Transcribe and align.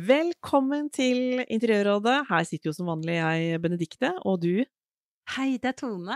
Velkommen 0.00 0.86
til 0.94 1.42
Interiørrådet. 1.50 2.22
Her 2.28 2.44
sitter 2.46 2.70
jo 2.70 2.72
som 2.76 2.88
vanlig 2.88 3.16
jeg, 3.18 3.58
Benedikte, 3.60 4.12
og 4.28 4.38
du. 4.40 4.62
Hei, 5.34 5.48
det 5.60 5.72
er 5.72 5.76
Tone. 5.76 6.14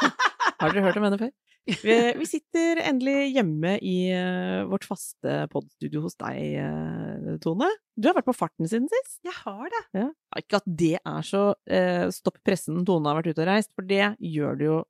Har 0.60 0.70
dere 0.70 0.84
hørt 0.84 0.98
om 1.00 1.06
henne 1.06 1.18
før? 1.18 1.32
Vi, 1.66 1.96
vi 2.20 2.28
sitter 2.28 2.78
endelig 2.84 3.32
hjemme 3.34 3.72
i 3.82 3.96
eh, 4.14 4.60
vårt 4.70 4.86
faste 4.86 5.40
podstudio 5.50 6.04
hos 6.04 6.14
deg, 6.20 6.38
eh, 6.60 7.40
Tone. 7.42 7.72
Du 7.96 8.10
har 8.10 8.18
vært 8.18 8.28
på 8.28 8.36
farten 8.36 8.68
siden 8.68 8.86
sist. 8.92 9.18
Jeg 9.26 9.34
har 9.40 9.66
det. 9.74 9.82
Ja. 10.04 10.06
Ikke 10.38 10.60
at 10.60 10.70
det 10.84 10.94
er 11.00 11.26
så 11.26 11.44
eh, 11.66 12.06
stopp 12.14 12.38
pressen 12.46 12.84
Tone 12.86 13.10
har 13.10 13.18
vært 13.18 13.32
ute 13.32 13.42
og 13.42 13.50
reist, 13.50 13.72
for 13.74 13.88
det 13.88 14.12
gjør 14.22 14.60
du 14.60 14.66
jo 14.68 14.80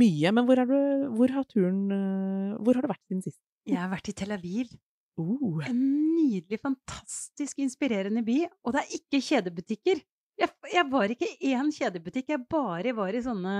mye. 0.00 0.34
Men 0.34 0.48
hvor, 0.48 0.64
du, 0.66 0.78
hvor 1.20 1.38
har 1.38 1.46
turen 1.52 1.84
eh, 1.94 2.58
Hvor 2.58 2.80
har 2.80 2.88
du 2.88 2.94
vært 2.96 3.04
siden 3.06 3.26
sist? 3.28 3.42
Jeg 3.68 3.78
har 3.78 3.92
vært 3.92 4.10
i 4.10 4.16
Tel 4.16 4.34
Aviv. 4.34 4.72
Oh. 5.18 5.58
En 5.66 5.80
nydelig, 6.14 6.60
fantastisk 6.62 7.58
inspirerende 7.62 8.22
by. 8.26 8.38
Og 8.64 8.74
det 8.76 8.84
er 8.84 8.96
ikke 9.00 9.22
kjedebutikker. 9.26 10.00
Jeg, 10.40 10.54
jeg 10.72 10.86
var 10.92 11.12
ikke 11.12 11.28
i 11.40 11.52
én 11.58 11.68
kjedebutikk, 11.74 12.30
jeg 12.32 12.46
bare 12.48 12.94
var 12.96 13.12
i 13.12 13.20
sånne 13.24 13.58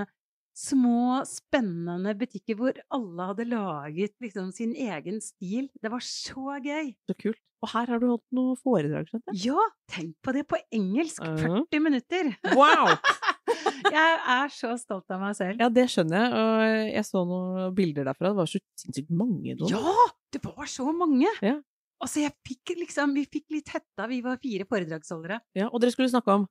små, 0.57 1.21
spennende 1.29 2.13
butikker 2.19 2.57
hvor 2.59 2.79
alle 2.91 3.27
hadde 3.29 3.45
laget 3.51 4.15
liksom 4.23 4.49
sin 4.55 4.73
egen 4.75 5.21
stil. 5.23 5.69
Det 5.81 5.91
var 5.93 6.03
så 6.05 6.57
gøy. 6.63 6.93
Så 7.07 7.17
kult. 7.21 7.41
Og 7.61 7.69
her 7.75 7.91
har 7.93 7.99
du 8.01 8.07
holdt 8.09 8.25
noe 8.33 8.55
foredrag, 8.57 9.05
skjønte 9.05 9.35
jeg. 9.35 9.51
Ja, 9.51 9.65
tenk 9.93 10.15
på 10.25 10.33
det 10.33 10.47
på 10.49 10.57
engelsk! 10.73 11.21
Mhm. 11.21 11.67
40 11.69 11.83
minutter! 11.85 12.31
Wow! 12.57 12.95
Jeg 13.91 14.17
er 14.33 14.51
så 14.53 14.71
stolt 14.79 15.11
av 15.11 15.19
meg 15.21 15.35
selv. 15.35 15.59
Ja, 15.61 15.67
det 15.73 15.83
skjønner 15.91 16.21
jeg. 16.21 16.31
Og 16.31 16.91
jeg 16.93 17.03
så 17.03 17.23
noen 17.27 17.73
bilder 17.75 18.05
derfra. 18.07 18.29
Det 18.29 18.37
var 18.37 18.47
så 18.47 18.61
sinnssykt 18.79 19.09
mange. 19.11 19.55
Tone. 19.59 19.73
Ja! 19.73 20.05
Det 20.31 20.41
var 20.45 20.65
så 20.71 20.87
mange! 20.95 21.27
Ja. 21.43 21.57
Altså, 22.01 22.23
jeg 22.23 22.33
fikk 22.47 22.71
liksom, 22.79 23.11
vi 23.13 23.25
fikk 23.29 23.45
litt 23.53 23.69
hetta, 23.75 24.07
vi 24.09 24.21
var 24.25 24.39
fire 24.41 24.65
foredragsholdere. 24.65 25.37
Ja, 25.57 25.67
og 25.69 25.81
dere 25.83 25.93
skulle 25.93 26.09
snakke 26.09 26.33
om 26.39 26.47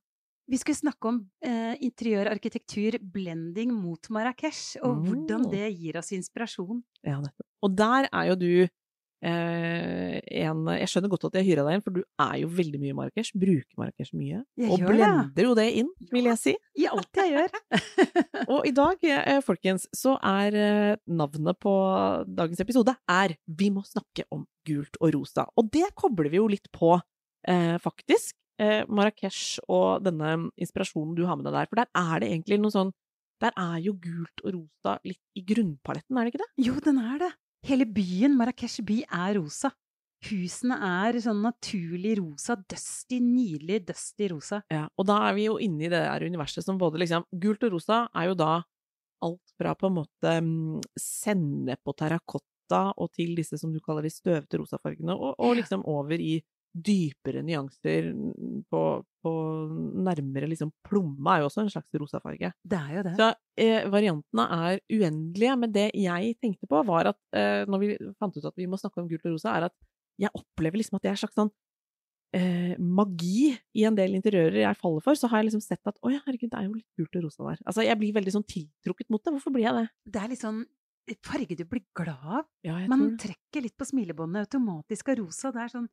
Vi 0.51 0.57
skulle 0.59 0.75
snakke 0.79 1.07
om 1.07 1.17
eh, 1.45 1.75
interiør, 1.85 2.27
arkitektur, 2.31 2.97
blending 3.13 3.71
mot 3.71 4.07
Marrakech, 4.11 4.77
og 4.83 5.05
hvordan 5.05 5.45
Oh. 5.45 5.51
det 5.51 5.69
gir 5.77 5.97
oss 5.99 6.11
inspirasjon. 6.11 6.81
Ja, 7.05 7.19
nettopp. 7.21 7.45
Og 7.63 7.75
der 7.77 8.07
er 8.11 8.25
jo 8.31 8.35
du 8.35 8.67
en 9.21 10.61
Jeg 10.73 10.89
skjønner 10.89 11.11
godt 11.11 11.27
at 11.27 11.35
jeg 11.37 11.45
hyra 11.51 11.65
deg 11.67 11.77
inn, 11.77 11.83
for 11.85 11.93
du 11.93 12.01
er 12.01 12.35
jo 12.41 12.47
veldig 12.57 12.79
mye 12.81 12.93
i 12.93 12.97
Marrakech. 12.97 13.29
Bruker 13.37 13.77
Marrakech 13.77 14.09
mye. 14.17 14.41
Jeg 14.57 14.71
og 14.73 14.81
blender 14.87 15.45
jo 15.45 15.53
det 15.57 15.67
inn, 15.77 15.91
vil 16.09 16.29
jeg 16.31 16.41
si. 16.41 16.55
I 16.81 16.87
alt 16.89 17.21
jeg 17.21 17.35
gjør. 17.35 17.59
Og 18.55 18.65
i 18.67 18.73
dag, 18.75 19.05
eh, 19.05 19.39
folkens, 19.45 19.85
så 19.95 20.15
er 20.25 20.57
eh, 20.57 20.99
navnet 21.05 21.59
på 21.61 21.75
dagens 22.25 22.63
episode 22.65 22.95
er 23.09 23.35
Vi 23.45 23.69
må 23.73 23.85
snakke 23.87 24.25
om 24.33 24.47
gult 24.67 24.97
og 24.99 25.13
rosa. 25.15 25.45
Og 25.57 25.69
det 25.73 25.91
kobler 25.97 26.31
vi 26.31 26.41
jo 26.41 26.49
litt 26.51 26.71
på, 26.73 26.95
eh, 27.47 27.77
faktisk. 27.81 28.35
Eh, 28.61 28.83
Marrakech 28.89 29.61
og 29.71 30.03
denne 30.05 30.51
inspirasjonen 30.59 31.15
du 31.17 31.23
har 31.25 31.37
med 31.37 31.47
deg 31.47 31.55
der. 31.55 31.69
For 31.69 31.81
der 31.81 31.89
er 31.97 32.21
det 32.21 32.33
egentlig 32.33 32.61
noe 32.61 32.73
sånn 32.73 32.91
Der 33.41 33.55
er 33.57 33.79
jo 33.81 33.95
gult 33.97 34.43
og 34.45 34.51
rosa 34.53 34.99
litt 35.01 35.17
i 35.33 35.41
grunnpaletten, 35.41 36.13
er 36.13 36.27
det 36.27 36.29
ikke 36.29 36.43
det? 36.43 36.51
Jo, 36.61 36.75
den 36.85 36.99
er 37.01 37.15
det. 37.23 37.29
Hele 37.67 37.85
byen, 37.85 38.35
Marrakech 38.39 38.79
by, 38.85 39.03
er 39.05 39.37
rosa. 39.37 39.71
Husene 40.25 40.77
er 40.85 41.17
sånn 41.21 41.41
naturlig 41.45 42.15
rosa. 42.19 42.55
Dusty, 42.69 43.19
nydelig 43.21 43.81
dusty 43.87 44.29
rosa. 44.33 44.61
Ja, 44.73 44.85
og 44.97 45.07
da 45.09 45.17
er 45.27 45.37
vi 45.37 45.47
jo 45.47 45.57
inne 45.61 45.87
i 45.87 45.91
det 45.91 46.01
der 46.03 46.25
universet 46.25 46.65
som 46.65 46.79
både 46.81 47.01
liksom 47.01 47.25
Gult 47.41 47.65
og 47.65 47.75
rosa 47.77 48.03
er 48.17 48.31
jo 48.31 48.37
da 48.37 48.53
alt 49.21 49.53
fra 49.57 49.73
på 49.77 49.89
en 49.89 49.99
måte 49.99 50.33
sende 50.33 50.81
sennep 50.97 51.89
og 51.89 51.97
terrakotta 51.99 52.81
og 52.97 53.11
til 53.13 53.35
disse 53.37 53.59
som 53.61 53.73
du 53.73 53.81
kaller 53.83 54.05
de 54.05 54.13
støvete 54.13 54.57
rosafargene, 54.61 55.13
og, 55.13 55.35
og 55.37 55.57
liksom 55.59 55.83
over 55.89 56.21
i 56.21 56.39
dypere 56.71 57.41
nyanser 57.43 58.11
på, 58.71 58.81
på 59.23 59.31
nærmere 60.07 60.47
liksom 60.47 60.71
Plomme 60.87 61.33
er 61.33 61.41
jo 61.41 61.49
også 61.49 61.65
en 61.65 61.71
slags 61.73 61.99
rosafarge. 61.99 62.51
Det 62.63 62.79
er 62.79 62.93
jo 62.97 63.03
det. 63.07 63.15
Så 63.19 63.29
eh, 63.59 63.87
variantene 63.91 64.45
er 64.57 64.79
uendelige, 64.91 65.57
men 65.59 65.73
det 65.75 65.89
jeg 65.99 66.37
tenkte 66.41 66.69
på 66.71 66.83
var 66.87 67.11
at 67.11 67.19
eh, 67.35 67.63
når 67.67 67.83
vi 67.83 67.91
fant 68.19 68.37
ut 68.37 68.47
at 68.47 68.57
vi 68.59 68.69
må 68.71 68.79
snakke 68.79 69.03
om 69.03 69.09
gult 69.11 69.27
og 69.27 69.35
rosa, 69.35 69.57
er 69.57 69.67
at 69.67 69.75
jeg 70.21 70.31
opplever 70.37 70.79
liksom 70.79 70.97
at 70.97 71.03
det 71.03 71.11
er 71.11 71.17
en 71.17 71.23
slags 71.23 71.39
sånn 71.39 71.53
eh, 72.37 72.75
magi 72.79 73.51
i 73.75 73.85
en 73.87 73.97
del 73.97 74.15
interiører 74.19 74.61
jeg 74.63 74.79
faller 74.79 75.03
for, 75.05 75.19
så 75.19 75.29
har 75.31 75.41
jeg 75.41 75.51
liksom 75.51 75.63
sett 75.65 75.91
at 75.91 75.97
å 75.99 76.11
ja, 76.13 76.21
herregud, 76.25 76.51
det 76.51 76.59
er 76.59 76.67
jo 76.69 76.77
litt 76.77 76.99
gult 76.99 77.17
og 77.19 77.25
rosa 77.27 77.49
der. 77.49 77.63
Altså, 77.65 77.87
jeg 77.87 77.99
blir 77.99 78.15
veldig 78.19 78.35
sånn 78.37 78.47
tiltrukket 78.47 79.11
mot 79.11 79.23
det. 79.23 79.35
Hvorfor 79.35 79.55
blir 79.55 79.67
jeg 79.67 79.81
det? 79.81 79.87
Det 80.07 80.21
er 80.21 80.31
litt 80.31 80.43
sånn 80.43 80.63
farge 81.25 81.57
du 81.57 81.65
blir 81.67 81.83
glad 81.97 82.27
av. 82.39 82.45
Ja, 82.63 82.77
Man 82.87 83.17
trekker 83.19 83.65
litt 83.65 83.75
på 83.79 83.87
smilebåndet 83.89 84.47
automatisk 84.47 85.11
av 85.11 85.19
rosa. 85.19 85.51
Det 85.51 85.63
er 85.63 85.73
sånn 85.73 85.89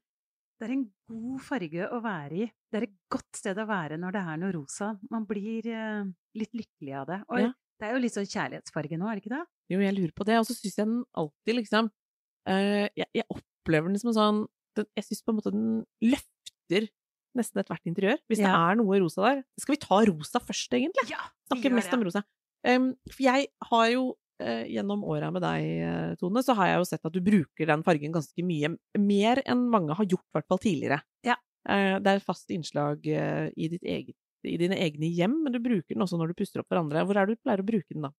Det 0.59 0.67
er 0.67 0.75
en 0.75 0.87
god 1.07 1.43
farge 1.47 1.87
å 1.95 2.01
være 2.03 2.39
i. 2.43 2.47
Det 2.69 2.81
er 2.81 2.87
et 2.89 2.97
godt 3.13 3.39
sted 3.39 3.59
å 3.63 3.67
være 3.69 3.99
når 4.01 4.17
det 4.17 4.23
er 4.33 4.41
noe 4.43 4.55
rosa. 4.57 4.89
Man 5.13 5.27
blir 5.29 5.69
eh, 5.71 6.09
litt 6.39 6.57
lykkelig 6.59 6.95
av 6.99 7.07
det. 7.07 7.19
Og 7.31 7.41
Ja. 7.45 7.53
det 7.79 7.87
er 7.87 7.95
jo 7.95 8.03
litt 8.03 8.17
sånn 8.17 8.27
kjærlighetsfarge 8.27 8.99
nå, 8.99 9.07
er 9.07 9.19
det 9.19 9.23
ikke 9.23 9.37
det? 9.37 9.45
Jo, 9.71 9.81
jeg 9.85 9.95
lurer 9.95 10.15
på 10.19 10.27
det. 10.27 10.39
Og 10.41 10.49
så 10.49 10.57
syns 10.59 10.79
jeg 10.81 10.89
den 10.89 11.05
alltid 11.23 11.59
liksom 11.61 11.91
uh, 12.49 12.87
jeg, 12.97 13.09
jeg 13.15 13.27
opplever 13.31 13.93
den 13.93 14.03
som 14.03 14.11
en 14.11 14.19
sånn 14.19 14.41
den, 14.79 14.89
Jeg 14.99 15.07
syns 15.07 15.23
på 15.23 15.33
en 15.33 15.39
måte 15.39 15.55
den 15.55 15.69
løfter 16.03 16.89
nesten 17.39 17.63
ethvert 17.63 17.87
interiør. 17.87 18.19
Hvis 18.27 18.43
det 18.43 18.51
er 18.51 18.79
noe 18.81 18.99
rosa 18.99 19.23
der. 19.29 19.43
Skal 19.63 19.77
vi 19.77 19.83
ta 19.85 20.01
rosa 20.11 20.43
først, 20.43 20.75
egentlig? 20.75 21.07
Ja! 21.13 21.23
Snakke 21.53 21.71
mest 21.71 21.95
om 21.95 22.03
rosa. 22.03 22.25
Um, 22.67 22.91
for 23.07 23.23
jeg 23.23 23.47
har 23.71 23.87
jo 23.93 24.09
gjennom 24.39 25.03
åra 25.05 25.31
med 25.35 25.43
deg, 25.43 25.65
eh, 25.83 26.15
Tone, 26.21 26.43
så 26.47 26.55
har 26.59 26.71
jeg 26.71 26.79
jo 26.83 26.87
sett 26.93 27.05
at 27.09 27.15
du 27.15 27.21
bruker 27.25 27.67
den 27.67 27.83
fargen 27.87 28.15
ganske 28.15 28.45
mye. 28.47 28.71
Mer 28.99 29.43
enn 29.47 29.67
mange 29.73 29.97
har 29.99 30.07
gjort, 30.07 30.27
i 30.29 30.37
hvert 30.39 30.49
fall 30.53 30.63
tidligere. 30.63 31.01
Ja. 31.27 31.35
Eh, 31.69 31.99
det 31.99 32.13
er 32.13 32.21
et 32.21 32.27
fast 32.27 32.49
innslag 32.55 33.05
eh, 33.11 33.51
i, 33.57 33.69
ditt 33.75 33.83
eget, 33.85 34.17
i 34.47 34.57
dine 34.61 34.79
egne 34.79 35.11
hjem, 35.11 35.35
men 35.45 35.53
du 35.53 35.61
bruker 35.61 35.95
den 35.97 36.05
også 36.07 36.21
når 36.21 36.33
du 36.33 36.39
puster 36.39 36.63
opp 36.63 36.71
for 36.71 36.81
andre. 36.81 37.05
Hvor 37.05 37.19
er 37.19 37.27
det 37.29 37.37
du 37.39 37.43
pleier 37.45 37.65
å 37.65 37.69
bruke 37.69 37.93
den 37.97 38.07
da? 38.09 38.13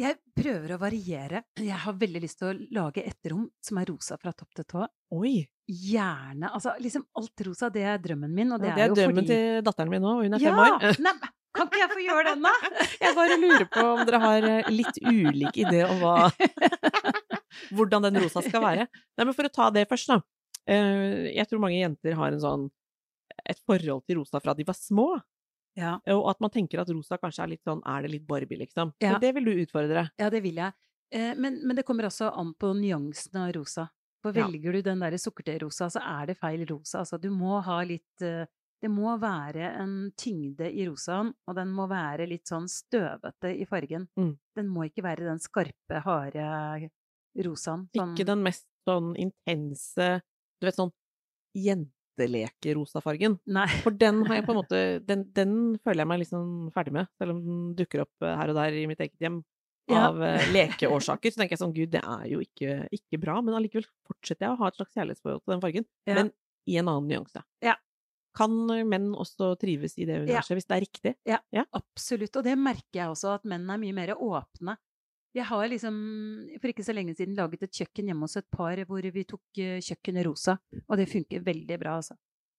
Jeg 0.00 0.16
prøver 0.32 0.72
å 0.72 0.78
variere. 0.80 1.42
Jeg 1.60 1.76
har 1.82 1.96
veldig 2.00 2.22
lyst 2.24 2.38
til 2.40 2.48
å 2.48 2.54
lage 2.80 3.02
et 3.04 3.28
rom 3.28 3.44
som 3.60 3.76
er 3.82 3.90
rosa 3.92 4.16
fra 4.16 4.32
topp 4.32 4.54
til 4.56 4.64
tå. 4.70 4.86
Oi! 5.12 5.34
Gjerne. 5.68 6.48
Altså 6.48 6.72
liksom 6.80 7.04
alt 7.20 7.44
rosa, 7.46 7.68
det 7.72 7.84
er 7.84 8.00
drømmen 8.00 8.32
min, 8.32 8.54
og 8.56 8.64
det, 8.64 8.72
Ja, 8.72 8.78
det 8.78 8.86
er 8.86 8.88
jo 8.88 8.96
drømmen 8.96 9.28
til 9.28 9.60
datteren 9.66 9.92
min 9.92 10.02
nå, 10.02 10.14
og 10.16 10.24
hun 10.24 10.38
er 10.38 10.42
Ja! 10.42 10.54
fem 10.56 10.62
år. 10.64 10.98
Nei, 11.04 11.12
kan 11.54 11.68
ikke 11.68 11.80
jeg 11.82 11.90
få 11.92 12.02
gjøre 12.06 12.24
den, 12.32 12.42
da? 12.46 12.52
Jeg 13.04 13.14
bare 13.18 13.36
lurer 13.40 13.66
på 13.72 13.82
om 13.92 14.04
dere 14.08 14.20
har 14.22 14.46
eh, 14.48 14.70
litt 14.72 14.98
ulik 15.04 15.58
idé 15.62 15.82
om 15.88 15.98
hva 16.00 16.30
Hvordan 17.72 18.06
den 18.08 18.16
rosa 18.22 18.42
skal 18.44 18.62
være. 18.64 18.86
Nei, 19.18 19.24
men 19.28 19.34
for 19.36 19.48
å 19.48 19.52
ta 19.52 19.66
det 19.74 19.84
først, 19.90 20.08
da. 20.12 20.20
Eh, 20.70 21.32
Jeg 21.36 21.48
tror 21.50 21.60
mange 21.62 21.78
jenter 21.80 22.16
har 22.18 22.32
en 22.32 22.40
sånn 22.42 22.68
et 23.48 23.58
forhold 23.66 24.04
til 24.06 24.18
rosa 24.20 24.40
fra 24.44 24.54
de 24.54 24.64
var 24.68 24.76
små, 24.76 25.06
Ja. 25.76 25.94
og 26.12 26.26
at 26.30 26.40
man 26.44 26.50
tenker 26.52 26.80
at 26.82 26.90
rosa 26.92 27.16
kanskje 27.18 27.42
er 27.44 27.48
litt 27.54 27.62
sånn 27.64 27.80
Er 27.88 28.02
det 28.02 28.10
litt 28.12 28.26
Barbie, 28.28 28.58
liksom? 28.60 28.92
Ja. 29.00 29.12
Men 29.14 29.20
det 29.20 29.34
vil 29.34 29.44
du 29.44 29.52
utfordre. 29.64 30.10
Ja, 30.20 30.28
det 30.30 30.42
vil 30.44 30.54
jeg. 30.60 30.72
Eh, 31.12 31.34
Men, 31.34 31.60
men 31.66 31.76
det 31.76 31.84
kommer 31.88 32.04
også 32.08 32.30
an 32.36 32.54
på 32.54 32.72
nyansene 32.76 33.48
av 33.48 33.54
rosa. 33.56 33.88
For 34.22 34.32
Ja. 34.36 34.46
velger 34.46 34.72
du 34.72 34.82
den 34.82 35.00
derre 35.00 35.18
sukkerterosa, 35.18 35.88
så 35.90 36.00
er 36.00 36.26
det 36.26 36.38
feil 36.38 36.64
rosa. 36.68 37.00
Altså, 37.00 37.18
du 37.20 37.30
må 37.30 37.60
ha 37.64 37.80
litt 37.82 38.22
eh, 38.22 38.44
Det 38.82 38.90
må 38.90 39.12
være 39.22 39.68
en 39.78 39.92
tyngde 40.18 40.66
i 40.66 40.88
rosaen, 40.88 41.30
og 41.46 41.54
den 41.54 41.70
må 41.74 41.86
være 41.90 42.26
litt 42.26 42.50
sånn 42.50 42.66
støvete 42.70 43.52
i 43.54 43.66
fargen. 43.70 44.08
Mm. 44.18 44.32
Den 44.58 44.72
må 44.72 44.88
ikke 44.88 45.04
være 45.06 45.28
den 45.28 45.38
skarpe, 45.42 46.00
harde 46.02 46.90
rosaen. 47.46 47.86
Sånn, 47.94 48.16
Ikke 48.16 48.26
den 48.26 48.42
mest 48.42 48.66
sånn 48.88 49.12
intense 49.20 50.08
Du 50.58 50.66
vet, 50.66 50.74
sånn 50.74 50.90
jentelekerosafargen. 51.58 53.38
For 53.84 53.94
den 53.94 54.22
har 54.26 54.40
jeg 54.40 54.46
på 54.48 54.54
en 54.54 54.60
måte 54.62 54.82
den, 55.06 55.24
den 55.36 55.54
føler 55.84 56.02
jeg 56.02 56.10
meg 56.10 56.22
liksom 56.24 56.50
ferdig 56.74 56.96
med, 56.98 57.10
selv 57.20 57.36
om 57.36 57.40
den 57.46 57.62
dukker 57.78 58.04
opp 58.04 58.26
eh, 58.26 58.36
her 58.40 58.52
og 58.52 58.58
der 58.58 58.78
i 58.82 58.86
mitt 58.90 59.02
eget 59.02 59.18
hjem. 59.22 59.42
Ja. 59.90 60.08
Av 60.08 60.20
eh, 60.22 60.50
lekeårsaker. 60.54 61.32
Så 61.32 61.40
tenker 61.40 61.56
jeg 61.56 61.62
sånn, 61.62 61.74
gud, 61.76 61.90
det 61.94 62.02
er 62.02 62.26
jo 62.30 62.42
ikke, 62.42 62.82
ikke 62.94 63.18
bra, 63.22 63.40
men 63.44 63.58
allikevel 63.58 63.86
fortsetter 64.08 64.46
jeg 64.46 64.54
å 64.54 64.60
ha 64.60 64.70
et 64.70 64.78
slags 64.78 64.94
kjærlighetsforhold 64.98 65.42
til 65.42 65.54
den 65.54 65.64
fargen. 65.64 65.88
Ja. 66.08 66.18
Men 66.18 66.34
i 66.70 66.78
en 66.78 66.90
annen 66.90 67.10
nyanse. 67.10 67.42
Ja. 67.64 67.74
Kan 68.36 68.54
menn 68.88 69.10
også 69.12 69.50
trives 69.60 69.98
i 70.00 70.06
det 70.08 70.22
universet, 70.22 70.56
hvis 70.56 70.66
det 70.68 70.76
er 70.76 70.84
riktig? 70.86 71.12
Ja, 71.28 71.38
Absolutt. 71.76 72.36
Og 72.40 72.44
det 72.46 72.54
merker 72.58 73.02
jeg 73.02 73.10
også, 73.12 73.34
at 73.36 73.44
menn 73.44 73.68
er 73.70 73.80
mye 73.82 73.92
mer 73.96 74.14
åpne. 74.16 74.78
Jeg 75.36 75.46
har 75.48 75.68
liksom 75.68 75.94
for 76.60 76.68
ikke 76.68 76.84
så 76.84 76.92
lenge 76.92 77.14
siden 77.16 77.36
laget 77.38 77.62
et 77.64 77.72
kjøkken 77.72 78.08
hjemme 78.10 78.26
hos 78.28 78.36
et 78.36 78.48
par 78.52 78.76
hvor 78.88 79.00
vi 79.14 79.22
tok 79.24 79.60
eh, 79.64 79.78
kjøkkenet 79.80 80.26
rosa, 80.28 80.58
og 80.88 80.96
det 81.00 81.06
funker 81.08 81.40
veldig 81.44 81.78
bra, 81.80 81.94
altså. 82.02 82.16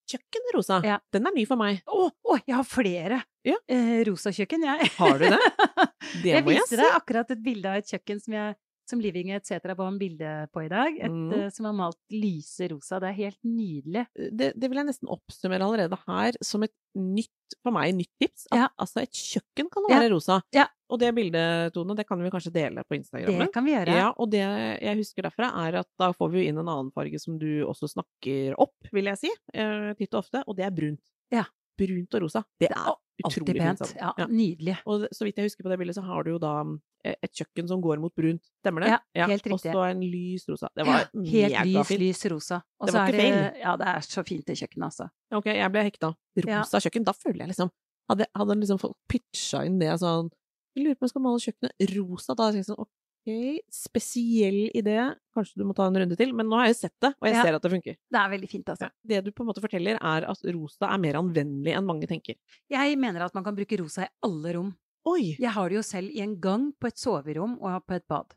Kjøkkenrosa, 0.10 0.82
Ja. 0.84 0.98
den 1.14 1.28
er 1.30 1.32
ny 1.36 1.46
for 1.48 1.56
meg. 1.62 1.80
Å, 1.88 2.10
å, 2.12 2.38
jeg 2.46 2.56
har 2.58 2.66
flere 2.68 3.22
Ja. 3.48 3.56
eh, 3.72 4.02
rosa 4.10 4.34
kjøkken, 4.36 4.66
jeg. 4.68 4.90
Har 4.98 5.18
du 5.22 5.26
det? 5.30 5.40
Det 6.24 6.30
jeg 6.34 6.44
må 6.46 6.52
jeg 6.52 6.60
viste 6.62 6.78
deg 6.78 6.92
akkurat 6.98 7.32
et 7.32 7.40
bilde 7.42 7.70
av 7.72 7.80
et 7.80 7.88
kjøkken 7.90 8.20
som, 8.22 8.34
jeg, 8.36 8.56
som 8.90 9.00
Living 9.00 9.32
etc. 9.32 9.60
ba 9.78 9.88
om 9.88 9.98
bilde 9.98 10.48
på 10.54 10.66
i 10.66 10.70
dag. 10.70 10.98
Et, 11.00 11.12
Mm. 11.12 11.34
eh, 11.34 11.50
som 11.50 11.66
er 11.66 11.74
malt 11.74 11.98
lyse 12.12 12.68
rosa. 12.72 13.00
Det 13.00 13.10
er 13.10 13.20
helt 13.24 13.40
nydelig. 13.44 14.06
det, 14.16 14.54
det 14.60 14.70
vil 14.70 14.78
jeg 14.82 14.86
nesten 14.88 15.08
oppsummere 15.10 15.62
allerede 15.64 15.98
her 16.08 16.34
som 16.42 16.64
et 16.64 16.74
nytt, 16.96 17.30
for 17.64 17.72
meg, 17.72 17.94
nytt 17.96 18.12
tips. 18.22 18.48
At, 18.52 18.58
Ja. 18.60 18.68
Altså, 18.80 19.02
et 19.04 19.12
kjøkken 19.12 19.70
kan 19.72 19.84
Ja. 19.90 20.00
være 20.00 20.12
rosa. 20.12 20.42
Ja. 20.54 20.68
Og 20.90 21.00
det 21.00 21.16
bildet, 21.16 21.74
Tone, 21.74 21.96
det 21.96 22.06
kan 22.08 22.20
vi 22.22 22.30
kanskje 22.30 22.52
dele 22.54 22.84
på 22.84 22.96
Instagram. 23.00 23.40
Det 23.40 23.52
kan 23.54 23.66
vi 23.66 23.72
gjøre. 23.72 23.88
Ja, 23.96 24.12
og 24.18 24.30
det 24.30 24.44
jeg 24.82 24.98
husker 24.98 25.24
derfra, 25.24 25.50
er 25.68 25.80
at 25.80 25.88
da 25.98 26.12
får 26.14 26.32
vi 26.32 26.48
inn 26.48 26.58
en 26.60 26.68
annen 26.68 26.92
farge 26.94 27.20
som 27.20 27.40
du 27.40 27.64
også 27.66 27.90
snakker 27.90 28.54
opp, 28.60 28.76
vil 28.92 29.06
jeg 29.06 29.18
si, 29.18 29.30
eh, 29.54 29.94
titt 29.96 30.14
og 30.14 30.24
ofte, 30.26 30.44
og 30.48 30.56
det 30.56 30.66
er 30.66 30.72
brunt. 30.72 31.02
Ja. 31.32 31.46
Brunt 31.78 32.14
og 32.14 32.22
rosa. 32.22 32.44
Det 32.60 32.70
Det 32.70 32.78
er 32.78 32.96
utrolig 33.26 33.78
fint. 33.80 33.96
Ja, 33.96 34.14
Ja. 34.18 34.28
Nydelig. 34.28 34.78
Og 34.86 35.08
så 35.12 35.24
vidt 35.26 35.36
jeg 35.38 35.46
husker 35.50 35.64
på 35.64 35.70
det 35.70 35.80
bildet, 35.80 35.96
så 35.96 36.04
har 36.04 36.24
du 36.24 36.32
jo 36.32 36.38
da 36.38 36.62
eh, 36.62 36.78
et 37.04 37.32
kjøkken 37.36 37.68
som 37.68 37.82
går 37.84 38.00
mot 38.00 38.14
brunt. 38.16 38.42
Stemmer 38.64 38.86
det? 38.86 38.90
Ja, 39.16 39.28
helt 39.28 39.44
riktig. 39.44 39.54
Og 39.54 39.60
så 39.60 39.84
en 39.92 40.02
lys 40.02 40.48
rosa. 40.50 40.70
Det 40.76 40.86
Ja, 40.86 40.92
var 40.92 41.10
helt 41.28 41.66
lys, 41.68 41.90
lys 42.00 42.26
rosa. 42.32 42.62
Og 42.80 42.88
Det 42.88 42.94
var 42.96 43.08
ikke 43.12 43.18
det, 43.18 43.60
ja, 43.62 43.76
det 43.78 43.88
er 43.88 44.00
så 44.08 44.24
fint 44.26 44.46
det 44.46 44.56
kjøkkenet, 44.58 44.86
altså. 44.90 45.10
Ok, 45.36 45.46
jeg 45.46 45.72
ble 45.72 45.84
hekta. 45.84 46.14
Ja. 46.40 46.60
Rosa 46.62 46.80
kjøkken, 46.80 47.04
da 47.06 47.12
føler 47.14 47.40
jeg 47.46 47.54
liksom 47.56 47.70
Hadde, 48.10 48.26
hadde 48.36 48.56
liksom 48.60 48.80
folk 48.82 48.98
pitcha 49.08 49.62
inn 49.66 49.78
det 49.80 49.94
sånn 50.02 50.28
Jeg 50.76 50.84
lurer 50.84 50.96
på 50.98 51.04
om 51.04 51.08
jeg 51.08 51.14
skal 51.14 51.22
male 51.24 51.40
kjøkkenet 51.40 51.94
rosa. 51.96 52.34
Da 52.36 52.44
hadde 52.44 52.58
jeg 52.58 52.66
tenkt 52.66 52.72
sånn 52.74 52.84
ok, 52.84 53.64
spesiell 53.72 54.58
idé, 54.76 54.98
kanskje 55.36 55.62
du 55.62 55.64
må 55.68 55.76
ta 55.78 55.86
en 55.88 55.96
runde 56.02 56.18
til, 56.20 56.34
men 56.36 56.50
nå 56.50 56.58
har 56.60 56.68
jeg 56.72 56.76
sett 56.82 56.96
det, 57.00 57.14
og 57.22 57.28
jeg 57.30 57.36
Ja. 57.36 57.44
ser 57.44 57.56
at 57.56 57.62
det 57.62 57.72
funker. 57.72 57.96
Det 58.12 58.20
er 58.20 58.30
veldig 58.30 58.50
fint, 58.50 58.66
altså. 58.68 58.90
Det 59.06 59.24
du 59.24 59.32
på 59.32 59.44
en 59.44 59.48
måte 59.48 59.62
forteller, 59.64 59.96
er 60.02 60.26
at 60.30 60.40
rosa 60.54 60.92
er 60.92 60.98
mer 61.00 61.14
anvendelig 61.16 61.74
enn 61.78 61.86
mange 61.86 62.08
tenker. 62.08 62.36
Jeg 62.70 62.98
mener 62.98 63.22
at 63.24 63.34
man 63.34 63.44
kan 63.46 63.56
bruke 63.56 63.80
rosa 63.80 64.04
i 64.04 64.10
alle 64.24 64.54
rom. 64.56 64.76
Oi! 65.10 65.34
Jeg 65.36 65.52
har 65.52 65.70
det 65.70 65.78
jo 65.80 65.84
selv 65.86 66.14
i 66.16 66.24
en 66.24 66.38
gang, 66.40 66.70
på 66.80 66.88
et 66.88 67.00
soverom 67.00 67.58
og 67.60 67.84
på 67.88 67.98
et 67.98 68.06
bad. 68.08 68.36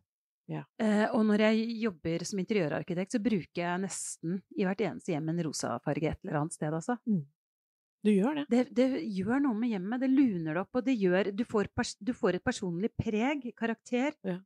Ja. 0.51 0.63
Eh, 0.83 1.07
og 1.15 1.25
når 1.27 1.43
jeg 1.49 1.79
jobber 1.83 2.25
som 2.27 2.41
interiørarkitekt, 2.43 3.17
så 3.17 3.23
bruker 3.23 3.63
jeg 3.63 3.83
nesten 3.83 4.41
i 4.55 4.67
hvert 4.67 4.83
eneste 4.87 5.15
hjem 5.15 5.33
en 5.33 5.43
rosafarge 5.49 6.13
et 6.13 6.21
eller 6.23 6.41
annet 6.43 6.55
sted, 6.55 6.75
altså. 6.75 6.99
Du 8.07 8.13
gjør 8.13 8.41
det. 8.41 8.45
Det, 8.51 8.61
det 8.77 8.89
gjør 9.17 9.41
noe 9.43 9.59
med 9.59 9.73
hjemmet, 9.73 10.03
det 10.03 10.11
luner 10.13 10.53
det 10.53 10.63
opp, 10.63 10.79
og 10.79 10.85
det 10.87 10.95
gjør 11.01 11.33
Du 11.35 11.43
får, 11.49 11.71
du 11.99 12.13
får 12.15 12.39
et 12.39 12.47
personlig 12.47 12.93
preg, 12.99 13.49
karakter. 13.59 14.15
Ja. 14.27 14.39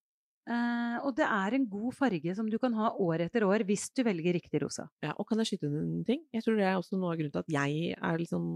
Eh, 0.51 0.97
og 1.05 1.13
det 1.19 1.27
er 1.29 1.57
en 1.57 1.67
god 1.71 1.93
farge 1.95 2.35
som 2.37 2.49
du 2.49 2.57
kan 2.61 2.77
ha 2.79 2.95
år 2.97 3.27
etter 3.27 3.45
år, 3.45 3.65
hvis 3.69 3.91
du 3.93 4.03
velger 4.07 4.39
riktig 4.39 4.63
rosa. 4.65 4.89
Ja, 5.05 5.13
og 5.17 5.29
kan 5.29 5.41
jeg 5.43 5.53
skyte 5.53 5.69
inn 5.69 5.77
en 5.83 6.07
ting? 6.09 6.25
Jeg 6.33 6.47
tror 6.47 6.57
det 6.57 6.69
er 6.69 6.79
også 6.81 7.01
noe 7.01 7.13
av 7.13 7.21
grunnen 7.21 7.35
til 7.37 7.45
at 7.45 7.53
jeg 7.57 7.99
er 7.99 8.23
litt 8.23 8.33
sånn 8.33 8.51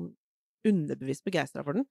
underbevisst 0.64 1.26
begeistra 1.28 1.64
for 1.66 1.76
den. 1.76 1.84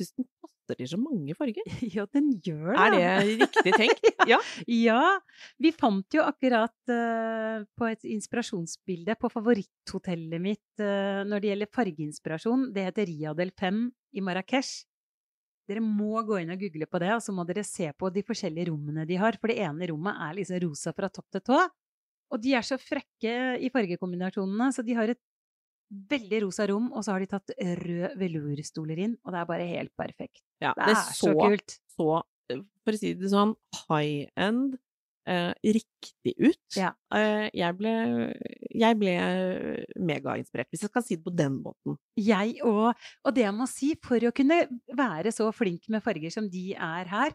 Den 0.00 0.26
passer 0.42 0.78
til 0.80 0.88
så 0.90 0.98
mange 1.00 1.36
farger. 1.38 1.68
ja, 1.96 2.06
den 2.12 2.32
gjør 2.44 2.74
det. 2.74 3.02
Er 3.02 3.26
det 3.26 3.38
riktig 3.44 3.76
tenkt? 3.80 4.10
Ja. 4.28 4.40
Ja, 4.68 5.00
vi 5.62 5.72
fant 5.76 6.16
jo 6.16 6.24
akkurat 6.26 6.76
uh, 6.90 7.62
på 7.78 7.88
et 7.88 8.04
inspirasjonsbilde 8.16 9.16
på 9.20 9.30
favoritthotellet 9.32 10.42
mitt 10.42 10.82
uh, 10.82 11.22
når 11.28 11.42
det 11.42 11.52
gjelder 11.52 11.72
fargeinspirasjon. 11.78 12.68
Det 12.76 12.88
heter 12.90 13.08
Riadel 13.12 13.54
5 13.56 13.80
i 14.16 14.24
Marrakech. 14.26 14.74
Dere 15.66 15.82
må 15.82 16.20
gå 16.22 16.38
inn 16.42 16.52
og 16.54 16.60
google 16.62 16.86
på 16.86 17.00
det, 17.02 17.10
og 17.16 17.22
så 17.24 17.32
må 17.34 17.42
dere 17.46 17.64
se 17.66 17.88
på 17.98 18.10
de 18.14 18.22
forskjellige 18.26 18.68
rommene 18.70 19.06
de 19.08 19.16
har. 19.18 19.38
For 19.40 19.50
det 19.50 19.58
ene 19.66 19.88
rommet 19.90 20.20
er 20.28 20.36
liksom 20.38 20.62
rosa 20.62 20.92
fra 20.94 21.10
topp 21.10 21.26
til 21.34 21.42
tå. 21.48 21.62
Og 22.34 22.42
de 22.42 22.52
er 22.58 22.66
så 22.66 22.78
frekke 22.78 23.34
i 23.62 23.70
fargekombinasjonene, 23.74 24.70
så 24.74 24.84
de 24.86 24.94
har 24.98 25.10
et 25.10 25.22
veldig 25.90 26.42
rosa 26.46 26.66
rom, 26.70 26.88
og 26.92 27.04
så 27.04 27.14
har 27.14 27.22
de 27.22 27.28
tatt 27.30 27.52
rød 27.82 28.16
velurstoler 28.20 29.04
inn, 29.06 29.14
og 29.24 29.34
det 29.34 29.42
er 29.42 29.50
bare 29.52 29.68
helt 29.70 29.94
perfekt. 29.98 30.42
ja 30.62 30.72
Det 30.76 30.90
er 30.94 31.14
så 31.14 31.32
kult. 31.36 31.78
så, 31.96 32.22
eh, 32.50 32.64
for 32.84 32.96
å 32.96 33.00
si 33.00 33.14
det 33.14 33.30
sånn, 33.30 33.54
high 33.88 34.26
end, 34.36 34.78
eh, 35.26 35.52
riktig 35.62 36.34
ut. 36.38 36.76
Ja. 36.76 36.92
Eh, 37.14 37.48
jeg 37.54 37.78
ble, 37.78 37.94
jeg 38.70 38.98
ble 38.98 39.14
megainspirert, 39.98 40.70
hvis 40.70 40.86
jeg 40.86 40.90
skal 40.90 41.02
si 41.02 41.16
det 41.16 41.24
på 41.24 41.34
den 41.34 41.62
måten. 41.62 41.98
Jeg 42.16 42.58
òg. 42.62 42.94
Og 43.24 43.34
det 43.34 43.46
jeg 43.46 43.54
må 43.54 43.66
si, 43.70 43.94
for 44.02 44.18
å 44.18 44.34
kunne 44.34 44.66
være 44.94 45.32
så 45.34 45.52
flink 45.54 45.88
med 45.88 46.02
farger 46.02 46.30
som 46.34 46.48
de 46.50 46.74
er 46.74 47.10
her 47.10 47.34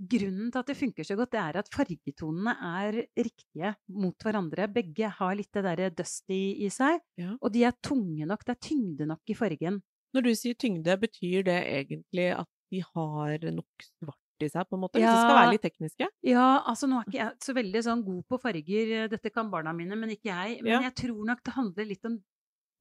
Grunnen 0.00 0.48
til 0.50 0.58
at 0.62 0.66
det 0.70 0.76
funker 0.78 1.04
så 1.04 1.14
godt, 1.18 1.30
det 1.34 1.40
er 1.42 1.56
at 1.60 1.68
fargetonene 1.68 2.54
er 2.56 3.00
riktige 3.20 3.74
mot 3.92 4.16
hverandre. 4.24 4.66
Begge 4.72 5.10
har 5.12 5.34
litt 5.36 5.50
det 5.52 5.62
derre 5.66 5.90
dusty 5.92 6.56
i 6.64 6.70
seg, 6.72 7.00
Ja. 7.20 7.34
og 7.40 7.52
de 7.52 7.64
er 7.64 7.72
tunge 7.84 8.24
nok. 8.26 8.44
Det 8.44 8.56
er 8.56 8.60
tyngde 8.68 9.06
nok 9.06 9.20
i 9.28 9.34
fargen. 9.34 9.82
Når 10.14 10.22
du 10.24 10.30
sier 10.34 10.54
tyngde, 10.54 10.96
betyr 10.98 11.44
det 11.44 11.58
egentlig 11.66 12.30
at 12.38 12.48
de 12.72 12.80
har 12.80 13.38
nok 13.52 13.66
svart 14.00 14.16
i 14.40 14.48
seg, 14.48 14.64
på 14.70 14.74
en 14.74 14.80
måte? 14.80 14.96
Hvis 14.96 15.04
Ja. 15.04 15.12
det 15.12 15.20
skal 15.20 15.36
være 15.36 15.52
litt 15.52 15.62
tekniske? 15.68 16.08
Ja, 16.24 16.62
altså 16.66 16.88
nå 16.88 16.96
er 17.00 17.04
ikke 17.04 17.20
jeg 17.20 17.38
så 17.44 17.52
veldig 17.54 17.82
sånn 17.84 18.04
god 18.04 18.24
på 18.26 18.40
farger, 18.40 19.08
dette 19.08 19.30
kan 19.30 19.50
barna 19.50 19.72
mine, 19.74 19.94
men 19.96 20.08
ikke 20.10 20.32
jeg. 20.32 20.62
Men 20.62 20.72
Ja. 20.72 20.80
jeg 20.88 20.94
tror 20.94 21.24
nok 21.26 21.44
det 21.44 21.52
handler 21.54 21.84
litt 21.84 22.04
om 22.06 22.22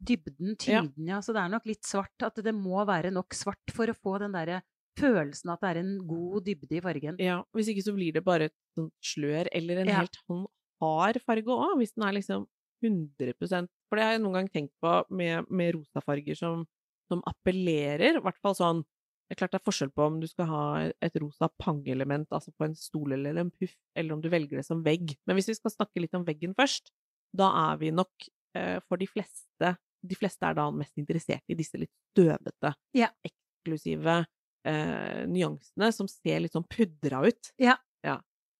dybden, 0.01 0.55
Ja. 0.65 0.83
ja. 0.95 1.19
Så 1.19 1.33
det 1.33 1.41
er 1.43 1.49
nok 1.49 1.65
litt 1.65 1.83
svart. 1.83 2.15
At 2.23 2.35
det 2.35 2.55
må 2.55 2.85
være 2.87 3.11
nok 3.11 3.29
svart 3.35 3.69
for 3.73 3.85
å 3.87 3.93
få 3.93 4.19
den 4.19 4.31
derre 4.31 4.61
følelsen 4.99 5.51
at 5.53 5.61
det 5.63 5.69
er 5.71 5.79
en 5.81 5.93
god 6.07 6.45
dybde 6.45 6.77
i 6.77 6.81
fargen. 6.83 7.17
Ja, 7.23 7.39
hvis 7.55 7.69
ikke 7.71 7.83
så 7.85 7.93
blir 7.95 8.13
det 8.15 8.23
bare 8.27 8.49
et 8.49 8.55
slør, 9.03 9.47
eller 9.55 9.81
en 9.83 9.87
Ja. 9.93 9.99
helt 10.03 10.17
sånn 10.27 10.45
hard 10.81 11.19
farge 11.25 11.51
òg, 11.51 11.77
hvis 11.79 11.93
den 11.95 12.05
er 12.07 12.13
liksom 12.15 12.45
100 12.83 13.67
For 13.89 13.97
det 13.97 14.03
har 14.05 14.13
jeg 14.15 14.21
noen 14.23 14.33
gang 14.37 14.47
tenkt 14.49 14.73
på 14.81 14.93
med, 15.11 15.49
med 15.51 15.73
rosa 15.75 15.99
farger 16.05 16.35
som, 16.37 16.65
som 17.11 17.21
appellerer, 17.27 18.17
i 18.17 18.23
hvert 18.23 18.39
fall 18.41 18.55
sånn 18.55 18.83
Det 19.29 19.35
er 19.35 19.39
klart 19.43 19.51
det 19.53 19.59
er 19.59 19.67
forskjell 19.71 19.91
på 19.93 20.05
om 20.07 20.15
du 20.19 20.25
skal 20.25 20.47
ha 20.49 20.61
et 21.05 21.15
rosa 21.21 21.49
pangelement, 21.61 22.25
altså 22.33 22.49
på 22.57 22.65
en 22.65 22.73
stol 22.73 23.11
eller 23.13 23.37
en 23.37 23.51
puff, 23.51 23.75
eller 23.95 24.15
om 24.15 24.21
du 24.23 24.29
velger 24.29 24.57
det 24.57 24.65
som 24.65 24.81
vegg. 24.81 25.11
Men 25.27 25.35
hvis 25.37 25.51
vi 25.51 25.53
skal 25.53 25.69
snakke 25.69 26.01
litt 26.01 26.15
om 26.17 26.23
veggen 26.25 26.55
først, 26.57 26.89
da 27.37 27.51
er 27.69 27.77
vi 27.77 27.91
nok 27.93 28.09
eh, 28.57 28.79
for 28.89 28.97
de 28.97 29.05
fleste 29.05 29.75
De 30.01 30.15
fleste 30.15 30.41
er 30.47 30.55
da 30.55 30.71
mest 30.71 30.95
interessert 30.97 31.43
i 31.51 31.53
disse 31.59 31.77
litt 31.77 31.91
støvete, 32.15 32.73
Ja. 32.95 33.09
eksklusive 33.27 34.25
eh, 34.65 35.25
nyansene 35.29 35.91
som 35.95 36.09
ser 36.11 36.41
litt 36.43 36.55
sånn 36.55 36.67
pudra 36.69 37.23
ut. 37.27 37.51
Ja. 37.61 37.77
ja. 38.05 38.19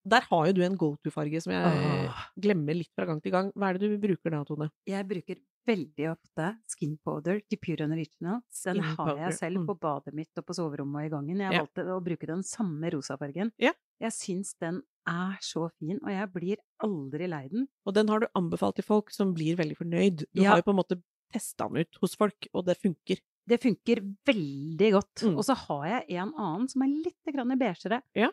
Der 0.09 0.25
har 0.29 0.47
jo 0.47 0.53
du 0.55 0.63
en 0.65 0.77
go 0.79 0.93
to-farge 1.03 1.41
som 1.43 1.53
jeg 1.53 1.63
Åh. 2.09 2.25
glemmer 2.39 2.77
litt 2.77 2.91
fra 2.95 3.05
gang 3.09 3.19
til 3.21 3.33
gang. 3.35 3.51
Hva 3.55 3.69
er 3.69 3.79
det 3.79 3.89
du 3.91 3.97
bruker 4.01 4.31
da, 4.33 4.43
Tone? 4.47 4.69
Jeg 4.88 5.07
bruker 5.09 5.41
veldig 5.69 6.07
ofte 6.13 6.45
skin 6.71 6.95
powder 7.05 7.41
til 7.45 7.59
Pure 7.62 7.85
and 7.85 7.93
Original. 7.93 8.39
Den 8.63 8.79
har 8.95 9.12
jeg 9.25 9.35
selv 9.38 9.62
mm. 9.62 9.67
på 9.69 9.75
badet 9.83 10.15
mitt 10.17 10.39
og 10.39 10.47
på 10.47 10.55
soverommet 10.57 11.03
og 11.03 11.09
i 11.09 11.12
gangen. 11.13 11.43
Jeg 11.43 11.53
Ja. 11.53 11.65
valgte 11.65 11.85
å 11.93 12.00
bruke 12.03 12.29
den 12.31 12.41
samme 12.47 12.89
rosafargen. 12.95 13.51
Ja. 13.62 13.73
Jeg 14.01 14.15
syns 14.15 14.55
den 14.59 14.81
er 15.09 15.38
så 15.41 15.69
fin, 15.77 16.00
og 16.01 16.09
jeg 16.09 16.31
blir 16.33 16.57
aldri 16.85 17.27
lei 17.27 17.47
den. 17.51 17.67
Og 17.85 17.93
den 17.93 18.07
har 18.07 18.19
du 18.23 18.27
anbefalt 18.39 18.79
til 18.79 18.88
folk 18.88 19.12
som 19.12 19.33
blir 19.35 19.57
veldig 19.59 19.77
fornøyd. 19.77 20.25
Du 20.33 20.41
Ja. 20.41 20.51
har 20.51 20.57
jo 20.63 20.71
på 20.71 20.73
en 20.73 20.81
måte 20.81 21.01
testa 21.31 21.67
den 21.69 21.83
ut 21.85 21.95
hos 22.01 22.15
folk, 22.15 22.47
og 22.53 22.65
det 22.65 22.77
funker. 22.79 23.19
Det 23.49 23.57
funker 23.63 24.01
veldig 24.29 24.91
godt. 24.93 25.23
Mm. 25.25 25.37
Og 25.39 25.45
så 25.47 25.55
har 25.57 25.85
jeg 25.89 26.19
en 26.21 26.33
annen 26.37 26.67
som 26.69 26.83
er 26.85 26.91
litt 26.93 27.33
grann 27.33 27.55
beigere. 27.59 28.01
Ja. 28.17 28.29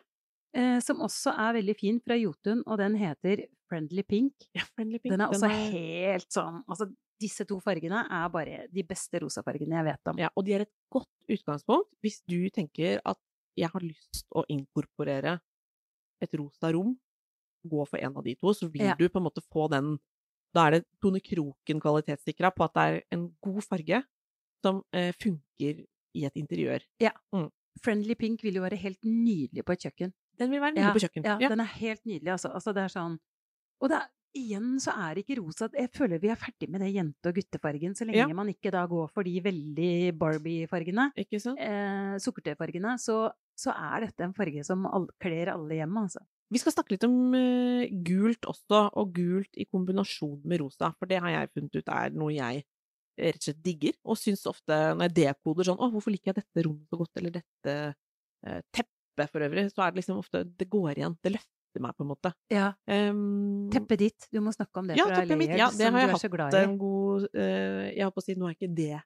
Eh, 0.57 0.77
som 0.85 1.01
også 1.03 1.33
er 1.37 1.57
veldig 1.57 1.75
fin 1.77 1.97
fra 2.01 2.15
Jotun, 2.17 2.61
og 2.65 2.77
den 2.79 2.95
heter 3.01 3.43
Friendly 3.67 4.03
Pink. 4.07 4.47
Ja, 4.55 4.63
Friendly 4.75 4.99
Pink. 5.01 5.11
Den 5.15 5.21
er 5.25 5.33
også 5.33 5.49
er- 5.49 5.71
helt 5.73 6.29
sånn 6.33 6.61
Altså, 6.69 6.87
disse 7.19 7.45
to 7.49 7.57
fargene 7.59 8.05
er 8.09 8.29
bare 8.29 8.67
de 8.71 8.83
beste 8.83 9.19
rosafargene 9.23 9.75
jeg 9.79 9.85
vet 9.89 10.11
om. 10.13 10.17
Ja, 10.21 10.29
og 10.37 10.45
de 10.45 10.53
er 10.53 10.61
et 10.67 10.73
godt 10.93 11.09
utgangspunkt 11.33 11.89
hvis 12.05 12.21
du 12.29 12.49
tenker 12.53 13.01
at 13.05 13.17
jeg 13.57 13.69
har 13.73 13.81
lyst 13.81 14.25
å 14.37 14.45
inkorporere 14.53 15.39
et 16.21 16.33
rosa 16.37 16.71
rom, 16.73 16.95
gå 17.67 17.87
for 17.89 17.97
en 17.99 18.15
av 18.15 18.23
de 18.23 18.35
to, 18.35 18.53
så 18.53 18.69
vil 18.71 18.85
Ja. 18.85 18.95
du 18.95 19.09
på 19.09 19.17
en 19.17 19.23
måte 19.25 19.41
få 19.51 19.69
den 19.69 19.97
Da 20.55 20.67
er 20.67 20.71
det 20.79 20.85
Tone 21.01 21.19
Kroken 21.19 21.79
kvalitetssikra 21.81 22.49
på 22.55 22.63
at 22.65 22.73
det 22.73 22.83
er 22.87 23.01
en 23.11 23.35
god 23.43 23.61
farge 23.63 24.03
som 24.65 24.81
eh, 24.95 25.13
funker 25.21 25.83
i 26.17 26.25
et 26.27 26.39
interiør. 26.39 26.83
Ja. 27.03 27.13
Friendly 27.83 28.15
Pink 28.17 28.43
vil 28.45 28.57
jo 28.57 28.65
være 28.65 28.79
helt 28.81 28.99
nydelig 29.05 29.63
på 29.65 29.75
et 29.75 29.87
kjøkken. 29.87 30.13
Den 30.37 30.53
vil 30.53 30.61
være 30.61 30.75
nydelig 30.77 30.93
på 30.97 31.03
kjøkken. 31.05 31.25
Ja, 31.41 31.49
den 31.51 31.61
er 31.63 31.73
helt 31.77 32.05
nydelig, 32.05 32.31
altså. 32.35 32.53
altså 32.53 32.73
det 32.73 32.85
er 32.85 32.93
sånn 32.93 33.17
Og 33.81 33.93
er, 33.93 34.07
igjen 34.37 34.77
så 34.81 34.93
er 34.97 35.15
det 35.17 35.23
ikke 35.23 35.37
rosa 35.39 35.67
Jeg 35.73 35.89
føler 35.93 36.21
vi 36.21 36.29
er 36.33 36.39
ferdig 36.39 36.69
med 36.69 36.81
det 36.81 36.91
jente- 36.93 37.29
og 37.29 37.37
guttefargen, 37.37 37.93
så 37.97 38.05
lenge 38.05 38.23
Ja. 38.23 38.27
man 38.37 38.49
ikke 38.49 38.71
da 38.73 38.85
går 38.89 39.11
for 39.13 39.23
de 39.23 39.35
veldig 39.41 40.17
Barbie-fargene, 40.17 41.11
Ikke 41.17 41.41
sant? 41.41 41.59
eh, 41.61 42.17
sukkertøyfargene, 42.21 42.97
så, 43.01 43.31
så 43.57 43.73
er 43.73 44.07
dette 44.07 44.25
en 44.25 44.33
farge 44.33 44.63
som 44.65 44.85
all, 44.85 45.07
kler 45.21 45.53
alle 45.53 45.77
hjemme, 45.81 46.05
altså. 46.05 46.25
Vi 46.49 46.61
skal 46.61 46.71
snakke 46.71 46.93
litt 46.95 47.03
om 47.03 47.33
uh, 47.35 47.83
gult 48.07 48.45
også, 48.47 48.85
og 48.95 49.09
gult 49.13 49.57
i 49.59 49.65
kombinasjon 49.67 50.39
med 50.47 50.61
rosa, 50.61 50.93
for 50.97 51.09
det 51.09 51.19
har 51.19 51.33
jeg 51.33 51.49
funnet 51.51 51.75
ut 51.75 51.89
er 51.91 52.13
noe 52.15 52.31
jeg 52.31 52.63
rett 53.17 53.41
og 53.41 53.47
slett 53.47 53.63
digger, 53.65 53.97
og 54.05 54.19
syns 54.19 54.45
ofte 54.49 54.77
når 54.93 55.09
jeg 55.09 55.15
dekoder 55.21 55.67
sånn 55.67 55.79
'Å, 55.81 55.91
hvorfor 55.93 56.13
liker 56.13 56.31
jeg 56.33 56.39
dette 56.43 56.65
rommet 56.67 56.87
så 56.89 56.99
godt?' 57.01 57.17
eller 57.21 57.35
'dette 57.37 57.75
eh, 58.45 58.61
teppet', 58.71 59.31
for 59.31 59.41
øvrig, 59.41 59.67
så 59.73 59.81
er 59.81 59.91
det 59.91 60.03
liksom 60.03 60.19
ofte 60.21 60.43
Det 60.45 60.69
går 60.69 60.97
igjen. 60.97 61.17
Det 61.23 61.33
løfter 61.33 61.81
meg, 61.81 61.95
på 61.97 62.05
en 62.05 62.11
måte. 62.11 62.33
Ja. 62.53 62.73
Um, 62.85 63.69
Teppet 63.73 63.99
ditt. 63.99 64.27
Du 64.31 64.39
må 64.41 64.53
snakke 64.53 64.77
om 64.77 64.87
det, 64.87 64.97
ja, 64.97 65.05
for 65.05 65.13
det 65.13 65.17
er 65.17 65.25
teppet 65.25 65.41
mitt. 65.41 65.57
Ja, 65.57 65.69
det 65.69 65.89
som 65.89 65.93
har 65.93 66.01
du 66.01 66.05
jeg 66.05 66.13
er 66.13 66.21
så 66.21 66.27
hatt 66.29 66.35
glad 66.37 66.53
i. 66.53 66.63
en 66.63 66.77
god 66.77 67.27
uh, 67.33 67.85
Jeg 67.89 68.03
holdt 68.05 68.15
på 68.15 68.21
å 68.21 68.27
si, 68.27 68.35
nå 68.37 68.47
er 68.47 68.57
ikke 68.57 68.75
det 68.77 69.01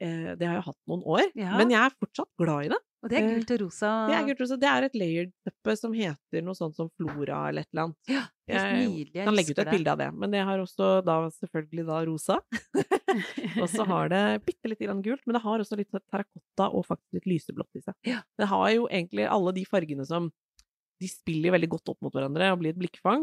Det 0.00 0.46
har 0.48 0.54
jeg 0.56 0.64
hatt 0.64 0.78
noen 0.88 1.02
år, 1.04 1.26
Ja. 1.36 1.56
men 1.60 1.70
jeg 1.74 1.80
er 1.84 1.96
fortsatt 2.00 2.30
glad 2.40 2.66
i 2.66 2.72
det. 2.72 2.78
Og 3.00 3.08
det 3.08 3.16
er 3.16 3.24
Eh, 3.24 3.34
gult 3.38 3.50
og 3.54 3.60
rosa. 3.62 3.90
Det 4.08 4.14
er, 4.16 4.24
gult 4.28 4.40
rosa. 4.42 4.56
det 4.60 4.68
er 4.68 4.84
et 4.84 4.96
layered 5.00 5.30
teppe 5.46 5.76
som 5.78 5.92
heter 5.96 6.42
noe 6.44 6.56
sånt 6.56 6.76
som 6.76 6.90
Flora 6.98 7.48
eller 7.48 7.64
et 7.64 7.70
eller 7.72 7.86
annet. 7.86 8.10
Ja, 8.12 8.24
helt 8.50 8.74
nydelig. 8.76 9.14
Jeg 9.14 9.24
kan 9.24 9.36
legge 9.38 9.54
ut 9.54 9.62
et 9.62 9.70
bilde 9.72 9.92
av 9.94 9.98
det. 10.02 10.08
Men 10.20 10.34
det 10.34 10.42
har 10.44 10.60
også 10.60 10.88
da 11.04 11.16
selvfølgelig 11.38 11.86
da 11.88 12.00
rosa. 12.04 12.36
og 13.62 13.68
så 13.72 13.86
har 13.88 14.12
det 14.12 14.22
bitte 14.44 14.68
litt 14.68 14.84
grann 14.84 15.00
gult, 15.04 15.24
men 15.24 15.38
det 15.38 15.42
har 15.46 15.64
også 15.64 15.80
litt 15.80 15.90
terrakotta 15.96 16.68
og 16.68 16.84
faktisk 16.90 17.16
litt 17.16 17.30
lyseblått 17.32 17.80
i 17.80 17.84
seg. 17.86 17.96
Ja. 18.04 18.20
Det 18.36 18.50
har 18.52 18.68
jo 18.76 18.86
egentlig 18.90 19.28
alle 19.28 19.56
de 19.56 19.64
fargene 19.68 20.06
som 20.08 20.30
De 21.00 21.08
spiller 21.08 21.54
veldig 21.54 21.70
godt 21.72 21.88
opp 21.94 22.02
mot 22.04 22.12
hverandre 22.12 22.50
og 22.52 22.58
blir 22.60 22.74
et 22.74 22.80
blikkfang. 22.80 23.22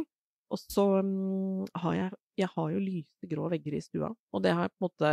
Og 0.49 0.57
så 0.57 0.87
um, 1.05 1.65
har 1.83 1.93
jeg 1.93 2.11
Jeg 2.41 2.49
har 2.55 2.71
jo 2.73 2.79
lysegrå 2.81 3.49
vegger 3.53 3.75
i 3.77 3.81
stua, 3.81 4.09
og 4.33 4.41
det 4.41 4.53
har 4.57 4.65
jeg 4.65 4.73
på 4.73 4.81
en 4.81 4.89
måte 4.89 5.11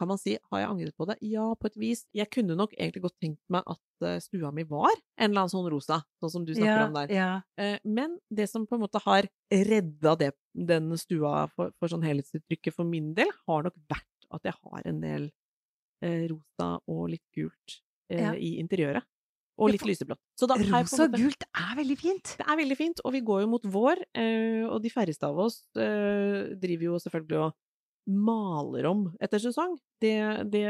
kan 0.00 0.08
man 0.10 0.18
si, 0.18 0.34
har 0.50 0.60
jeg 0.62 0.68
angret 0.70 0.96
på 0.98 1.06
det? 1.08 1.16
Ja, 1.22 1.46
på 1.54 1.68
et 1.70 1.76
vis. 1.78 2.04
Jeg 2.16 2.26
kunne 2.34 2.56
nok 2.58 2.72
egentlig 2.74 3.04
godt 3.04 3.16
tenkt 3.22 3.40
meg 3.52 3.62
at 3.70 4.06
eh, 4.08 4.16
stua 4.24 4.50
mi 4.54 4.64
var 4.66 4.90
en 4.90 5.30
eller 5.30 5.44
annen 5.44 5.52
sånn 5.52 5.68
rosa, 5.70 6.00
sånn 6.22 6.32
som 6.32 6.44
du 6.48 6.52
snakker 6.56 6.80
ja, 6.82 6.88
om 6.88 6.98
der. 6.98 7.14
Ja. 7.14 7.28
Eh, 7.60 7.78
Men 7.86 8.18
det 8.30 8.48
som 8.50 8.66
på 8.66 8.78
en 8.78 8.84
måte 8.86 9.02
har 9.04 9.28
redda 9.52 10.16
det, 10.20 10.32
den 10.54 10.90
stua 10.98 11.46
for, 11.54 11.70
for 11.78 11.92
sånn 11.92 12.04
helhetsuttrykket 12.06 12.74
for 12.74 12.88
min 12.88 13.12
del, 13.14 13.30
har 13.48 13.66
nok 13.68 13.78
vært 13.90 14.28
at 14.34 14.50
jeg 14.50 14.58
har 14.58 14.86
en 14.90 15.00
del 15.04 15.30
eh, 16.02 16.26
rosa 16.30 16.74
og 16.90 17.08
litt 17.14 17.26
gult 17.36 17.80
eh, 18.10 18.18
Ja. 18.22 18.34
i 18.34 18.56
interiøret. 18.62 19.06
Og 19.54 19.70
litt 19.70 19.84
lyseblått. 19.86 20.18
Rosa 20.42 21.04
og 21.06 21.12
gult 21.14 21.44
er 21.54 21.76
veldig 21.78 21.96
fint. 22.00 22.32
Det 22.40 22.42
er 22.42 22.56
veldig 22.58 22.76
fint, 22.78 23.02
og 23.06 23.12
vi 23.14 23.20
går 23.22 23.44
jo 23.44 23.50
mot 23.52 23.68
vår, 23.70 24.00
eh, 24.18 24.64
og 24.66 24.80
de 24.82 24.90
færreste 24.90 25.28
av 25.28 25.38
oss 25.44 25.60
eh, 25.78 26.50
driver 26.58 26.88
jo 26.88 26.98
selvfølgelig 27.04 27.38
og 27.44 27.54
maler 28.10 28.88
om 28.90 29.06
etter 29.22 29.40
sesong. 29.42 29.78
Det, 30.02 30.16
det, 30.52 30.66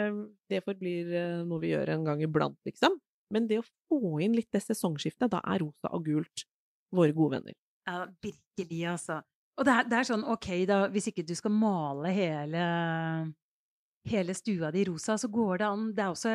det 0.50 0.62
forblir 0.66 1.10
eh, 1.18 1.42
noe 1.46 1.62
vi 1.62 1.72
gjør 1.72 1.94
en 1.96 2.06
gang 2.06 2.22
iblant, 2.22 2.58
liksom. 2.68 2.98
Men 3.34 3.48
det 3.50 3.60
å 3.62 3.66
få 3.88 4.20
inn 4.22 4.36
litt 4.36 4.52
det 4.54 4.62
sesongskiftet, 4.62 5.32
da 5.32 5.40
er 5.42 5.62
rosa 5.64 5.90
og 5.96 6.04
gult 6.06 6.44
våre 6.94 7.14
gode 7.16 7.38
venner. 7.40 7.56
Ja, 7.88 8.04
virkelig, 8.22 8.82
altså. 8.92 9.20
Og 9.58 9.66
det 9.66 9.72
er, 9.74 9.88
det 9.90 9.98
er 9.98 10.08
sånn, 10.08 10.26
ok, 10.34 10.50
da, 10.68 10.78
hvis 10.90 11.08
ikke 11.10 11.24
du 11.26 11.34
skal 11.38 11.54
male 11.54 12.10
hele, 12.14 12.66
hele 14.10 14.34
stua 14.36 14.70
di 14.74 14.84
rosa, 14.88 15.18
så 15.20 15.30
går 15.30 15.62
det 15.62 15.68
an. 15.68 15.88
Det 15.94 16.04
er 16.04 16.12
også 16.14 16.34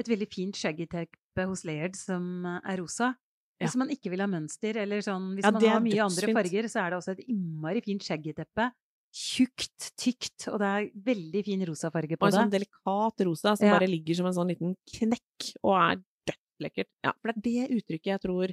et 0.00 0.08
veldig 0.08 0.28
fint 0.32 0.56
shaggy-teppe 0.56 1.46
hos 1.48 1.64
Laird 1.68 1.96
som 1.98 2.46
er 2.60 2.80
rosa. 2.80 3.12
Ja. 3.60 3.68
Hvis 3.68 3.76
man 3.78 3.92
ikke 3.94 4.10
vil 4.12 4.24
ha 4.24 4.28
mønster, 4.28 4.76
eller 4.82 5.04
sånn 5.04 5.36
Hvis 5.36 5.46
Ja, 5.46 5.52
man 5.54 5.64
har 5.68 5.82
mye 5.84 6.04
andre 6.04 6.32
farger, 6.34 6.66
så 6.72 6.82
er 6.82 6.92
det 6.92 6.98
også 6.98 7.12
et 7.14 7.26
innmari 7.30 7.82
fint 7.84 8.02
shaggy-teppe. 8.04 8.72
Tjukt, 9.12 9.90
tykt, 10.00 10.46
og 10.48 10.56
det 10.62 10.68
er 10.72 10.86
veldig 11.04 11.42
fin 11.44 11.62
rosafarge 11.68 12.16
Og 12.16 12.20
på 12.22 12.28
en 12.28 12.32
det. 12.32 12.38
sånn 12.40 12.52
delikat 12.54 13.24
rosa 13.28 13.56
som 13.58 13.66
Ja. 13.66 13.74
bare 13.78 13.88
ligger 13.90 14.16
som 14.16 14.26
en 14.26 14.32
sånn 14.38 14.48
liten 14.48 14.76
knekk, 14.88 15.50
og 15.62 15.74
er 15.76 16.02
dødslekkert. 16.30 16.88
Ja, 17.04 17.12
for 17.20 17.32
det 17.32 17.36
er 17.36 17.42
det 17.68 17.76
uttrykket 17.76 18.12
jeg 18.14 18.20
tror 18.24 18.48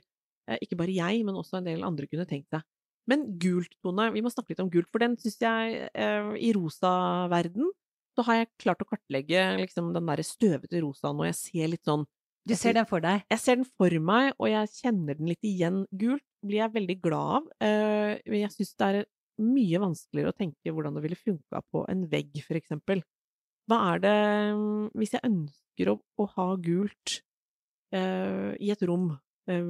eh, 0.50 0.58
ikke 0.62 0.76
bare 0.78 0.92
jeg, 0.94 1.24
men 1.24 1.36
også 1.36 1.58
en 1.60 1.64
del 1.64 1.84
andre 1.84 2.08
kunne 2.08 2.26
tenkt 2.28 2.50
seg. 2.52 2.64
Men 3.08 3.38
gult, 3.40 3.72
Tone, 3.82 4.12
vi 4.12 4.22
må 4.22 4.30
snakke 4.30 4.50
litt 4.52 4.60
om 4.60 4.70
gult, 4.70 4.90
for 4.92 5.00
den 5.00 5.16
syns 5.18 5.40
jeg 5.40 5.90
eh, 5.96 6.34
i 6.38 6.52
rosaverden 6.54 7.72
så 8.18 8.26
har 8.26 8.36
jeg 8.42 8.50
klart 8.60 8.82
å 8.84 8.88
kartlegge 8.90 9.44
liksom 9.62 9.94
den 9.94 10.06
derre 10.10 10.26
støvete 10.26 10.82
rosaen, 10.84 11.20
og 11.22 11.26
jeg 11.30 11.36
ser 11.40 11.68
litt 11.72 11.86
sånn 11.88 12.06
Du 12.46 12.56
ser 12.56 12.74
den 12.74 12.86
for 12.90 13.00
deg. 13.00 13.24
Jeg 13.30 13.40
ser 13.40 13.56
den 13.60 13.66
for 13.78 13.90
meg, 14.02 14.34
og 14.40 14.48
jeg 14.50 14.68
kjenner 14.82 15.16
den 15.16 15.28
litt 15.30 15.44
igjen. 15.46 15.86
Gult 15.94 16.24
blir 16.44 16.64
jeg 16.64 16.74
veldig 16.74 17.02
glad 17.02 17.36
av. 17.38 17.48
Eh, 17.62 18.20
jeg 18.26 18.50
syns 18.52 18.74
det 18.76 18.88
er 18.90 19.06
mye 19.40 19.80
vanskeligere 19.82 20.34
å 20.34 20.38
tenke 20.38 20.74
hvordan 20.74 20.98
det 20.98 21.06
ville 21.06 21.20
funka 21.20 21.64
på 21.72 21.86
en 21.92 22.06
vegg, 22.12 22.42
for 22.46 22.60
eksempel. 22.60 23.02
Hva 23.70 23.80
er 23.94 24.04
det 24.04 24.20
mm, 24.58 24.86
Hvis 24.98 25.16
jeg 25.16 25.26
ønsker 25.28 25.92
å, 25.94 25.98
å 26.20 26.28
ha 26.36 26.48
gult 26.60 27.20
uh, 27.96 28.54
i 28.60 28.72
et 28.74 28.86
rom, 28.90 29.12
eh, 29.50 29.64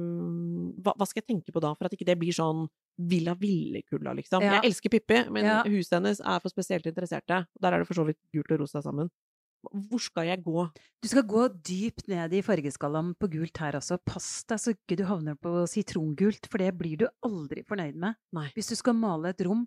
hva, 0.82 0.94
hva 0.96 1.06
skal 1.08 1.22
jeg 1.22 1.28
tenke 1.28 1.54
på 1.54 1.62
da, 1.62 1.74
for 1.76 1.86
at 1.86 1.94
ikke 1.96 2.08
det 2.08 2.18
blir 2.20 2.34
sånn 2.34 2.66
Villa 3.10 3.36
Villekulla, 3.38 4.12
liksom? 4.18 4.44
Ja. 4.44 4.58
Jeg 4.58 4.72
elsker 4.72 4.92
Pippi, 4.92 5.22
men 5.32 5.46
Ja. 5.46 5.60
huset 5.64 5.96
hennes 6.00 6.20
er 6.20 6.42
for 6.42 6.52
spesielt 6.52 6.88
interesserte. 6.90 7.44
Der 7.62 7.72
er 7.72 7.80
det 7.80 7.88
for 7.88 7.96
så 7.96 8.04
vidt 8.08 8.18
gult 8.34 8.50
og 8.52 8.64
rosa 8.64 8.82
sammen. 8.84 9.08
Hvor 9.60 10.00
skal 10.00 10.30
jeg 10.30 10.40
gå? 10.44 10.64
Du 11.02 11.08
skal 11.10 11.26
gå 11.28 11.42
dypt 11.66 12.08
ned 12.08 12.32
i 12.36 12.42
fargeskalaen 12.44 13.12
på 13.20 13.28
gult 13.34 13.60
her 13.60 13.76
også. 13.76 13.98
Pass 14.08 14.44
deg 14.48 14.62
så 14.62 14.74
ikke 14.74 14.96
du 15.00 15.04
havner 15.08 15.36
på 15.36 15.52
sitrongult, 15.70 16.48
for 16.50 16.62
det 16.62 16.72
blir 16.78 17.02
du 17.02 17.06
aldri 17.26 17.64
fornøyd 17.68 17.98
med. 18.00 18.16
Nei. 18.36 18.48
Hvis 18.56 18.72
du 18.72 18.76
skal 18.78 18.96
male 18.98 19.34
et 19.34 19.44
rom, 19.46 19.66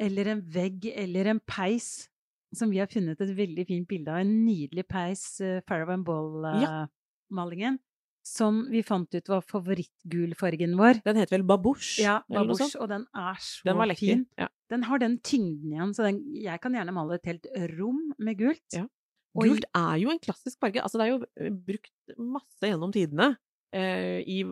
eller 0.00 0.32
en 0.32 0.42
vegg, 0.54 0.86
eller 0.94 1.32
en 1.34 1.42
peis, 1.42 2.08
som 2.54 2.70
vi 2.72 2.80
har 2.82 2.90
funnet 2.92 3.20
et 3.20 3.34
veldig 3.36 3.66
fint 3.68 3.88
bilde 3.88 4.12
av, 4.12 4.22
en 4.22 4.36
nydelig 4.44 4.86
peis, 4.88 5.24
uh, 5.42 5.58
Farrow 5.68 5.92
and 5.94 6.06
Ball-malingen, 6.06 7.80
som 8.22 8.62
vi 8.70 8.84
fant 8.86 9.10
ut 9.10 9.28
var 9.28 9.42
favorittgulfargen 9.42 10.76
vår. 10.78 11.02
Den 11.02 11.18
heter 11.18 11.40
vel 11.40 11.46
babouche? 11.46 11.98
Ja, 12.04 12.20
babouche, 12.30 12.70
og 12.78 12.88
den 12.92 13.06
er 13.18 13.38
så 13.42 13.66
Den 13.66 13.96
fin. 13.98 14.26
Ja. 14.38 14.46
Den 14.70 14.86
har 14.86 15.02
den 15.02 15.18
tyngden 15.26 15.74
igjen, 15.74 15.94
så 15.94 16.06
den, 16.06 16.22
jeg 16.38 16.60
kan 16.62 16.76
gjerne 16.78 16.94
male 16.94 17.18
et 17.18 17.26
helt 17.26 17.48
rom 17.74 18.12
med 18.18 18.38
gult. 18.38 18.68
Ja. 18.72 18.86
Gult 19.34 19.64
er 19.74 19.96
jo 20.02 20.10
en 20.12 20.18
klassisk 20.20 20.58
farge. 20.60 20.82
Altså, 20.82 20.98
det 21.00 21.06
er 21.06 21.12
jo 21.14 21.20
eh, 21.40 21.50
brukt 21.50 22.16
masse 22.18 22.68
gjennom 22.68 22.92
tidene. 22.92 23.30
Eh, 23.72 24.20
I 24.28 24.42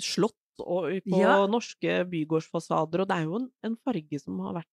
slott 0.00 0.32
og 0.64 0.86
på 1.04 1.18
Ja. 1.20 1.46
norske 1.50 2.04
bygårdsfasader, 2.08 3.02
og 3.02 3.08
det 3.10 3.16
er 3.18 3.24
jo 3.26 3.36
en, 3.40 3.50
en 3.66 3.76
farge 3.84 4.20
som 4.22 4.38
har 4.40 4.54
vært 4.62 4.70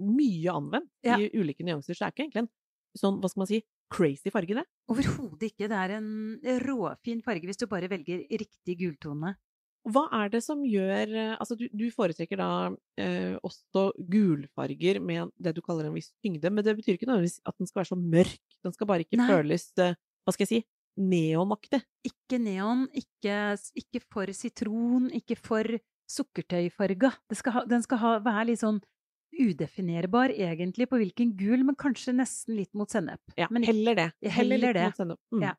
mye 0.00 0.52
anvendt 0.54 0.90
Ja. 1.04 1.16
i 1.18 1.28
ulike 1.34 1.64
nyanser. 1.66 1.92
Så 1.94 2.04
det 2.04 2.06
er 2.06 2.12
ikke 2.14 2.24
egentlig 2.28 2.42
en 2.46 2.50
sånn, 2.96 3.18
hva 3.20 3.28
skal 3.28 3.40
man 3.42 3.50
si, 3.50 3.60
crazy 3.90 4.30
farge, 4.30 4.54
det. 4.54 4.64
Overhodet 4.88 5.50
ikke. 5.50 5.68
Det 5.68 5.76
er 5.76 5.96
en 5.98 6.38
råfin 6.64 7.22
farge 7.24 7.44
hvis 7.48 7.58
du 7.60 7.66
bare 7.66 7.88
velger 7.90 8.24
riktig 8.30 8.78
gultone. 8.78 9.34
Hva 9.88 10.04
er 10.20 10.32
det 10.32 10.40
som 10.44 10.60
gjør 10.66 11.12
eh, 11.16 11.34
Altså, 11.38 11.56
du, 11.58 11.66
du 11.72 11.86
foretrekker 11.94 12.40
da 12.40 12.50
eh, 13.00 13.36
også 13.46 13.88
gulfarger 14.10 15.00
med 15.04 15.32
det 15.40 15.54
du 15.56 15.62
kaller 15.64 15.88
en 15.88 15.96
viss 15.96 16.10
tyngde, 16.24 16.52
men 16.52 16.66
det 16.66 16.76
betyr 16.78 16.98
ikke 16.98 17.08
nødvendigvis 17.08 17.40
at 17.48 17.56
den 17.56 17.70
skal 17.70 17.82
være 17.82 17.92
så 17.92 18.00
mørk. 18.00 18.58
Den 18.66 18.74
skal 18.76 18.90
bare 18.90 19.06
ikke 19.06 19.20
Nei. 19.20 19.30
føles, 19.30 19.70
eh, 19.80 19.96
hva 20.26 20.34
skal 20.34 20.46
jeg 20.46 20.52
si, 20.52 20.60
neonaktig. 20.98 21.80
Ikke 22.08 22.40
neon, 22.42 22.86
ikke, 22.96 23.38
ikke 23.78 24.02
for 24.10 24.34
sitron, 24.36 25.08
ikke 25.14 25.38
for 25.38 25.78
sukkertøyfarga. 26.08 27.12
Det 27.28 27.38
skal 27.38 27.56
ha, 27.56 27.64
den 27.68 27.84
skal 27.84 28.02
ha, 28.02 28.14
være 28.24 28.48
litt 28.50 28.62
sånn 28.62 28.80
udefinerbar 29.38 30.32
egentlig 30.32 30.88
på 30.90 30.98
hvilken 31.00 31.34
gul, 31.38 31.62
men 31.68 31.76
kanskje 31.78 32.16
nesten 32.16 32.56
litt 32.58 32.72
mot 32.78 32.90
sennep. 32.90 33.20
Ja, 33.38 33.48
men, 33.52 33.66
heller 33.68 33.98
det. 33.98 34.10
Heller 34.24 34.58
heller 34.58 34.78
det. 34.78 35.18
Mm. 35.34 35.44
Ja. 35.44 35.54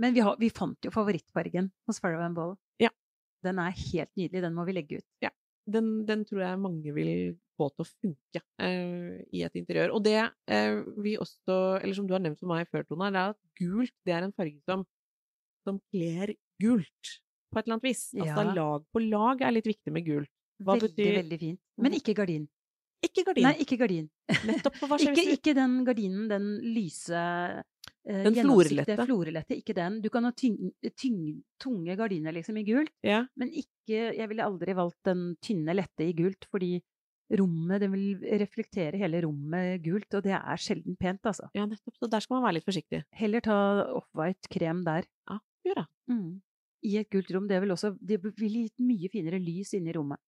men 0.00 0.14
vi, 0.14 0.22
har, 0.24 0.38
vi 0.40 0.50
fant 0.50 0.78
jo 0.86 0.92
favorittfargen 0.94 1.70
hos 1.88 2.00
Farrow 2.02 2.22
and 2.24 2.38
Ball. 2.38 2.54
Ja. 3.44 3.50
Den 3.50 3.58
er 3.62 3.74
helt 3.76 4.12
nydelig, 4.16 4.42
den 4.44 4.54
må 4.56 4.64
vi 4.68 4.74
legge 4.76 5.00
ut. 5.00 5.32
Den, 5.64 5.86
den 6.08 6.24
tror 6.28 6.42
jeg 6.44 6.60
mange 6.60 6.92
vil 6.92 7.10
få 7.56 7.68
til 7.72 7.84
å 7.84 7.88
funke 7.88 8.40
uh, 8.60 9.12
i 9.32 9.44
et 9.46 9.54
interiør. 9.56 9.94
Og 9.96 10.02
det 10.04 10.18
uh, 10.20 10.80
vi 11.00 11.14
også, 11.20 11.56
eller 11.80 11.94
som 11.96 12.08
du 12.08 12.12
har 12.16 12.20
nevnt 12.24 12.40
for 12.40 12.50
meg 12.50 12.68
før, 12.72 12.84
Tone, 12.88 13.08
er 13.12 13.30
at 13.32 13.38
gult 13.60 13.94
det 14.04 14.12
er 14.16 14.26
en 14.26 14.34
farge 14.36 14.60
som, 14.68 14.82
som 15.64 15.78
kler 15.94 16.34
gult 16.60 17.14
på 17.54 17.60
et 17.60 17.66
eller 17.68 17.78
annet 17.78 17.86
vis. 17.88 18.02
Altså 18.18 18.44
Ja. 18.44 18.54
lag 18.58 18.84
på 18.92 19.04
lag 19.06 19.44
er 19.46 19.54
litt 19.56 19.68
viktig 19.70 19.92
med 19.94 20.04
gult. 20.08 20.32
Hva 20.60 20.76
veldig, 20.76 20.90
betyr- 20.90 21.16
veldig 21.22 21.38
fint. 21.40 21.60
Men 21.80 21.96
ikke 21.96 22.14
gardin. 22.18 22.44
Ikke 23.04 23.24
gardin. 23.26 23.44
Nei, 23.48 23.54
ikke 23.64 23.76
gardin. 23.80 24.06
Nettopp. 24.48 24.76
For 24.80 24.88
hva 24.90 24.98
skjer 25.00 25.16
Ikke, 25.16 25.38
ikke 25.38 25.54
den 25.56 25.78
gardinen, 25.86 26.28
den 26.30 26.46
lyse 26.76 27.24
Den 28.06 28.34
gjennomsiktige 28.36 28.84
florlette. 28.84 29.06
florlette. 29.08 29.56
Ikke 29.62 29.74
den. 29.74 30.00
Du 30.04 30.10
kan 30.12 30.24
ha 30.24 30.30
tyng, 30.36 30.58
tyng, 31.00 31.20
tunge 31.62 31.96
gardiner 31.96 32.32
liksom 32.36 32.58
i 32.60 32.64
gult, 32.64 32.90
Ja. 33.02 33.22
men 33.36 33.48
ikke 33.50 34.14
Jeg 34.16 34.28
ville 34.28 34.44
aldri 34.44 34.74
valgt 34.74 35.02
den 35.04 35.36
tynne, 35.40 35.74
lette 35.74 36.04
i 36.04 36.12
gult, 36.12 36.46
fordi 36.50 36.82
rommet 37.32 37.80
Den 37.80 37.92
vil 37.92 38.18
reflektere 38.38 38.98
hele 39.00 39.22
rommet 39.24 39.82
gult, 39.82 40.12
og 40.14 40.22
det 40.22 40.32
er 40.36 40.56
sjelden 40.60 40.96
pent, 41.00 41.22
altså. 41.24 41.48
ja, 41.54 41.64
nettopp. 41.66 41.96
Så 41.96 42.08
der 42.10 42.20
skal 42.20 42.36
man 42.36 42.44
være 42.44 42.54
litt 42.58 42.66
forsiktig. 42.68 43.02
Heller 43.12 43.40
ta 43.40 43.56
off-white 43.96 44.48
krem 44.52 44.84
der. 44.84 45.04
Ja, 45.30 45.38
gjør 45.64 45.74
det. 45.82 45.86
Mm. 46.12 46.40
I 46.84 46.96
et 47.00 47.08
gult 47.10 47.30
rom. 47.32 47.48
Det 47.48 47.60
vil 47.62 47.70
også 47.72 47.96
Det 48.04 48.20
vil 48.22 48.32
gi 48.52 48.70
mye 48.84 49.08
finere 49.10 49.40
lys 49.40 49.72
inne 49.74 49.88
i 49.88 49.96
rommet. 49.96 50.20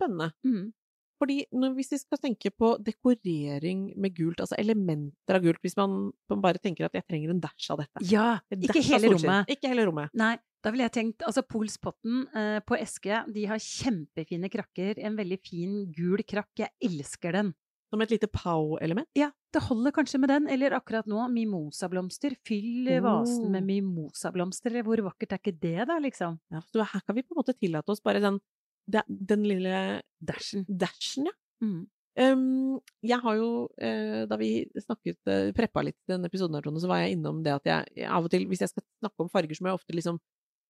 Spennende. 0.00 0.32
Mm. 0.44 0.72
Fordi 1.20 1.42
når, 1.52 1.74
hvis 1.76 1.92
vi 1.92 2.00
skal 2.00 2.20
tenke 2.22 2.52
på 2.56 2.72
dekorering 2.80 3.90
med 4.00 4.14
gult, 4.16 4.40
altså 4.40 4.56
elementer 4.60 5.36
av 5.36 5.44
gult, 5.44 5.60
hvis 5.64 5.76
man 5.76 6.12
bare 6.32 6.60
tenker 6.62 6.88
at 6.88 6.96
jeg 6.96 7.04
trenger 7.04 7.34
en 7.34 7.42
dash 7.42 7.68
av 7.72 7.82
dette 7.82 8.06
Ja! 8.08 8.38
Ikke 8.56 8.80
hele 8.80 9.12
rommet. 9.12 9.52
Ikke 9.52 9.68
hele 9.68 9.84
rommet. 9.88 10.14
Nei, 10.16 10.34
da 10.64 10.72
ville 10.72 10.86
jeg 10.88 10.96
tenkt 10.96 11.24
Altså, 11.28 11.44
Polspotten 11.46 12.24
eh, 12.36 12.58
på 12.64 12.78
Eske, 12.80 13.22
de 13.32 13.46
har 13.50 13.60
kjempefine 13.60 14.48
krakker. 14.52 15.00
En 15.04 15.18
veldig 15.18 15.40
fin 15.44 15.82
gul 15.96 16.24
krakk. 16.24 16.52
Jeg 16.60 16.72
elsker 16.88 17.36
den. 17.36 17.52
Som 17.90 18.04
et 18.04 18.12
lite 18.12 18.28
pow-element? 18.30 19.08
Ja, 19.18 19.32
det 19.50 19.64
holder 19.66 19.90
kanskje 19.94 20.20
med 20.22 20.30
den, 20.30 20.46
eller 20.52 20.76
akkurat 20.76 21.08
nå 21.10 21.24
mimosablomster. 21.32 22.36
Fyll 22.46 22.86
oh. 22.94 23.00
vasen 23.02 23.48
med 23.50 23.64
Oh. 23.64 23.66
mimosablomster, 23.66 24.78
hvor 24.86 25.02
vakkert 25.08 25.34
er 25.34 25.42
ikke 25.42 25.58
det 25.58 25.88
da, 25.90 25.98
liksom? 25.98 26.38
Ja, 26.54 26.62
så 26.70 26.86
her 26.86 27.02
kan 27.02 27.18
vi 27.18 27.24
på 27.26 27.34
en 27.34 27.40
måte 27.42 27.56
tillate 27.58 27.90
oss 27.90 28.02
bare 28.04 28.22
den, 28.22 28.38
den, 28.86 29.16
den 29.32 29.46
lille 29.48 30.02
Dashen. 30.20 30.66
dashen, 30.68 31.30
ja. 31.30 31.36
Mm. 31.64 31.88
Um, 32.20 32.80
jeg 33.06 33.22
har 33.22 33.36
jo, 33.38 33.50
uh, 33.70 34.22
da 34.28 34.36
vi 34.40 34.66
snakket, 34.82 35.20
uh, 35.30 35.52
preppa 35.56 35.84
litt 35.86 35.98
denne 36.10 36.28
episoden 36.28 36.58
her, 36.58 36.66
så 36.82 36.90
var 36.90 37.04
jeg 37.04 37.14
innom 37.14 37.40
det 37.44 37.54
at 37.54 37.70
jeg, 37.70 38.08
av 38.10 38.26
og 38.26 38.32
til, 38.32 38.48
hvis 38.50 38.64
jeg 38.64 38.72
skal 38.72 38.84
snakke 38.98 39.24
om 39.24 39.30
farger, 39.32 39.56
så 39.56 39.64
må 39.64 39.70
jeg 39.70 39.80
ofte 39.80 39.96
liksom 39.96 40.18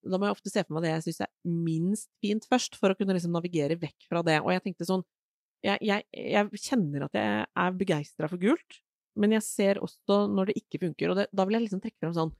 da 0.01 0.17
må 0.17 0.29
jeg 0.29 0.37
ofte 0.37 0.53
se 0.53 0.63
for 0.65 0.77
meg 0.77 0.87
det 0.87 0.93
jeg 0.95 1.05
syns 1.09 1.25
er 1.27 1.31
minst 1.45 2.09
fint 2.25 2.47
først, 2.49 2.77
for 2.81 2.93
å 2.93 2.97
kunne 2.97 3.13
liksom 3.17 3.35
navigere 3.37 3.77
vekk 3.81 4.07
fra 4.09 4.23
det. 4.25 4.39
Og 4.41 4.53
jeg 4.55 4.65
tenkte 4.65 4.89
sånn 4.89 5.05
Jeg, 5.61 5.77
jeg, 5.85 6.07
jeg 6.17 6.61
kjenner 6.65 7.03
at 7.05 7.17
jeg 7.19 7.41
er 7.45 7.75
begeistra 7.77 8.31
for 8.31 8.41
gult, 8.41 8.79
men 9.21 9.35
jeg 9.37 9.45
ser 9.45 9.81
også 9.85 10.23
når 10.33 10.49
det 10.49 10.63
ikke 10.63 10.81
funker. 10.87 11.13
Og 11.13 11.19
det, 11.19 11.27
da 11.37 11.45
vil 11.45 11.59
jeg 11.59 11.67
liksom 11.67 11.83
trekke 11.85 12.01
frem 12.01 12.15
sånn 12.17 12.33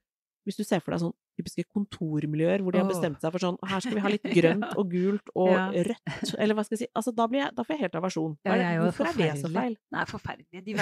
Hvis 0.49 0.57
du 0.57 0.65
ser 0.65 0.81
for 0.81 0.95
deg 0.95 1.03
sånn 1.03 1.13
typiske 1.41 1.65
kontormiljøer 1.75 2.63
hvor 2.63 2.73
de 2.77 2.83
har 2.85 2.89
bestemt 2.91 3.19
seg 3.25 3.31
for 3.35 3.41
sånn 3.43 3.59
Her 3.67 3.81
skal 3.83 3.97
vi 3.99 4.05
ha 4.05 4.11
litt 4.13 4.29
grønt 4.39 4.69
og 4.77 4.85
gult 4.93 5.27
og 5.35 5.51
Ja. 5.51 5.65
rødt, 5.91 6.35
eller 6.39 6.55
hva 6.55 6.63
skal 6.69 6.77
jeg 6.79 6.83
si 6.85 6.89
Altså, 6.95 7.11
da, 7.17 7.27
blir 7.33 7.41
jeg, 7.43 7.51
da 7.57 7.63
får 7.65 7.73
jeg 7.77 7.83
helt 7.87 7.97
aversjon. 8.01 8.35
Ja, 8.47 8.55
jeg 8.61 8.81
Hvorfor 8.85 9.05
er 9.11 9.15
det 9.19 9.31
så 9.41 9.49
feil? 9.55 9.75
Nei, 9.97 10.05
forferdelig. 10.11 10.61
De 10.67 10.73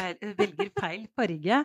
velger 0.43 0.71
feil 0.81 1.03
farge. 1.17 1.57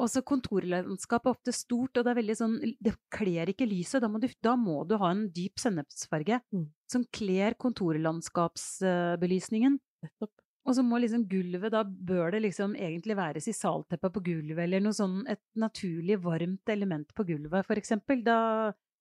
Og 0.00 0.06
så 0.10 0.20
kontorlandskapet 0.26 1.26
er 1.30 1.34
ofte 1.36 1.52
stort, 1.54 1.92
og 1.96 2.02
det 2.06 2.10
er 2.12 2.18
veldig 2.20 2.36
sånn 2.38 2.54
Det 2.80 2.94
kler 3.12 3.46
ikke 3.52 3.66
lyset. 3.68 4.00
Da 4.02 4.08
må 4.08 4.18
du, 4.22 4.28
da 4.42 4.54
må 4.56 4.82
du 4.88 4.96
ha 4.98 5.10
en 5.14 5.26
dyp 5.30 5.58
sennepsfarge 5.60 6.40
Mm. 6.52 6.66
som 6.90 7.04
kler 7.12 7.54
kontorlandskapsbelysningen. 7.60 9.78
Nettopp. 10.04 10.30
Og 10.68 10.76
så 10.76 10.84
må 10.84 10.98
liksom 11.00 11.24
gulvet, 11.30 11.72
da 11.72 11.82
bør 11.84 12.34
det 12.34 12.42
liksom 12.44 12.74
egentlig 12.76 13.16
være 13.16 13.40
sisalteppe 13.42 14.10
på 14.12 14.22
gulvet, 14.26 14.64
eller 14.66 14.82
noe 14.84 14.96
sånn 14.96 15.22
et 15.30 15.40
naturlig 15.58 16.18
varmt 16.22 16.72
element 16.72 17.14
på 17.16 17.24
gulvet, 17.30 17.64
for 17.66 17.80
eksempel. 17.80 18.20
Da 18.26 18.38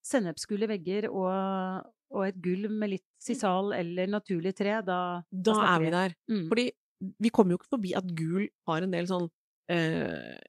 sennepsgule 0.05 0.69
vegger 0.71 1.09
og, 1.11 1.89
og 2.15 2.23
et 2.25 2.37
gulv 2.41 2.71
med 2.71 2.93
litt 2.95 3.07
sisal 3.21 3.73
eller 3.75 4.07
naturlig 4.09 4.55
tre, 4.57 4.79
da, 4.85 4.99
Da 5.29 5.57
snakker 5.57 5.73
er 5.73 5.83
vi 5.83 5.91
der. 5.97 6.15
Mm. 6.31 6.45
Fordi 6.53 6.65
vi 7.25 7.33
kommer 7.35 7.53
jo 7.53 7.59
ikke 7.59 7.73
forbi 7.75 7.91
at 7.99 8.15
gul 8.15 8.47
har 8.69 8.85
en 8.85 8.95
del 8.95 9.07
sånn 9.09 9.27
eh, 9.71 10.39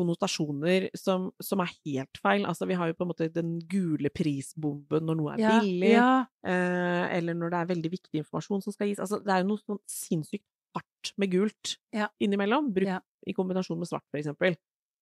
konnotasjoner 0.00 0.88
som, 0.98 1.28
som 1.44 1.60
er 1.62 1.70
helt 1.84 2.20
feil. 2.24 2.46
Altså, 2.48 2.66
vi 2.70 2.78
har 2.80 2.90
jo 2.90 2.96
på 2.98 3.04
en 3.06 3.10
måte 3.12 3.28
den 3.34 3.58
gule 3.70 4.10
prisbomben 4.16 5.04
når 5.06 5.18
noe 5.20 5.34
er 5.36 5.42
Ja, 5.44 5.52
billig, 5.60 5.92
ja. 5.94 6.08
eh, 6.48 7.04
eller 7.20 7.36
når 7.38 7.52
det 7.54 7.60
er 7.60 7.70
veldig 7.74 7.92
viktig 7.98 8.22
informasjon 8.24 8.64
som 8.64 8.74
skal 8.74 8.90
gis. 8.90 9.02
Altså, 9.04 9.20
det 9.24 9.34
er 9.36 9.44
jo 9.44 9.50
noe 9.52 9.62
sånn 9.62 9.82
sinnssykt 9.90 10.46
hardt 10.76 11.12
med 11.20 11.32
gult 11.32 11.76
Ja. 11.96 12.08
innimellom, 12.22 12.72
brukt 12.74 13.06
i 13.28 13.34
kombinasjon 13.36 13.78
med 13.78 13.88
svart, 13.90 14.06
for 14.10 14.20
eksempel. 14.22 14.56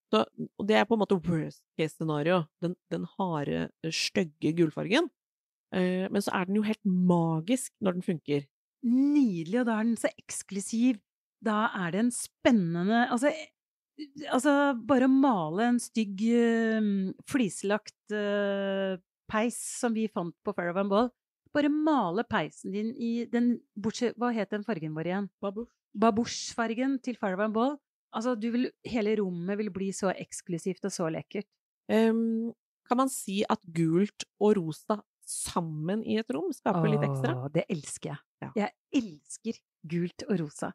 Så, 0.09 0.23
og 0.57 0.64
det 0.67 0.78
er 0.81 0.87
på 0.88 0.97
en 0.97 1.02
måte 1.02 1.19
worst 1.21 1.61
case 1.78 1.95
scenario, 1.99 2.43
den, 2.64 2.73
den 2.90 3.05
harde, 3.19 3.67
stygge 3.93 4.55
gulfargen. 4.57 5.11
Eh, 5.76 6.07
men 6.09 6.25
så 6.25 6.33
er 6.33 6.47
den 6.49 6.57
jo 6.57 6.64
helt 6.64 6.81
magisk 6.88 7.75
når 7.85 7.99
den 7.99 8.07
funker. 8.07 8.47
Nydelig, 8.88 9.61
og 9.61 9.67
da 9.69 9.76
er 9.83 9.88
den 9.90 9.99
så 10.00 10.09
eksklusiv. 10.17 10.97
Da 11.45 11.67
er 11.76 11.93
det 11.95 12.00
en 12.07 12.11
spennende 12.14 13.05
Altså, 13.12 13.31
altså 14.31 14.52
bare 14.88 15.09
male 15.11 15.73
en 15.73 15.81
stygg 15.83 16.21
fliselagt 16.23 17.31
flislagt 17.31 18.14
eh, 18.14 18.99
peis 19.28 19.59
som 19.81 19.95
vi 19.97 20.07
fant 20.09 20.37
på 20.47 20.55
Fairhaven 20.57 20.90
Ball 20.90 21.11
Bare 21.55 21.71
male 21.73 22.25
peisen 22.28 22.75
din 22.75 22.93
i 22.95 23.25
den 23.31 23.57
bortsett, 23.75 24.17
Hva 24.21 24.31
het 24.37 24.52
den 24.52 24.67
fargen 24.67 24.95
vår 24.97 25.09
igjen? 25.09 25.28
Babouche-fargen 25.99 26.99
til 27.02 27.17
Fairhaven 27.17 27.55
Ball. 27.55 27.76
Altså, 28.14 28.35
du 28.37 28.50
vil, 28.52 28.69
hele 28.88 29.17
rommet 29.21 29.59
vil 29.61 29.71
bli 29.73 29.88
så 29.97 30.12
eksklusivt 30.12 30.85
og 30.88 30.93
så 30.95 31.09
lekkert. 31.12 31.49
Um, 31.88 32.52
kan 32.88 33.00
man 33.00 33.12
si 33.12 33.40
at 33.49 33.64
gult 33.75 34.26
og 34.40 34.57
rosa 34.61 35.00
sammen 35.28 36.05
i 36.09 36.17
et 36.21 36.31
rom 36.33 36.52
skaper 36.57 36.88
litt 36.88 37.05
ekstra? 37.05 37.35
Åh, 37.37 37.49
det 37.52 37.64
elsker 37.69 38.13
jeg. 38.15 38.21
Ja. 38.45 38.50
Jeg 38.56 39.02
elsker 39.02 39.61
gult 39.89 40.25
og 40.28 40.39
rosa. 40.45 40.73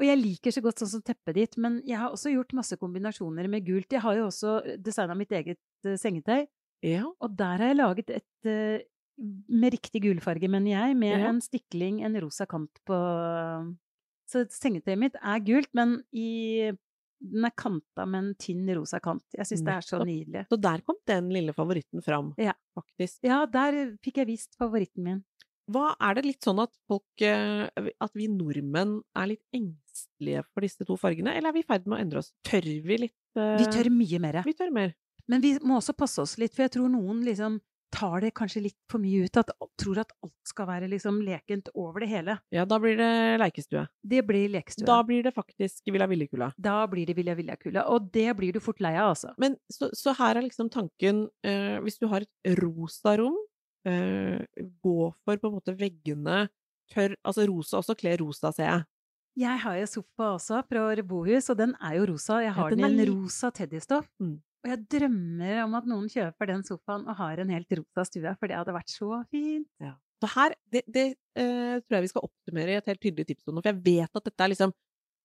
Og 0.00 0.06
jeg 0.08 0.18
liker 0.18 0.50
så 0.50 0.60
godt 0.64 0.80
sånn 0.82 0.90
som 0.90 1.02
teppet 1.06 1.36
ditt, 1.36 1.56
men 1.56 1.76
jeg 1.86 1.96
har 2.00 2.10
også 2.10 2.32
gjort 2.34 2.52
masse 2.58 2.74
kombinasjoner 2.80 3.46
med 3.48 3.64
gult. 3.66 3.92
Jeg 3.94 4.02
har 4.02 4.16
jo 4.18 4.24
også 4.26 4.56
designa 4.82 5.14
mitt 5.14 5.30
eget 5.30 5.60
uh, 5.86 5.94
sengetøy, 6.00 6.46
Ja. 6.82 7.04
og 7.20 7.36
der 7.38 7.56
har 7.62 7.68
jeg 7.70 7.76
laget 7.78 8.10
et 8.10 8.48
uh, 8.50 8.82
med 9.48 9.70
riktig 9.76 10.02
gulfarge, 10.02 10.48
mener 10.50 10.72
jeg, 10.74 10.96
med 10.98 11.14
Ja. 11.20 11.28
en 11.30 11.40
stikling, 11.40 12.02
en 12.04 12.18
rosa 12.20 12.46
kant 12.50 12.80
på 12.84 12.96
Så 14.26 14.42
sengetøyet 14.50 14.98
mitt 14.98 15.14
er 15.20 15.38
gult, 15.44 15.68
men 15.76 15.98
i 16.12 16.72
den 17.24 17.44
er 17.46 17.52
kanta 17.56 18.04
med 18.08 18.18
en 18.24 18.34
tynn 18.40 18.66
rosa 18.76 18.98
kant. 19.00 19.22
Jeg 19.36 19.46
syns 19.46 19.62
det 19.64 19.72
er 19.76 19.84
så 19.86 20.00
nydelig. 20.04 20.42
Så 20.50 20.58
der 20.60 20.80
kom 20.84 20.96
den 21.06 21.28
lille 21.32 21.52
favoritten 21.56 22.02
fram, 22.04 22.34
Ja. 22.36 22.52
faktisk. 22.76 23.20
Ja, 23.22 23.44
der 23.46 23.96
fikk 24.02 24.16
jeg 24.16 24.26
vist 24.26 24.56
favoritten 24.58 25.04
min. 25.04 25.24
Hva 25.70 25.94
er 26.00 26.14
det 26.18 26.24
litt 26.26 26.42
sånn 26.44 26.60
at 26.60 26.74
folk 26.86 27.22
eh, 27.24 27.68
At 28.00 28.12
vi 28.12 28.26
nordmenn 28.28 28.98
er 29.16 29.26
litt 29.30 29.44
engstelige 30.04 30.44
for 30.52 30.64
disse 30.64 30.86
to 30.86 30.96
fargene, 31.00 31.34
eller 31.34 31.50
er 31.50 31.56
vi 31.56 31.64
i 31.64 31.68
ferd 31.68 31.86
med 31.88 31.98
å 31.98 32.02
endre 32.04 32.22
oss? 32.22 32.32
Tør 32.46 32.68
vi 32.84 33.00
litt? 33.06 33.16
uh... 33.38 33.56
Vi 33.60 33.68
tør 33.72 33.90
mye 33.92 34.20
mer. 34.22 34.42
Vi 34.46 34.56
tør 34.56 34.72
mer. 34.74 34.94
Men 35.30 35.40
vi 35.40 35.54
må 35.64 35.78
også 35.78 35.94
passe 35.96 36.20
oss 36.20 36.36
litt, 36.40 36.54
for 36.54 36.66
jeg 36.66 36.74
tror 36.76 36.90
noen 36.92 37.22
liksom 37.24 37.60
tar 37.94 38.24
det 38.24 38.32
kanskje 38.34 38.64
litt 38.64 38.76
for 38.90 39.02
mye 39.02 39.28
ut. 39.28 39.38
At 39.38 39.52
tror 39.80 40.00
at 40.02 40.12
alt 40.24 40.50
skal 40.50 40.66
være 40.68 40.88
liksom 40.90 41.20
lekent 41.24 41.70
over 41.78 42.02
det 42.02 42.10
hele. 42.10 42.36
Ja, 42.54 42.64
da 42.68 42.78
blir 42.82 42.98
det 42.98 43.10
leikestue. 43.40 43.84
Det 44.02 44.24
blir 44.26 44.50
lekestue. 44.52 44.86
Da 44.88 44.98
blir 45.06 45.22
det 45.26 45.34
faktisk 45.36 45.92
Villa 45.94 46.08
Villekula. 46.10 46.50
Da 46.58 46.80
blir 46.90 47.06
det 47.06 47.16
Villa 47.18 47.36
Vilja-kula. 47.38 47.86
Og 47.94 48.10
det 48.14 48.28
blir 48.38 48.56
du 48.56 48.60
fort 48.64 48.82
lei 48.84 48.96
av, 48.96 49.14
altså. 49.14 49.30
Men 49.38 49.56
så, 49.72 49.92
så 49.96 50.14
her 50.18 50.40
er 50.40 50.48
liksom 50.48 50.72
tanken 50.74 51.28
eh, 51.46 51.78
Hvis 51.84 52.00
du 52.02 52.08
har 52.10 52.26
et 52.26 52.58
rosa 52.58 53.14
rom, 53.20 53.38
eh, 53.86 54.42
gå 54.82 54.98
for 55.24 55.40
på 55.40 55.50
en 55.50 55.58
måte 55.60 55.76
veggene 55.78 56.48
tørr 56.92 57.14
Altså 57.24 57.46
rosa 57.48 57.78
også 57.80 57.96
kler 57.98 58.18
rosa, 58.20 58.52
ser 58.52 58.68
jeg. 58.68 58.84
Jeg 59.34 59.60
har 59.64 59.78
jo 59.80 59.86
sofa 59.90 60.30
også 60.36 60.60
fra 60.68 60.82
Rebohus, 60.94 61.08
bohus, 61.10 61.50
og 61.50 61.58
den 61.58 61.74
er 61.82 61.96
jo 61.98 62.06
rosa. 62.12 62.38
Jeg 62.44 62.54
har 62.54 62.70
den 62.70 62.84
den 62.84 63.00
i 63.00 63.02
en 63.02 63.10
rosa 63.10 63.50
teddystoff. 63.50 64.06
Mm. 64.22 64.36
Og 64.64 64.70
jeg 64.70 64.80
drømmer 64.94 65.58
om 65.66 65.74
at 65.76 65.88
noen 65.90 66.06
kjøper 66.08 66.48
den 66.52 66.62
sofaen 66.64 67.04
og 67.10 67.18
har 67.18 67.42
en 67.42 67.52
helt 67.52 67.76
rosa 67.80 68.06
stue, 68.08 68.32
for 68.38 68.48
det 68.48 68.56
hadde 68.56 68.76
vært 68.76 68.94
så 68.94 69.20
fint. 69.34 69.68
Så 70.22 70.30
her, 70.36 70.54
det, 70.72 70.84
det 70.88 71.04
eh, 71.36 71.76
tror 71.82 71.98
jeg 71.98 72.06
vi 72.06 72.12
skal 72.14 72.24
oppsummere 72.24 72.72
i 72.72 72.78
et 72.78 72.88
helt 72.88 73.02
tydelig 73.02 73.26
tips, 73.28 73.44
for 73.44 73.68
jeg 73.68 73.80
vet 73.84 74.20
at 74.20 74.30
dette 74.30 74.46
er 74.46 74.52
liksom 74.54 74.74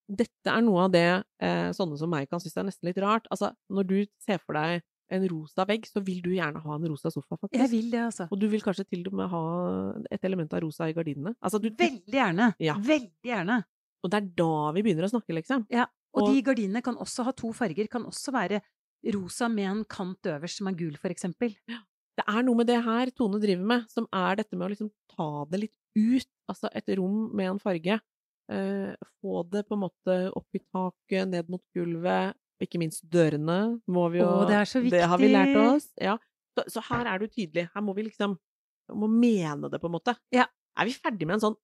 Dette 0.10 0.50
er 0.50 0.64
noe 0.66 0.88
av 0.88 0.90
det 0.90 1.06
eh, 1.46 1.68
sånne 1.78 1.94
som 2.02 2.10
meg 2.10 2.26
kan 2.32 2.42
synes 2.42 2.56
er 2.58 2.64
nesten 2.66 2.88
litt 2.90 2.98
rart. 2.98 3.28
Altså, 3.30 3.52
når 3.70 3.86
du 3.86 3.98
ser 4.26 4.40
for 4.42 4.58
deg 4.58 4.82
en 5.14 5.26
rosa 5.30 5.68
vegg, 5.70 5.86
så 5.86 6.02
vil 6.02 6.24
du 6.26 6.32
gjerne 6.34 6.62
ha 6.64 6.78
en 6.80 6.88
rosa 6.90 7.12
sofa, 7.14 7.38
faktisk. 7.38 7.60
Jeg 7.62 7.70
vil 7.70 7.92
det, 7.94 8.02
altså. 8.08 8.26
Og 8.34 8.42
du 8.42 8.48
vil 8.50 8.64
kanskje 8.66 8.88
til 8.90 9.06
og 9.06 9.20
med 9.20 9.30
ha 9.30 9.42
et 10.10 10.26
element 10.26 10.56
av 10.58 10.64
rosa 10.66 10.90
i 10.90 10.96
gardinene. 10.98 11.36
Altså, 11.38 11.62
du, 11.62 11.70
Veldig 11.78 12.18
gjerne. 12.18 12.50
Ja. 12.58 12.74
Veldig 12.82 13.30
gjerne. 13.30 13.60
Og 14.04 14.12
det 14.12 14.18
er 14.22 14.28
da 14.40 14.72
vi 14.76 14.84
begynner 14.86 15.08
å 15.08 15.12
snakke, 15.12 15.36
liksom. 15.36 15.66
Og, 15.70 16.24
Og- 16.24 16.34
de 16.34 16.42
gardinene 16.42 16.82
kan 16.84 16.96
også 16.98 17.24
ha 17.28 17.32
to 17.38 17.52
farger. 17.54 17.88
Kan 17.92 18.06
også 18.10 18.32
være 18.34 18.62
rosa 19.14 19.48
med 19.48 19.66
en 19.70 19.84
kant 19.86 20.22
øverst 20.28 20.58
som 20.58 20.68
er 20.68 20.78
gul, 20.80 20.96
for 20.98 21.10
eksempel. 21.14 21.56
Det 22.20 22.26
er 22.28 22.42
noe 22.44 22.56
med 22.56 22.68
det 22.68 22.82
her 22.84 23.12
Tone 23.16 23.40
driver 23.40 23.64
med, 23.64 23.86
som 23.90 24.08
er 24.12 24.36
dette 24.42 24.58
med 24.58 24.68
å 24.68 24.72
liksom 24.74 24.90
ta 25.16 25.46
det 25.52 25.60
litt 25.62 25.76
ut. 25.96 26.28
Altså 26.50 26.70
et 26.76 26.90
rom 26.98 27.30
med 27.36 27.52
en 27.54 27.60
farge. 27.60 28.00
Eh, 28.50 28.96
få 29.22 29.44
det 29.50 29.68
på 29.70 29.78
en 29.78 29.84
måte 29.86 30.18
opp 30.36 30.48
i 30.58 30.60
taket, 30.74 31.30
ned 31.30 31.48
mot 31.50 31.62
gulvet. 31.76 32.34
Ikke 32.60 32.80
minst 32.82 33.06
dørene 33.08 33.80
må 33.88 34.10
vi 34.12 34.20
jo 34.20 34.26
Å, 34.28 34.48
det 34.50 34.58
er 34.58 34.66
så 34.68 34.82
viktig! 34.82 34.98
Det 34.98 35.08
har 35.08 35.18
vi 35.22 35.30
lært 35.32 35.56
oss. 35.62 35.88
Ja. 36.02 36.18
Så, 36.58 36.66
så 36.68 36.82
her 36.90 37.06
er 37.14 37.20
du 37.22 37.28
tydelig. 37.28 37.70
Her 37.74 37.82
må 37.86 37.94
vi 37.96 38.04
liksom 38.10 38.38
må 38.92 39.08
mene 39.08 39.70
det, 39.70 39.80
på 39.80 39.86
en 39.88 39.94
måte. 39.96 40.18
Ja. 40.34 40.48
Er 40.76 40.86
vi 40.90 40.92
ferdig 40.98 41.28
med 41.28 41.38
en 41.38 41.44
sånn 41.52 41.56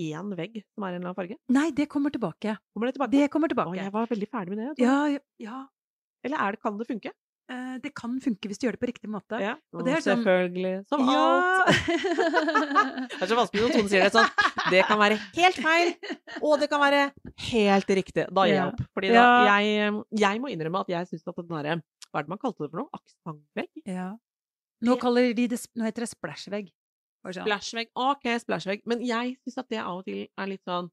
én 0.00 0.30
vegg 0.38 0.60
som 0.74 0.84
er 0.86 0.94
en 0.94 1.00
eller 1.00 1.10
annen 1.10 1.18
farge? 1.18 1.36
Nei, 1.54 1.68
det 1.76 1.88
kommer 1.92 2.10
tilbake. 2.14 2.56
Kommer 2.74 2.90
det 2.90 2.96
tilbake? 2.98 3.14
Det 3.16 3.28
kommer 3.32 3.52
tilbake. 3.52 3.74
Å, 3.74 3.78
jeg 3.78 3.92
var 3.94 4.08
veldig 4.10 4.30
ferdig 4.30 4.54
med 4.54 4.62
det. 4.64 4.84
Ja, 4.84 4.96
ja, 5.12 5.20
ja. 5.42 5.60
Eller 6.24 6.40
er 6.40 6.56
det, 6.56 6.60
kan 6.64 6.78
det 6.80 6.88
funke? 6.88 7.12
Eh, 7.52 7.72
det 7.84 7.90
kan 7.92 8.14
funke 8.24 8.48
hvis 8.48 8.56
du 8.60 8.64
gjør 8.64 8.76
det 8.78 8.80
på 8.80 8.88
riktig 8.88 9.10
måte. 9.12 9.36
Ja. 9.42 9.52
Og 9.76 9.84
det 9.84 9.98
er 9.98 10.04
sånn- 10.04 10.22
Selvfølgelig. 10.22 10.74
Som 10.88 11.02
alt. 11.12 11.68
Det 13.14 13.20
er 13.20 13.28
så 13.30 13.36
vanskelig 13.36 13.64
når 13.66 13.74
Tone 13.74 13.90
sier 13.92 14.04
det 14.06 14.12
sånn. 14.14 14.30
Det 14.72 14.80
kan 14.88 14.98
være 15.00 15.18
helt 15.36 15.58
feil, 15.60 15.90
og 16.40 16.54
det 16.62 16.68
kan 16.72 16.80
være 16.80 17.02
helt 17.50 17.92
riktig. 18.00 18.24
Da 18.32 18.46
gir 18.48 18.56
jeg 18.56 18.70
opp. 18.72 18.80
Fordi 18.96 19.10
da, 19.12 19.24
jeg, 19.50 19.90
jeg 20.24 20.40
må 20.40 20.52
innrømme 20.54 20.80
at 20.86 20.92
jeg 20.94 21.10
syns 21.10 21.26
at 21.28 21.36
den 21.42 21.50
derre 21.52 21.76
Hva 22.08 22.22
er 22.22 22.26
det 22.26 22.32
man 22.32 22.40
kalte 22.40 22.64
det 22.64 22.70
for 22.72 22.80
noe? 22.80 22.88
Aksentvegg? 22.96 23.70
ja. 23.92 24.12
Nå 24.84 24.96
de 25.36 25.46
det 25.48 25.60
Nå 25.78 25.84
heter 25.86 26.04
det 26.04 26.10
splashvegg. 26.10 26.72
Sånn. 27.24 27.46
Splashvegg. 27.46 27.88
Ok, 27.96 28.26
splashvegg. 28.42 28.82
Men 28.90 29.00
jeg 29.04 29.36
syns 29.44 29.58
at 29.62 29.68
det 29.72 29.80
av 29.80 30.02
og 30.02 30.04
til 30.04 30.26
er 30.28 30.50
litt 30.50 30.62
sånn 30.68 30.90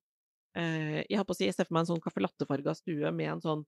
eh, 0.55 1.01
Jeg 1.09 1.17
har 1.19 1.25
på 1.27 1.35
å 1.35 1.37
si, 1.37 1.45
jeg 1.49 1.55
ser 1.57 1.67
for 1.67 1.75
meg 1.75 1.83
en 1.85 1.91
sånn 1.93 2.03
caffè 2.03 2.23
latte-farga 2.23 2.75
stue 2.77 3.11
med 3.11 3.33
en 3.33 3.43
sånn 3.43 3.65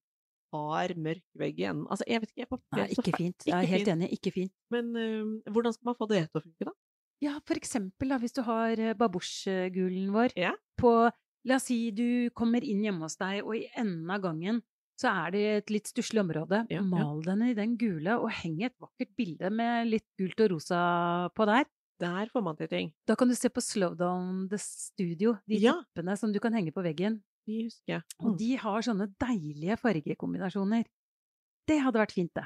hard, 0.53 0.97
mørk 1.01 1.23
vegg 1.41 1.59
i 1.59 1.65
enden. 1.65 1.87
Altså, 1.89 2.05
jeg 2.07 2.21
vet 2.21 2.31
ikke. 2.33 2.45
Jeg 2.45 2.61
Nei, 2.77 2.87
ikke 2.93 3.17
fint. 3.17 3.45
Jeg 3.49 3.55
er 3.57 3.69
helt 3.71 3.87
fint. 3.87 3.93
enig. 3.95 4.09
Ikke 4.19 4.31
fint. 4.35 4.53
Men 4.73 4.91
eh, 4.95 5.51
hvordan 5.51 5.73
skal 5.75 5.89
man 5.91 5.97
få 5.99 6.07
det 6.11 6.23
til 6.29 6.39
å 6.39 6.43
funke, 6.45 6.67
da? 6.69 6.75
Ja, 7.23 7.37
for 7.47 7.55
eksempel 7.59 8.11
da, 8.11 8.19
hvis 8.21 8.35
du 8.35 8.41
har 8.45 8.79
eh, 8.79 8.93
vår 8.99 10.37
Ja. 10.37 10.53
på 10.79 10.93
La 11.45 11.57
oss 11.59 11.65
si 11.67 11.91
du 11.91 12.29
kommer 12.31 12.63
inn 12.63 12.85
hjemme 12.85 13.03
hos 13.03 13.17
deg, 13.19 13.41
og 13.43 13.57
i 13.57 13.65
enden 13.75 14.07
av 14.15 14.21
gangen 14.23 14.61
så 14.95 15.09
er 15.25 15.31
det 15.33 15.41
et 15.57 15.71
litt 15.73 15.89
stusslig 15.91 16.21
område. 16.21 16.61
Ja, 16.71 16.79
ja. 16.79 16.81
Mal 16.87 17.19
den 17.25 17.41
i 17.49 17.53
den 17.57 17.73
gule, 17.75 18.15
og 18.21 18.29
heng 18.31 18.61
et 18.63 18.75
vakkert 18.79 19.11
bilde 19.17 19.49
med 19.51 19.89
litt 19.89 20.05
gult 20.19 20.39
og 20.39 20.53
rosa 20.53 20.79
på 21.35 21.47
der. 21.49 21.65
Der 22.01 22.25
får 22.33 22.41
man 22.43 22.55
til 22.57 22.67
ting. 22.67 22.93
Da 23.07 23.15
kan 23.15 23.27
du 23.29 23.35
se 23.35 23.49
på 23.49 23.61
Slowdown 23.61 24.47
The 24.49 24.57
Studio, 24.57 25.37
de 25.47 25.59
Ja. 25.61 25.73
teppene 25.95 26.17
som 26.17 26.31
du 26.33 26.39
kan 26.39 26.53
henge 26.53 26.71
på 26.73 26.83
veggen. 26.83 27.21
De 27.45 27.63
husker 27.65 27.93
jeg. 27.99 28.01
Og 28.19 28.37
de 28.39 28.55
har 28.57 28.81
sånne 28.81 29.07
deilige 29.19 29.77
fargekombinasjoner. 29.77 30.85
Det 31.67 31.79
hadde 31.81 31.99
vært 31.99 32.11
fint, 32.11 32.31
det. 32.33 32.45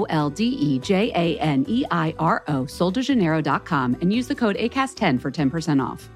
L 0.09 0.29
D 0.29 0.43
E 0.43 0.79
J 0.79 1.11
A 1.13 1.37
N 1.39 1.65
E 1.67 1.83
I 1.91 2.13
R 2.17 2.43
O, 2.47 2.65
soldejaneiro.com, 2.65 3.97
and 4.01 4.13
use 4.13 4.27
the 4.27 4.35
code 4.35 4.55
ACAST10 4.57 5.19
for 5.19 5.31
10% 5.31 5.81
off. 5.81 6.09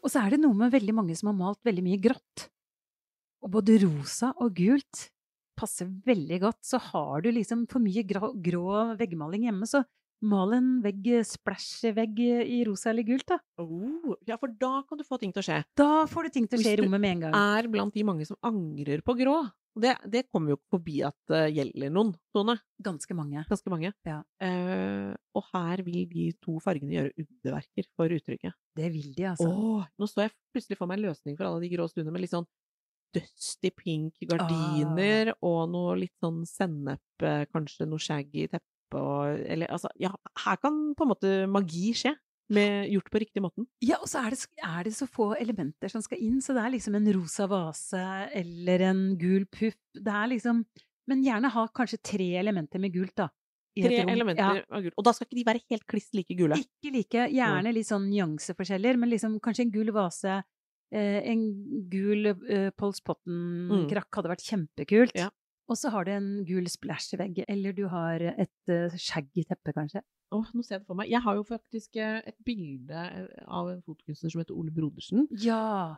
Og 0.00 0.10
så 0.10 0.24
er 0.24 0.34
det 0.34 0.40
noe 0.42 0.56
med 0.58 0.72
veldig 0.74 0.94
mange 0.96 1.14
som 1.14 1.28
har 1.30 1.38
malt 1.38 1.60
veldig 1.62 1.84
mye 1.86 2.00
grått. 2.02 2.48
Og 3.46 3.52
både 3.54 3.78
rosa 3.84 4.32
og 4.42 4.56
gult 4.58 5.06
passer 5.54 5.86
veldig 5.86 6.40
godt. 6.42 6.60
Så 6.66 6.80
har 6.90 7.22
du 7.22 7.30
liksom 7.30 7.66
for 7.70 7.78
mye 7.84 8.02
grå, 8.08 8.32
grå 8.42 8.96
veggmaling 8.98 9.46
hjemme, 9.46 9.68
så 9.70 9.84
mal 10.22 10.52
en 10.56 10.68
vegg, 10.84 11.06
splæsjevegg 11.26 12.18
i 12.44 12.58
rosa 12.68 12.90
eller 12.92 13.06
gult, 13.08 13.26
da. 13.30 13.38
Oh, 13.62 14.14
ja, 14.28 14.36
for 14.40 14.52
da 14.60 14.82
kan 14.88 15.00
du 15.00 15.04
få 15.06 15.18
ting 15.20 15.32
til 15.32 15.42
å 15.42 15.46
skje. 15.46 15.62
Da 15.78 16.04
får 16.10 16.28
du 16.28 16.34
ting 16.36 16.48
til 16.50 16.60
å 16.60 16.64
skje 16.64 16.74
i 16.76 16.80
rommet 16.82 17.00
med 17.00 17.16
en 17.16 17.24
gang. 17.26 17.32
Hvis 17.34 17.56
du 17.56 17.64
Er 17.64 17.72
blant 17.72 17.96
de 17.96 18.04
mange 18.06 18.28
som 18.28 18.38
angrer 18.44 19.02
på 19.06 19.16
grå. 19.18 19.38
Og 19.76 19.82
Det, 19.84 19.92
det 20.10 20.24
kommer 20.34 20.50
jo 20.50 20.56
ikke 20.58 20.74
forbi 20.74 20.96
at 21.06 21.14
det 21.30 21.42
gjelder 21.54 21.92
noen, 21.94 22.10
Tone. 22.34 22.56
Ganske 22.82 23.14
mange. 23.14 23.44
Ganske 23.48 23.70
mange. 23.70 23.92
Ja. 24.04 24.16
Uh, 24.42 25.14
og 25.38 25.46
her 25.52 25.84
vil 25.86 26.08
de 26.10 26.24
to 26.42 26.56
fargene 26.62 26.96
gjøre 26.96 27.12
underverker 27.22 27.86
for 27.94 28.10
uttrykket. 28.16 28.56
Det 28.76 28.90
vil 28.92 29.12
de, 29.14 29.28
altså. 29.30 29.46
Åh, 29.46 29.84
nå 29.94 30.08
så 30.10 30.26
jeg 30.26 30.34
plutselig 30.52 30.80
for 30.80 30.90
meg 30.90 30.98
en 30.98 31.06
løsning 31.08 31.38
for 31.38 31.46
alle 31.46 31.62
de 31.62 31.70
grå 31.70 31.86
stundene 31.88 32.16
med 32.16 32.26
litt 32.26 32.34
sånn 32.34 32.48
dusty 33.14 33.70
pink 33.74 34.20
Ah. 34.22 34.26
gardiner 34.34 35.32
og 35.42 35.70
noe 35.70 35.96
litt 35.98 36.14
sånn 36.22 36.44
sennep, 36.46 37.02
eh, 37.22 37.46
kanskje 37.50 37.86
noe 37.88 37.98
shaggy 37.98 38.46
teppe 38.50 38.66
og 38.98 39.40
Eller 39.46 39.70
altså, 39.70 39.88
ja, 40.00 40.10
her 40.44 40.56
kan 40.62 40.94
på 40.96 41.06
en 41.06 41.12
måte 41.12 41.32
magi 41.50 41.92
skje. 41.94 42.16
Med, 42.50 42.88
gjort 42.90 43.10
på 43.14 43.20
riktig 43.22 43.40
måten. 43.44 43.62
Ja, 43.78 44.00
og 44.02 44.08
så 44.10 44.24
er 44.26 44.34
det, 44.34 44.40
er 44.66 44.82
det 44.82 44.90
så 44.96 45.06
få 45.06 45.28
elementer 45.38 45.86
som 45.92 46.02
skal 46.02 46.18
inn, 46.18 46.40
så 46.42 46.50
det 46.56 46.64
er 46.64 46.72
liksom 46.74 46.96
en 46.98 47.06
rosa 47.14 47.46
vase 47.46 48.00
eller 48.34 48.82
en 48.88 49.02
gul 49.20 49.44
puff. 49.46 49.76
Det 49.94 50.10
er 50.10 50.32
liksom 50.32 50.64
Men 51.06 51.22
gjerne 51.22 51.50
ha 51.54 51.62
kanskje 51.74 52.00
tre 52.02 52.26
elementer 52.40 52.82
med 52.82 52.92
gult, 52.94 53.14
da. 53.18 53.28
Tre 53.78 54.00
elementer 54.02 54.42
Ja. 54.42 54.64
av 54.66 54.82
gult. 54.82 54.94
Og 54.98 55.04
da 55.06 55.12
skal 55.14 55.26
ikke 55.28 55.38
de 55.38 55.46
være 55.46 55.62
helt 55.70 55.86
kliss 55.86 56.10
like 56.12 56.34
gule. 56.34 56.58
Ikke 56.58 56.90
like. 56.92 57.28
Gjerne 57.30 57.72
litt 57.72 57.86
sånn 57.86 58.10
nyanseforskjeller, 58.10 58.98
men 58.98 59.10
liksom 59.10 59.38
kanskje 59.40 59.66
en 59.68 59.72
gul 59.74 59.90
vase. 59.94 60.42
Eh, 60.92 61.20
en 61.30 61.42
gul 61.88 62.26
eh, 62.26 62.70
Pols 62.74 63.00
Potten-krakk 63.06 64.10
hadde 64.18 64.30
vært 64.32 64.42
kjempekult. 64.46 65.14
Ja. 65.14 65.30
Og 65.70 65.78
så 65.78 65.90
har 65.94 66.06
du 66.06 66.10
en 66.16 66.30
gul 66.48 66.66
splash-vegg, 66.70 67.44
eller 67.48 67.74
du 67.76 67.84
har 67.92 68.22
et 68.32 68.72
uh, 68.74 68.96
i 69.38 69.44
teppet, 69.46 69.74
kanskje. 69.76 70.02
Åh, 70.34 70.46
nå 70.54 70.62
ser 70.62 70.76
jeg 70.76 70.82
det 70.84 70.86
for 70.86 70.98
meg. 70.98 71.08
Jeg 71.10 71.22
har 71.24 71.34
jo 71.34 71.42
faktisk 71.42 71.96
eh, 71.98 72.20
et 72.30 72.36
bilde 72.46 72.94
eh, 72.94 73.24
av 73.50 73.66
en 73.72 73.80
fotokunstner 73.82 74.30
som 74.30 74.38
heter 74.38 74.54
Ole 74.54 74.70
Brodersen. 74.70 75.24
Ja! 75.42 75.96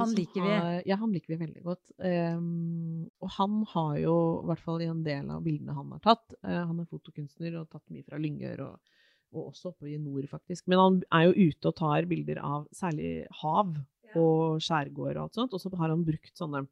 Han 0.00 0.14
liker 0.16 0.40
vi. 0.40 0.48
har- 0.48 0.86
Ja, 0.88 0.96
han 0.96 1.12
liker 1.12 1.34
vi 1.34 1.38
veldig 1.42 1.62
godt. 1.66 1.92
Um, 2.00 3.02
og 3.20 3.34
han 3.36 3.58
har 3.74 3.98
jo, 4.00 4.14
i 4.44 4.46
hvert 4.48 4.62
fall 4.64 4.80
i 4.80 4.88
en 4.88 5.02
del 5.04 5.28
av 5.34 5.44
bildene 5.44 5.76
han 5.76 5.92
har 5.92 6.00
tatt 6.06 6.38
uh, 6.40 6.62
Han 6.70 6.80
er 6.80 6.88
fotokunstner 6.88 7.58
og 7.60 7.68
tatt 7.68 7.84
mye 7.92 8.06
fra 8.08 8.16
Lyngør 8.20 8.64
og, 8.64 8.80
og 9.36 9.50
også 9.50 9.74
oppe 9.74 9.92
i 9.92 9.98
nord, 10.00 10.24
faktisk. 10.32 10.64
Men 10.72 10.80
han 10.80 10.98
er 11.12 11.28
jo 11.28 11.50
ute 11.50 11.68
og 11.68 11.76
tar 11.76 12.08
bilder 12.08 12.40
av 12.48 12.64
særlig 12.72 13.26
hav 13.42 13.76
og 14.16 14.56
skjærgård 14.64 15.18
og 15.18 15.22
alt 15.26 15.36
sånt. 15.36 15.52
Og 15.52 15.60
så 15.60 15.68
har 15.76 15.92
han 15.92 16.04
brukt 16.08 16.32
sånne 16.32 16.64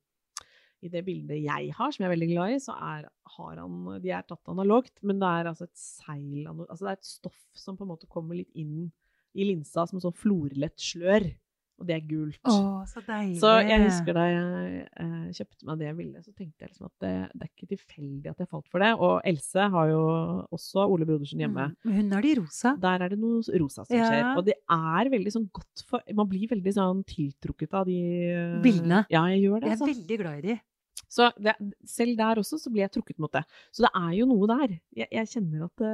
i 0.85 0.90
det 0.92 1.05
bildet 1.07 1.40
jeg 1.42 1.70
har, 1.75 1.92
som 1.94 2.05
jeg 2.05 2.11
er 2.11 2.14
veldig 2.16 2.31
glad 2.35 2.55
i, 2.55 2.59
så 2.62 2.75
er, 2.77 3.07
har 3.38 3.57
han 3.62 3.79
De 4.05 4.11
er 4.12 4.27
tatt 4.29 4.53
analogt, 4.53 4.92
men 5.03 5.18
det 5.23 5.31
er 5.31 5.51
altså 5.53 5.64
et 5.68 5.79
seil 5.81 6.44
Altså 6.68 6.83
det 6.85 6.92
er 6.92 6.99
et 7.01 7.09
stoff 7.14 7.40
som 7.57 7.77
på 7.79 7.87
en 7.87 7.92
måte 7.94 8.07
kommer 8.11 8.37
litt 8.38 8.53
inn 8.55 8.90
i 9.35 9.49
linsa 9.49 9.87
som 9.88 9.97
en 9.99 10.05
sånn 10.05 10.14
florlett 10.14 10.77
slør. 10.79 11.25
Og 11.75 11.88
det 11.88 11.94
er 11.97 12.05
gult. 12.07 12.38
Å, 12.47 12.85
så 12.87 13.01
deilig! 13.03 13.40
Så 13.42 13.49
jeg 13.66 13.81
husker 13.83 14.14
da 14.14 14.25
jeg 14.31 14.83
eh, 14.94 15.25
kjøpte 15.35 15.66
meg 15.66 15.81
det 15.81 15.88
bildet, 15.99 16.23
så 16.23 16.31
tenkte 16.31 16.62
jeg 16.62 16.70
liksom 16.70 16.87
at 16.87 16.94
det, 17.03 17.11
det 17.35 17.42
er 17.42 17.49
ikke 17.51 17.66
tilfeldig 17.73 18.31
at 18.31 18.42
jeg 18.44 18.51
falt 18.53 18.68
for 18.70 18.85
det. 18.85 18.92
Og 19.03 19.16
Else 19.27 19.64
har 19.75 19.88
jo 19.90 20.05
også 20.55 20.85
Ole 20.87 21.09
Brodersen 21.09 21.42
hjemme. 21.42 21.64
Mm, 21.83 21.97
hun 21.97 22.14
har 22.14 22.23
de 22.29 22.35
rosa. 22.38 22.77
Der 22.79 23.03
er 23.09 23.11
det 23.16 23.18
noe 23.18 23.42
rosa 23.59 23.83
som 23.88 23.97
Ja. 23.99 24.07
skjer. 24.07 24.29
Og 24.38 24.47
det 24.47 24.55
er 24.70 25.11
veldig 25.16 25.33
sånn 25.35 25.49
godt 25.59 25.83
for 25.90 26.07
Man 26.14 26.31
blir 26.31 26.47
veldig 26.55 26.77
sånn 26.79 27.03
tiltrukket 27.11 27.75
av 27.75 27.90
de 27.90 27.99
eh, 28.31 28.55
Bildene. 28.62 29.03
Ja, 29.11 29.25
jeg 29.35 29.42
gjør 29.49 29.66
det. 29.66 29.73
Jeg 29.73 29.75
er 29.75 29.81
Altså. 29.81 29.90
veldig 29.90 30.20
glad 30.23 30.38
i 30.38 30.47
de. 30.47 30.57
Så 31.14 31.31
det, 31.38 31.55
selv 31.88 32.16
der 32.18 32.40
også 32.42 32.59
så 32.61 32.72
blir 32.72 32.87
jeg 32.87 32.94
trukket 32.96 33.20
mot 33.22 33.33
det. 33.35 33.44
Så 33.74 33.87
det 33.87 33.92
er 33.94 34.14
jo 34.18 34.31
noe 34.31 34.48
der. 34.50 34.79
Jeg, 34.96 35.11
jeg 35.14 35.31
kjenner 35.31 35.68
at 35.68 35.83
det, 35.83 35.92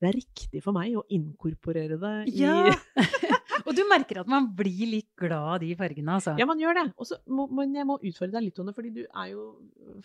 det 0.00 0.08
er 0.08 0.16
riktig 0.16 0.62
for 0.64 0.76
meg 0.76 0.96
å 0.96 1.04
inkorporere 1.12 1.98
det 2.00 2.12
i 2.32 2.40
Ja! 2.40 2.72
og 3.66 3.72
du 3.76 3.82
merker 3.88 4.22
at 4.22 4.30
man 4.30 4.48
blir 4.56 4.88
litt 4.88 5.10
glad 5.20 5.48
av 5.54 5.58
de 5.62 5.70
fargene, 5.78 6.16
altså. 6.16 6.34
Ja, 6.40 6.46
man 6.48 6.62
gjør 6.62 6.78
det. 6.80 6.86
Og 6.96 7.10
så 7.10 7.20
må, 7.28 7.46
men 7.52 7.76
jeg 7.76 7.86
må 7.88 7.98
utfordre 8.00 8.38
deg 8.38 8.48
litt, 8.48 8.56
Tone, 8.56 8.74
fordi 8.76 8.94
du 8.96 9.02
er 9.04 9.32
jo 9.34 9.44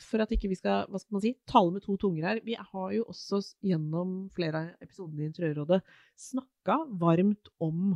For 0.04 0.24
at 0.26 0.34
ikke 0.36 0.52
vi 0.52 0.60
skal 0.60 0.90
hva 0.92 1.02
skal 1.02 1.18
man 1.18 1.24
si, 1.24 1.32
tale 1.50 1.74
med 1.74 1.86
to 1.86 1.96
tunger 2.02 2.28
her. 2.30 2.44
Vi 2.46 2.58
har 2.60 2.90
jo 2.98 3.08
også 3.14 3.40
gjennom 3.66 4.18
flere 4.36 4.62
av 4.62 4.86
episodene 4.86 5.24
i 5.24 5.32
Interiørrådet 5.32 5.82
snakka 6.28 6.82
varmt 7.02 7.50
om 7.64 7.96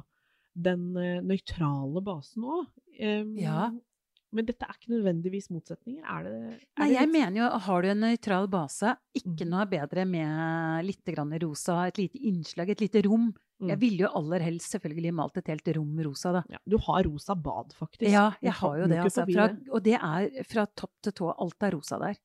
den 0.59 0.89
eh, 0.99 1.19
nøytrale 1.23 2.01
basen 2.03 2.47
òg. 2.47 2.65
Ja. 3.39 3.69
Men 4.31 4.45
dette 4.45 4.61
er 4.67 4.75
ikke 4.77 4.91
nødvendigvis 4.93 5.47
motsetninger. 5.49 6.03
Er 6.05 6.23
det, 6.23 6.33
er 6.53 6.81
Nei, 6.83 6.89
jeg 6.93 7.07
litt- 7.07 7.13
mener 7.15 7.37
jo, 7.41 7.49
har 7.65 7.81
du 7.81 7.87
en 7.89 7.99
nøytral 8.05 8.47
base, 8.47 8.95
ikke 9.17 9.47
noe 9.49 9.65
noe 9.65 9.65
bedre 9.71 10.05
med 10.05 10.85
litt 10.85 11.03
grann 11.05 11.33
rosa, 11.41 11.87
et 11.87 11.97
lite 11.97 12.19
innslag, 12.29 12.69
et 12.69 12.79
lite 12.81 13.01
rom. 13.07 13.31
Mm. 13.59 13.67
Jeg 13.73 13.79
ville 13.81 14.05
jo 14.05 14.11
aller 14.15 14.39
helst 14.45 14.71
selvfølgelig 14.71 15.13
malt 15.17 15.37
et 15.41 15.47
helt 15.51 15.67
rom 15.75 15.97
rosa, 16.05 16.31
da. 16.31 16.43
ja, 16.49 16.57
Du 16.69 16.77
har 16.77 17.03
rosa 17.03 17.35
bad, 17.35 17.73
faktisk. 17.75 18.11
Ja, 18.11 18.29
jeg 18.41 18.53
har 18.53 18.77
jo 18.77 18.85
det, 18.87 18.99
altså. 19.03 19.25
Fra, 19.33 19.49
og 19.73 19.83
det 19.83 19.97
er 19.97 20.43
fra 20.47 20.65
topp 20.79 20.93
til 21.03 21.11
tå. 21.11 21.33
Alt 21.37 21.63
er 21.67 21.71
rosa 21.75 21.99
der. 21.99 22.15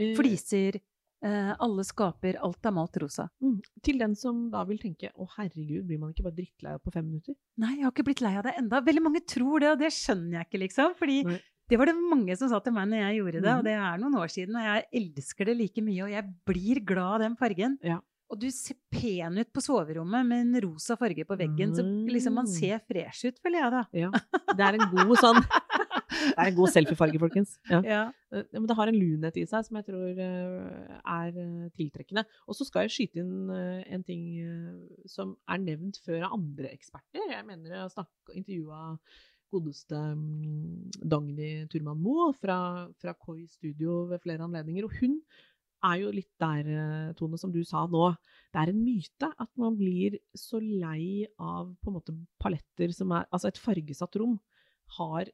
Eh, 0.00 0.14
Fliser, 0.16 0.80
eh, 1.22 1.52
alle 1.60 1.84
skaper, 1.84 2.38
alt 2.42 2.66
er 2.66 2.74
malt 2.76 2.96
rosa. 3.02 3.28
mm. 3.42 3.58
Til 3.82 3.98
den 3.98 4.14
som 4.16 4.50
da 4.52 4.64
vil 4.68 4.78
tenke 4.82 5.10
å 5.16 5.28
herregud, 5.36 5.86
blir 5.88 5.98
man 6.00 6.10
ikke 6.14 6.26
bare 6.26 6.36
drittlei 6.40 6.74
av 6.74 6.82
på 6.84 6.92
fem 6.92 7.06
minutter? 7.06 7.34
Nei, 7.60 7.76
jeg 7.78 7.84
har 7.86 7.92
ikke 7.94 8.04
blitt 8.10 8.20
lei 8.24 8.34
av 8.36 8.44
det 8.48 8.54
enda. 8.58 8.80
Veldig 8.84 9.02
mange 9.06 9.22
tror 9.26 9.60
det, 9.60 9.70
og 9.74 9.78
det 9.80 9.92
skjønner 9.96 10.40
jeg 10.40 10.48
ikke, 10.50 10.62
liksom. 10.66 10.94
Fordi 10.98 11.18
Nei. 11.28 11.38
det 11.70 11.78
var 11.80 11.86
det 11.90 11.96
mange 12.00 12.36
som 12.36 12.48
sa 12.52 12.60
til 12.64 12.72
meg 12.76 12.88
når 12.90 13.02
jeg 13.04 13.18
gjorde 13.20 13.40
det, 13.40 13.50
mm. 13.50 13.58
og 13.58 13.64
det 13.68 13.74
er 13.78 13.98
noen 14.04 14.20
år 14.20 14.30
siden, 14.36 14.56
og 14.56 14.68
jeg 14.68 14.86
elsker 15.02 15.50
det 15.50 15.56
like 15.60 15.82
mye, 15.86 16.04
og 16.06 16.14
jeg 16.16 16.30
blir 16.50 16.80
glad 16.84 17.12
av 17.18 17.20
den 17.26 17.36
fargen. 17.40 17.76
Ja. 17.84 17.98
Og 18.30 18.38
du 18.38 18.46
ser 18.54 18.76
pen 18.94 19.40
ut 19.40 19.48
på 19.50 19.58
soverommet 19.64 20.22
med 20.28 20.44
en 20.44 20.60
rosa 20.62 20.94
farge 20.96 21.24
på 21.26 21.34
veggen, 21.40 21.72
så 21.74 21.82
liksom 21.82 22.36
man 22.38 22.46
Mm. 22.46 22.52
ser 22.54 22.78
fresh 22.86 23.26
ut, 23.26 23.40
føler 23.42 23.58
jeg 23.58 23.72
da. 23.74 23.80
Ja. 23.92 24.10
Det 24.54 24.66
er 24.68 24.78
en 24.78 24.86
god 24.94 25.16
sånn 25.18 25.40
Det 26.34 26.36
er 26.36 26.50
en 26.50 26.58
god 26.58 26.72
selfiefarge, 26.74 27.20
folkens. 27.22 27.56
Ja. 27.70 27.80
Ja. 27.86 28.02
Eh, 28.34 28.46
Men 28.52 28.68
det 28.68 28.76
har 28.78 28.90
en 28.90 28.98
lunhet 28.98 29.38
i 29.38 29.46
seg 29.48 29.66
som 29.66 29.78
jeg 29.78 29.86
tror 29.88 30.22
eh, 30.26 30.94
er 30.98 31.40
eh, 31.44 31.66
tiltrekkende. 31.78 32.24
Og 32.46 32.58
så 32.58 32.66
skal 32.66 32.86
jeg 32.86 32.94
skyte 32.96 33.22
inn 33.22 33.50
en 33.50 34.06
ting 34.06 34.24
som 35.10 35.36
er 35.50 35.62
nevnt 35.62 36.00
før 36.04 36.28
av 36.28 36.38
andre 36.38 36.72
eksperter. 36.74 37.30
Jeg 37.30 37.46
mener 37.46 37.76
jeg 37.76 37.92
har 37.96 38.08
intervjua 38.34 38.96
godeste 39.50 39.98
mm, 39.98 41.06
Dagny 41.10 41.52
Turman 41.70 41.98
Moe 41.98 42.30
fra, 42.38 42.86
fra 43.02 43.14
Koi 43.18 43.44
Studio 43.50 44.04
ved 44.10 44.22
flere 44.22 44.46
anledninger. 44.46 44.86
Og 44.86 44.98
hun 45.00 45.18
er 45.86 46.02
jo 46.02 46.12
litt 46.12 46.30
der, 46.42 46.66
Tone, 47.16 47.38
som 47.40 47.52
du 47.54 47.62
sa 47.64 47.86
nå. 47.88 48.10
Det 48.52 48.60
er 48.60 48.70
en 48.70 48.82
myte 48.84 49.30
at 49.30 49.50
man 49.58 49.78
blir 49.78 50.18
så 50.36 50.60
lei 50.60 51.24
av 51.40 51.72
på 51.80 51.90
en 51.90 51.96
måte 51.96 52.14
paletter 52.42 52.92
som 52.94 53.14
er 53.16 53.26
Altså 53.30 53.48
et 53.48 53.60
fargesatt 53.62 54.18
rom 54.20 54.36
har 54.98 55.30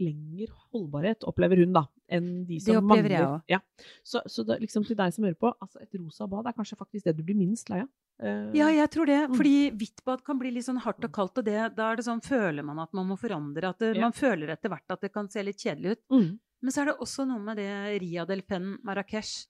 lengre 0.00 0.46
holdbarhet, 0.72 1.24
opplever 1.28 1.60
hun, 1.62 1.72
da, 1.74 1.82
enn 2.08 2.44
de 2.48 2.58
som 2.60 2.72
Det 2.72 2.80
opplever 2.82 3.10
jeg 3.14 3.20
mangler. 3.22 3.38
også. 3.38 3.44
Ja. 3.50 3.60
Så, 4.06 4.22
så 4.26 4.44
det, 4.46 4.60
liksom 4.62 4.84
til 4.86 4.96
deg 4.98 5.12
som 5.14 5.24
hører 5.26 5.38
på, 5.38 5.52
altså 5.60 5.80
et 5.82 5.94
rosa 5.98 6.26
bad 6.30 6.46
er 6.46 6.56
kanskje 6.58 6.78
faktisk 6.78 7.04
det 7.08 7.16
du 7.18 7.24
blir 7.26 7.36
minst 7.38 7.68
lei 7.72 7.80
av. 7.84 7.88
Eh, 8.22 8.50
Ja, 8.58 8.68
jeg 8.74 8.90
tror 8.94 9.06
det. 9.06 9.18
Mm. 9.28 9.36
Fordi 9.38 9.56
hvitt 9.78 10.04
bad 10.04 10.24
kan 10.26 10.38
bli 10.40 10.50
litt 10.54 10.66
sånn 10.66 10.80
hardt 10.82 11.04
og 11.04 11.12
kaldt, 11.14 11.38
og 11.38 11.44
det, 11.46 11.58
da 11.76 11.92
er 11.92 11.96
det 12.00 12.06
sånn, 12.08 12.22
føler 12.24 12.64
man 12.66 12.78
at 12.82 12.92
man 12.96 13.06
må 13.10 13.18
forandre. 13.18 13.70
At 13.74 13.78
det, 13.82 13.94
Ja. 13.96 14.02
Man 14.08 14.12
føler 14.16 14.50
etter 14.54 14.70
hvert 14.72 14.90
at 14.90 15.00
det 15.00 15.12
kan 15.12 15.28
se 15.30 15.42
litt 15.42 15.58
kjedelig 15.58 15.96
ut. 15.98 16.04
mm. 16.10 16.38
Men 16.60 16.72
så 16.74 16.80
er 16.82 16.86
det 16.90 16.98
også 16.98 17.22
noe 17.28 17.38
med 17.38 17.56
det 17.56 18.00
Ria 18.02 18.24
del 18.26 18.40
Pen 18.42 18.78
Marrakech. 18.82 19.46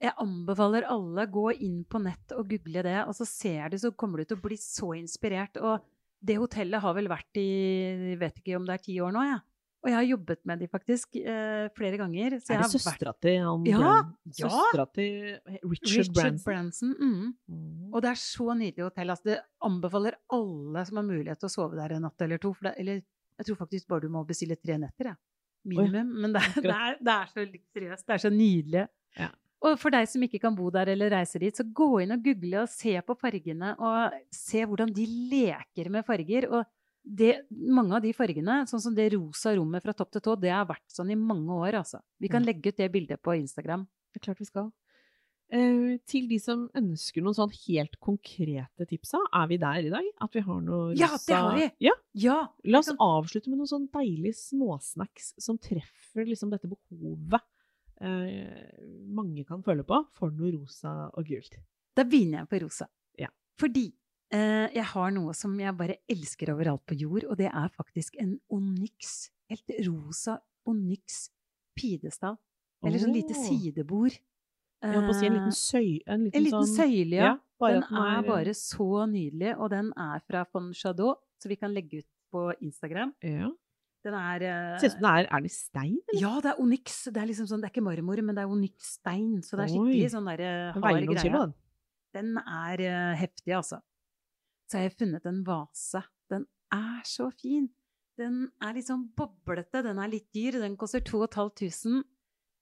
Jeg 0.00 0.14
anbefaler 0.16 0.86
alle 0.88 1.26
gå 1.28 1.50
inn 1.60 1.82
på 1.84 2.00
nett 2.00 2.32
og 2.32 2.48
google 2.48 2.80
det, 2.86 2.94
og 3.04 3.12
så 3.12 3.26
ser 3.28 3.68
du, 3.68 3.76
så 3.76 3.90
kommer 3.92 4.22
du 4.22 4.24
til 4.30 4.38
å 4.38 4.40
bli 4.46 4.56
så 4.56 4.94
inspirert. 4.96 5.58
Og 5.60 5.84
det 6.24 6.38
hotellet 6.40 6.80
har 6.80 6.94
vel 6.96 7.08
vært 7.12 7.36
i 7.36 8.16
vet 8.16 8.40
ikke 8.40 8.56
om 8.56 8.64
det 8.64 8.78
er 8.78 8.82
ti 8.86 8.96
år 9.04 9.12
nå, 9.12 9.20
jeg. 9.28 9.40
Og 9.80 9.88
jeg 9.88 9.96
har 9.96 10.04
jobbet 10.04 10.40
med 10.44 10.60
de 10.60 10.66
faktisk 10.68 11.16
eh, 11.16 11.66
flere 11.76 11.96
ganger. 11.96 12.36
Så 12.42 12.52
Er 12.52 12.60
det 12.60 12.68
søstera 12.74 13.14
vært 13.14 13.22
til 13.24 13.38
han 13.46 13.62
Ja, 13.68 13.78
ja. 13.80 14.50
Søstera 14.50 14.84
til 14.92 15.14
Richard, 15.64 15.86
Richard 15.86 16.10
Branson? 16.18 16.42
Branson. 16.44 16.90
Mm. 16.98 17.30
Mm. 17.48 17.86
Og 17.94 18.04
det 18.04 18.10
er 18.10 18.20
så 18.20 18.56
nydelig 18.58 18.84
hotell. 18.84 19.14
Altså, 19.14 19.28
det 19.30 19.38
anbefaler 19.70 20.18
alle 20.36 20.84
som 20.88 21.00
har 21.00 21.06
mulighet 21.08 21.40
til 21.40 21.48
å 21.48 21.54
sove 21.54 21.80
der 21.80 21.96
en 21.96 22.04
natt 22.04 22.26
eller 22.26 22.42
to. 22.42 22.52
For 22.58 22.68
det, 22.68 22.74
eller 22.82 23.00
jeg 23.40 23.48
tror 23.48 23.60
faktisk 23.62 23.88
bare 23.88 24.04
du 24.04 24.12
må 24.12 24.24
bestille 24.28 24.58
tre 24.60 24.76
netter, 24.82 25.14
jeg. 25.14 25.20
Minimum. 25.70 26.12
Men 26.24 26.34
det, 26.36 26.42
det, 26.60 26.74
er, 26.74 26.98
det 27.00 27.14
er 27.14 27.30
så 27.32 27.44
luksuriøst. 27.46 28.04
Det 28.04 28.16
er 28.16 28.22
så 28.26 28.32
nydelig. 28.34 28.84
Ja. 29.16 29.30
Og 29.60 29.76
for 29.80 29.92
deg 29.92 30.08
som 30.08 30.22
ikke 30.24 30.40
kan 30.40 30.56
bo 30.56 30.70
der 30.72 30.88
eller 30.92 31.12
reise 31.12 31.40
dit, 31.40 31.56
så 31.56 31.64
gå 31.64 31.88
inn 32.04 32.14
og 32.14 32.22
google 32.24 32.62
og 32.62 32.70
se 32.72 32.94
på 33.04 33.16
fargene, 33.20 33.74
og 33.76 34.14
se 34.32 34.64
hvordan 34.64 34.92
de 34.96 35.04
leker 35.32 35.90
med 35.92 36.06
farger. 36.06 36.48
Og 36.48 36.68
det, 37.02 37.46
mange 37.50 37.96
av 37.96 38.02
de 38.04 38.12
fargene, 38.12 38.60
sånn 38.68 38.82
som 38.82 38.94
det 38.94 39.08
rosa 39.14 39.54
rommet 39.56 39.82
fra 39.82 39.94
topp 39.96 40.10
til 40.12 40.22
tå, 40.24 40.34
det 40.40 40.52
har 40.52 40.66
vært 40.68 40.84
sånn 40.92 41.10
i 41.10 41.16
mange 41.18 41.52
år, 41.56 41.78
altså. 41.80 42.02
Vi 42.20 42.28
kan 42.28 42.44
legge 42.44 42.70
ut 42.72 42.76
det 42.76 42.90
bildet 42.92 43.22
på 43.24 43.34
Instagram. 43.38 43.86
Det 44.12 44.20
er 44.20 44.24
klart 44.28 44.42
vi 44.42 44.48
skal. 44.48 44.70
Uh, 45.50 45.96
til 46.06 46.28
de 46.30 46.36
som 46.38 46.68
ønsker 46.78 47.24
noen 47.24 47.34
sånn 47.34 47.50
helt 47.66 47.96
konkrete 47.98 48.86
tips, 48.86 49.16
er 49.18 49.48
vi 49.50 49.56
der 49.58 49.88
i 49.88 49.90
dag? 49.90 50.10
At 50.22 50.36
vi 50.36 50.44
har 50.46 50.60
noe 50.62 50.92
Ja, 50.94 51.08
det 51.26 51.34
har 51.34 51.56
vi! 51.56 51.64
Ja, 51.82 51.94
Ja! 52.14 52.36
La 52.70 52.78
oss 52.78 52.86
kan- 52.92 53.00
avslutte 53.02 53.50
med 53.50 53.58
noen 53.58 53.66
sånn 53.72 53.88
deilige 53.90 54.36
småsnacks 54.38 55.32
som 55.42 55.58
treffer 55.58 56.28
liksom 56.28 56.52
dette 56.54 56.70
behovet 56.70 57.42
uh, 57.98 58.62
mange 59.10 59.42
kan 59.48 59.64
føle 59.66 59.82
på 59.82 59.98
for 60.14 60.30
noe 60.30 60.52
rosa 60.54 61.10
og 61.10 61.26
gult. 61.26 61.58
Da 61.98 62.04
begynner 62.06 62.44
jeg 62.44 62.50
på 62.52 62.62
rosa. 62.62 62.86
Ja. 63.18 63.28
Fordi 63.58 63.88
jeg 64.30 64.84
har 64.92 65.10
noe 65.16 65.32
som 65.34 65.56
jeg 65.58 65.74
bare 65.78 65.96
elsker 66.10 66.52
overalt 66.54 66.84
på 66.86 66.94
jord, 66.98 67.24
og 67.26 67.36
det 67.40 67.48
er 67.50 67.68
faktisk 67.74 68.16
en 68.22 68.36
onyx. 68.52 69.30
Helt 69.50 69.72
rosa 69.88 70.38
onyx 70.70 71.28
pidestall. 71.78 72.36
Eller 72.86 73.02
sånn 73.02 73.16
lite 73.16 73.34
sidebord. 73.36 74.14
Jeg 74.80 74.94
holdt 74.96 75.10
på 75.10 75.12
å 75.12 75.18
si 75.18 75.26
en 75.28 75.34
liten 75.36 75.52
søyle. 75.52 75.96
søy... 76.00 76.12
En 76.14 76.22
liten, 76.24 76.38
en 76.38 76.44
liten 76.46 76.62
sånn, 76.64 76.76
søyle, 76.78 77.16
ja. 77.18 77.32
den 77.60 77.82
er 77.82 78.20
er- 78.20 78.28
bare 78.28 78.54
så 78.56 78.86
nydelig, 79.10 79.50
og 79.58 79.68
den 79.74 79.90
er 80.00 80.22
fra 80.24 80.44
von 80.54 80.70
Chadeau, 80.72 81.18
så 81.42 81.50
vi 81.50 81.58
kan 81.60 81.74
legge 81.74 82.00
ut 82.00 82.08
på 82.32 82.46
Instagram. 82.64 83.12
Ja. 83.26 83.50
Den 84.06 84.14
er 84.16 84.44
eh, 84.48 84.78
Ser 84.80 84.88
ut 84.88 84.94
som 84.94 85.04
det 85.04 85.10
er 85.12 85.26
Er 85.28 85.42
det 85.44 85.50
stein? 85.52 85.98
eller? 86.08 86.20
Ja, 86.22 86.32
det 86.40 86.52
er 86.54 86.60
onyx. 86.62 87.02
Det 87.12 87.20
er 87.20 87.26
liksom 87.28 87.50
sånn, 87.50 87.60
det 87.60 87.68
er 87.68 87.74
ikke 87.74 87.84
marmor, 87.84 88.22
men 88.24 88.38
det 88.38 88.46
er 88.46 88.54
onyx-stein. 88.54 89.42
Så 89.44 89.58
det 89.58 89.66
er 89.66 89.72
skikkelig 89.74 90.06
Oi. 90.06 90.12
sånn 90.14 90.30
der 90.30 90.40
eh, 90.46 90.72
Den 90.78 90.86
hard 90.86 91.08
greie. 91.10 91.32
den. 91.34 91.52
Den 92.16 92.30
er 92.40 92.80
eh, 92.86 93.16
heftig, 93.20 93.52
altså. 93.58 93.82
Så 94.70 94.78
har 94.78 94.86
jeg 94.86 94.96
funnet 95.00 95.26
en 95.26 95.42
vase. 95.42 96.04
Den 96.30 96.46
er 96.70 97.02
så 97.08 97.26
fin. 97.34 97.66
Den 98.20 98.44
er 98.62 98.76
litt 98.76 98.86
sånn 98.86 99.08
boblete. 99.18 99.82
Den 99.82 99.98
er 99.98 100.10
litt 100.12 100.28
dyr. 100.36 100.60
Den 100.62 100.76
koster 100.78 101.02
2500. 101.02 102.06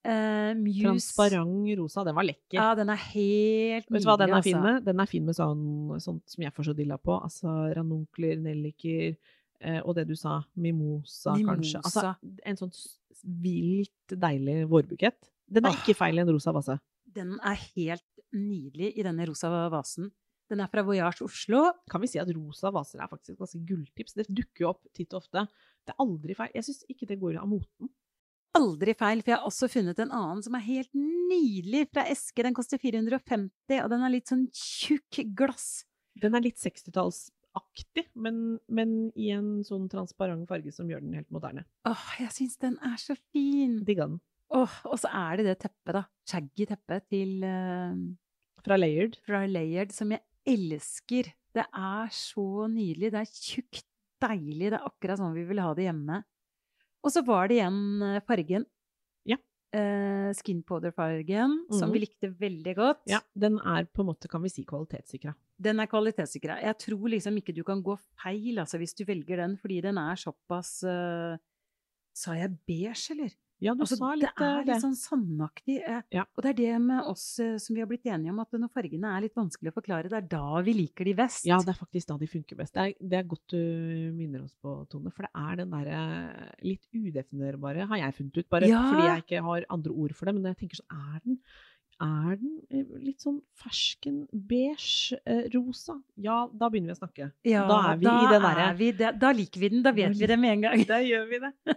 Uh, 0.08 0.54
Muse 0.56 0.84
Transparent 0.86 1.72
rosa. 1.76 2.04
Den 2.06 2.16
var 2.16 2.24
lekker. 2.24 2.56
Ja, 2.56 2.68
den 2.78 2.88
er 2.92 3.00
helt 3.10 3.88
Vet 3.90 4.04
du 4.04 4.08
hva 4.08 4.14
den 4.20 4.32
er 4.32 4.44
fin 4.46 4.56
altså. 4.56 4.68
med? 4.68 4.84
Den 4.86 5.02
er 5.02 5.10
fin 5.10 5.26
med 5.26 5.36
sånn, 5.36 5.64
sånt 6.00 6.32
som 6.32 6.44
jeg 6.46 6.54
får 6.54 6.68
så 6.70 6.74
dilla 6.78 6.96
på. 7.02 7.16
Altså 7.18 7.56
ranunkler, 7.76 8.38
nelliker, 8.40 9.18
uh, 9.66 9.80
og 9.82 9.98
det 9.98 10.06
du 10.08 10.14
sa, 10.16 10.38
mimosa, 10.56 11.34
kanskje. 11.42 11.82
Altså 11.82 12.14
en 12.46 12.60
sånn 12.62 12.72
vilt 13.42 14.14
deilig 14.14 14.62
vårbukett. 14.70 15.18
Den 15.50 15.66
er 15.66 15.74
oh. 15.74 15.82
ikke 15.82 15.98
feil 15.98 16.20
i 16.20 16.24
en 16.24 16.30
rosa 16.30 16.54
vase. 16.56 16.78
Den 17.18 17.34
er 17.42 17.58
helt 17.74 18.06
nydelig 18.36 18.94
i 18.94 19.04
denne 19.04 19.26
rosa 19.28 19.50
vasen. 19.72 20.12
Den 20.48 20.62
er 20.64 20.70
fra 20.72 20.84
Voyage 20.86 21.24
Oslo. 21.26 21.66
Kan 21.90 22.02
vi 22.02 22.08
si 22.10 22.20
at 22.20 22.30
rosa 22.32 22.72
vaser 22.72 23.02
er 23.04 23.10
faktisk 23.10 23.40
ganske 23.40 23.60
gulltips? 23.68 24.16
Det 24.16 24.28
dukker 24.28 24.64
jo 24.64 24.70
opp 24.72 24.84
titt 24.96 25.12
og 25.12 25.22
ofte. 25.22 25.44
Det 25.84 25.94
er 25.94 26.04
aldri 26.04 26.36
feil. 26.36 26.52
Jeg 26.56 26.68
syns 26.68 26.84
ikke 26.88 27.08
det 27.10 27.18
går 27.20 27.36
av 27.40 27.48
moten. 27.50 27.90
Aldri 28.56 28.94
feil, 28.96 29.20
for 29.22 29.32
jeg 29.32 29.38
har 29.38 29.48
også 29.48 29.68
funnet 29.70 29.98
en 30.02 30.12
annen 30.14 30.40
som 30.42 30.56
er 30.56 30.64
helt 30.64 30.94
nydelig 30.96 31.84
fra 31.92 32.06
eske. 32.10 32.44
Den 32.44 32.56
koster 32.56 32.80
450, 32.80 33.82
og 33.82 33.90
den 33.92 34.04
er 34.04 34.14
litt 34.14 34.30
sånn 34.30 34.46
tjukk 34.56 35.20
glass. 35.36 35.84
Den 36.18 36.34
er 36.34 36.42
litt 36.42 36.58
60-tallsaktig, 36.58 38.08
men, 38.18 38.56
men 38.72 38.94
i 39.14 39.28
en 39.36 39.58
sånn 39.68 39.86
transparent 39.92 40.48
farge 40.50 40.72
som 40.74 40.88
gjør 40.90 41.04
den 41.04 41.18
helt 41.20 41.28
moderne. 41.34 41.66
Åh, 41.86 42.06
jeg 42.24 42.34
syns 42.34 42.56
den 42.64 42.78
er 42.88 42.96
så 42.98 43.14
fin! 43.30 43.78
Digga 43.86 44.08
den. 44.08 44.18
Åh, 44.56 44.80
og 44.88 44.96
så 44.96 45.12
er 45.12 45.38
det 45.38 45.50
det 45.50 45.58
teppet, 45.66 45.92
da. 46.00 46.06
Shaggy 46.28 46.66
teppet 46.70 47.04
til 47.12 47.44
uh 47.44 47.92
Fra 48.64 48.76
Layered. 48.76 49.20
fra 49.22 49.44
Layered, 49.46 49.92
som 49.94 50.10
jeg 50.10 50.24
elsker. 50.48 51.28
Det 51.54 51.64
er 51.66 52.08
så 52.14 52.46
nydelig. 52.70 53.12
Det 53.14 53.20
er 53.22 53.30
tjukt, 53.32 53.84
deilig. 54.22 54.70
Det 54.72 54.78
er 54.80 54.88
akkurat 54.88 55.20
sånn 55.20 55.36
vi 55.36 55.44
vil 55.48 55.60
ha 55.62 55.70
det 55.78 55.86
hjemme. 55.88 56.22
Og 57.06 57.12
så 57.14 57.22
var 57.26 57.48
det 57.48 57.60
igjen 57.60 58.02
eh, 58.02 58.20
fargen. 58.26 58.64
Ja. 59.28 59.36
Eh, 59.76 60.30
skin 60.38 60.62
powder-fargen, 60.66 61.54
som 61.70 61.88
Mhm. 61.88 61.92
vi 61.94 62.00
likte 62.02 62.30
veldig 62.40 62.74
godt. 62.76 63.02
Ja, 63.06 63.20
den 63.38 63.58
er 63.60 63.84
på 63.86 64.02
en 64.02 64.08
måte, 64.10 64.28
kan 64.28 64.42
vi 64.42 64.48
si, 64.50 64.64
kvalitetssikra. 64.64 65.34
Den 65.60 65.80
er 65.80 65.86
kvalitetssikra. 65.90 66.60
Jeg 66.62 66.78
tror 66.78 67.08
liksom 67.10 67.36
ikke 67.40 67.54
du 67.54 67.62
kan 67.64 67.82
gå 67.82 67.96
feil 68.22 68.58
altså, 68.58 68.78
hvis 68.78 68.94
du 68.94 69.04
velger 69.04 69.36
den, 69.42 69.56
fordi 69.58 69.80
den 69.82 69.98
er 69.98 70.14
såpass 70.16 70.82
uh... 70.84 71.36
Sa 72.14 72.32
jeg 72.34 72.56
beige, 72.66 73.12
eller? 73.14 73.30
Ja, 73.60 73.72
du 73.74 73.82
Altså, 73.82 73.96
sa 73.98 74.12
litt 74.14 74.28
det 74.38 74.44
er 74.46 74.60
eh, 74.60 74.66
litt 74.68 74.82
sånn 74.84 74.94
sandaktig. 74.94 75.78
eh, 75.82 76.02
Ja. 76.14 76.24
Og 76.36 76.42
det 76.44 76.50
er 76.50 76.58
det 76.60 76.80
med 76.80 77.02
oss 77.10 77.38
eh, 77.42 77.56
som 77.58 77.74
vi 77.74 77.80
har 77.82 77.88
blitt 77.90 78.04
enige 78.06 78.30
om, 78.30 78.38
at 78.38 78.52
når 78.52 78.70
fargene 78.70 79.10
er 79.16 79.24
litt 79.24 79.34
vanskelig 79.34 79.72
å 79.72 79.76
forklare, 79.80 80.08
det 80.08 80.12
er 80.20 80.28
da 80.30 80.60
vi 80.62 80.74
liker 80.74 81.04
de 81.04 81.14
best. 81.18 81.44
Ja, 81.44 81.58
det 81.58 81.74
er 81.74 81.80
faktisk 81.80 82.06
da 82.12 82.16
de 82.18 82.26
funker 82.30 82.56
best. 82.56 82.74
Det 82.74 82.84
er, 82.86 82.94
det 83.02 83.18
er 83.18 83.26
godt 83.26 83.46
du 83.50 84.12
minner 84.14 84.44
oss 84.44 84.54
på, 84.62 84.76
Tone. 84.88 85.10
For 85.10 85.26
det 85.26 85.32
er 85.34 85.56
den 85.56 85.70
derre 85.74 86.02
litt 86.62 86.86
udefinerbare, 86.94 87.88
har 87.90 87.96
jeg 88.04 88.14
funnet 88.20 88.38
ut. 88.38 88.48
Bare 88.48 88.68
Ja. 88.70 88.82
fordi 88.92 89.08
jeg 89.08 89.24
ikke 89.26 89.42
har 89.42 89.66
andre 89.70 89.90
ord 89.92 90.14
for 90.14 90.26
det. 90.26 90.34
Men 90.38 90.44
jeg 90.54 90.58
tenker 90.62 90.76
sånn, 90.82 90.94
er 91.16 91.20
den, 91.24 91.40
er 92.00 92.36
den 92.38 92.52
eh, 92.70 92.84
litt 93.02 93.22
sånn 93.24 93.38
fersken 93.58 94.20
beige 94.30 95.18
eh, 95.26 95.48
rosa? 95.54 95.96
Ja, 96.22 96.44
da 96.52 96.68
begynner 96.70 96.92
vi 96.92 96.96
å 96.96 97.00
snakke. 97.00 97.28
Ja, 97.48 97.64
da 97.68 97.78
er 97.92 98.00
vi 98.00 98.06
da 98.06 98.16
i 98.22 98.28
det 98.32 98.40
derre 98.44 98.66
er. 98.70 99.16
Da 99.18 99.32
liker 99.34 99.62
vi 99.62 99.70
den, 99.72 99.82
da 99.86 99.92
vet 99.96 100.12
Da 100.14 100.20
vi 100.20 100.30
det 100.30 100.38
med 100.40 100.56
en 100.56 100.66
gang. 100.66 100.84
Da 100.88 101.00
gjør 101.02 101.26
vi 101.30 101.40
det. 101.42 101.52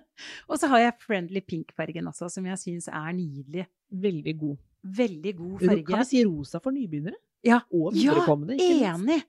Og 0.50 0.60
så 0.62 0.70
har 0.72 0.84
jeg 0.86 0.98
Friendly 1.06 1.42
Pink-fargen 1.46 2.10
også, 2.12 2.30
som 2.34 2.46
jeg 2.50 2.62
syns 2.62 2.90
er 2.92 3.10
nydelig. 3.18 3.66
Veldig 3.92 4.36
god. 4.44 4.60
Veldig 5.02 5.34
god 5.38 5.56
farge. 5.66 5.88
Kan 5.90 6.04
vi 6.04 6.10
si 6.12 6.26
rosa 6.26 6.62
for 6.62 6.76
nybegynnere? 6.76 7.18
Ja. 7.46 7.62
Og 7.74 7.98
Ja. 7.98 8.20
Enig! 8.22 9.24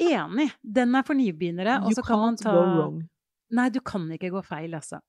Enig. 0.00 0.50
Den 0.62 0.94
er 0.94 1.06
for 1.06 1.16
nybegynnere. 1.18 1.80
Og 1.82 1.92
You 1.92 1.98
så 1.98 2.04
kan 2.06 2.20
man 2.20 2.36
ta. 2.40 2.52
Nei, 3.52 3.68
du 3.72 3.80
kan 3.84 4.06
ikke 4.14 4.30
gå 4.32 4.44
feil, 4.44 4.72
altså. 4.76 5.00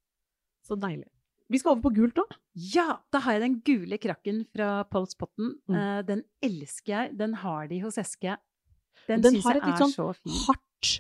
Så 0.68 0.76
deilig. 0.80 1.08
Vi 1.52 1.60
skal 1.60 1.72
over 1.76 1.82
på 1.90 1.94
gult 1.96 2.16
òg. 2.24 2.32
Ja! 2.56 3.00
Da 3.12 3.20
har 3.20 3.34
jeg 3.38 3.42
den 3.42 3.56
gule 3.68 3.98
krakken 4.02 4.46
fra 4.54 4.84
Pols 4.90 5.14
Potten. 5.20 5.56
Mm. 5.70 5.76
Uh, 5.76 6.02
den 6.08 6.24
elsker 6.42 6.94
jeg. 6.94 7.18
Den 7.20 7.34
har 7.44 7.68
de 7.68 7.80
hos 7.84 7.98
Eske. 8.02 8.38
Den, 9.08 9.22
Den 9.22 9.34
syns 9.36 9.44
har 9.46 9.54
jeg 9.60 9.62
et 9.64 9.68
litt 9.68 9.76
er 9.76 9.84
sånn 9.84 9.94
så 9.94 10.08
fin. 10.16 10.34
hardt, 10.48 10.92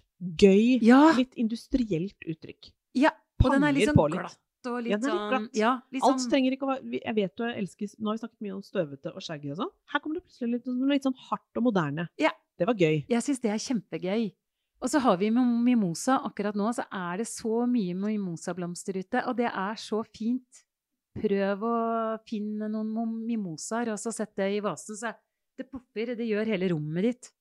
gøy, 0.44 0.80
Ja! 0.84 1.02
litt 1.16 1.34
industrielt 1.40 2.18
uttrykk. 2.28 2.72
ja. 2.96 3.12
Og 3.44 3.52
den 3.52 3.64
er 3.64 3.74
litt 3.76 3.90
sånn 3.90 3.98
litt. 4.12 4.20
glatt 4.22 4.68
og 4.72 4.84
litt 4.84 4.92
Ja, 4.94 4.98
den 4.98 5.10
er 5.10 5.14
litt 5.14 5.20
sånn 5.20 5.30
glatt. 5.34 5.56
Ja, 5.60 5.72
litt 5.92 6.04
Alt 6.08 6.20
sånn 6.22 6.30
trenger 6.32 6.54
ikke 6.56 6.64
å 6.64 6.70
være 6.70 7.00
Jeg 7.04 7.16
vet 7.18 7.34
du 7.36 7.44
elsker 7.44 7.88
Nå 8.00 8.08
har 8.08 8.14
vi 8.16 8.22
snakket 8.22 8.42
mye 8.46 8.54
om 8.56 8.62
støvete 8.64 9.12
og 9.16 9.22
shaggy 9.26 9.50
og 9.52 9.58
sånn. 9.58 9.72
Her 9.92 10.00
kommer 10.00 10.16
det 10.16 10.24
plutselig 10.24 10.52
litt, 10.54 10.64
sånn- 10.64 10.92
litt 10.94 11.04
sånn 11.04 11.18
hardt 11.28 11.58
og 11.60 11.64
moderne. 11.64 12.08
Ja. 12.18 12.32
Det 12.58 12.68
var 12.68 12.76
gøy. 12.76 13.06
Jeg 13.10 13.22
syns 13.26 13.42
det 13.42 13.52
er 13.52 13.60
kjempegøy. 13.60 14.32
Og 14.84 14.90
så 14.92 15.00
har 15.00 15.16
vi 15.18 15.30
mim- 15.32 15.64
mimosa. 15.64 16.18
Akkurat 16.28 16.56
nå 16.60 16.68
så 16.76 16.84
er 16.92 17.18
det 17.22 17.28
så 17.30 17.64
mye 17.72 17.94
mimosablomster 17.96 18.98
ute, 19.00 19.22
og 19.30 19.38
det 19.38 19.48
er 19.48 19.76
så 19.80 20.02
fint. 20.12 20.64
Prøv 21.16 21.62
å 21.64 21.76
finne 22.28 22.68
noen 22.74 22.90
mo- 22.92 23.06
mimosaer, 23.28 23.94
og 23.94 24.00
så 24.02 24.12
sett 24.12 24.36
det 24.36 24.50
i 24.58 24.60
vasen. 24.66 24.98
Så 24.98 25.14
det 25.58 25.70
popper. 25.72 26.16
Det 26.18 26.28
gjør 26.28 26.46
hele 26.52 26.70
rommet 26.74 27.04
ditt. 27.04 27.32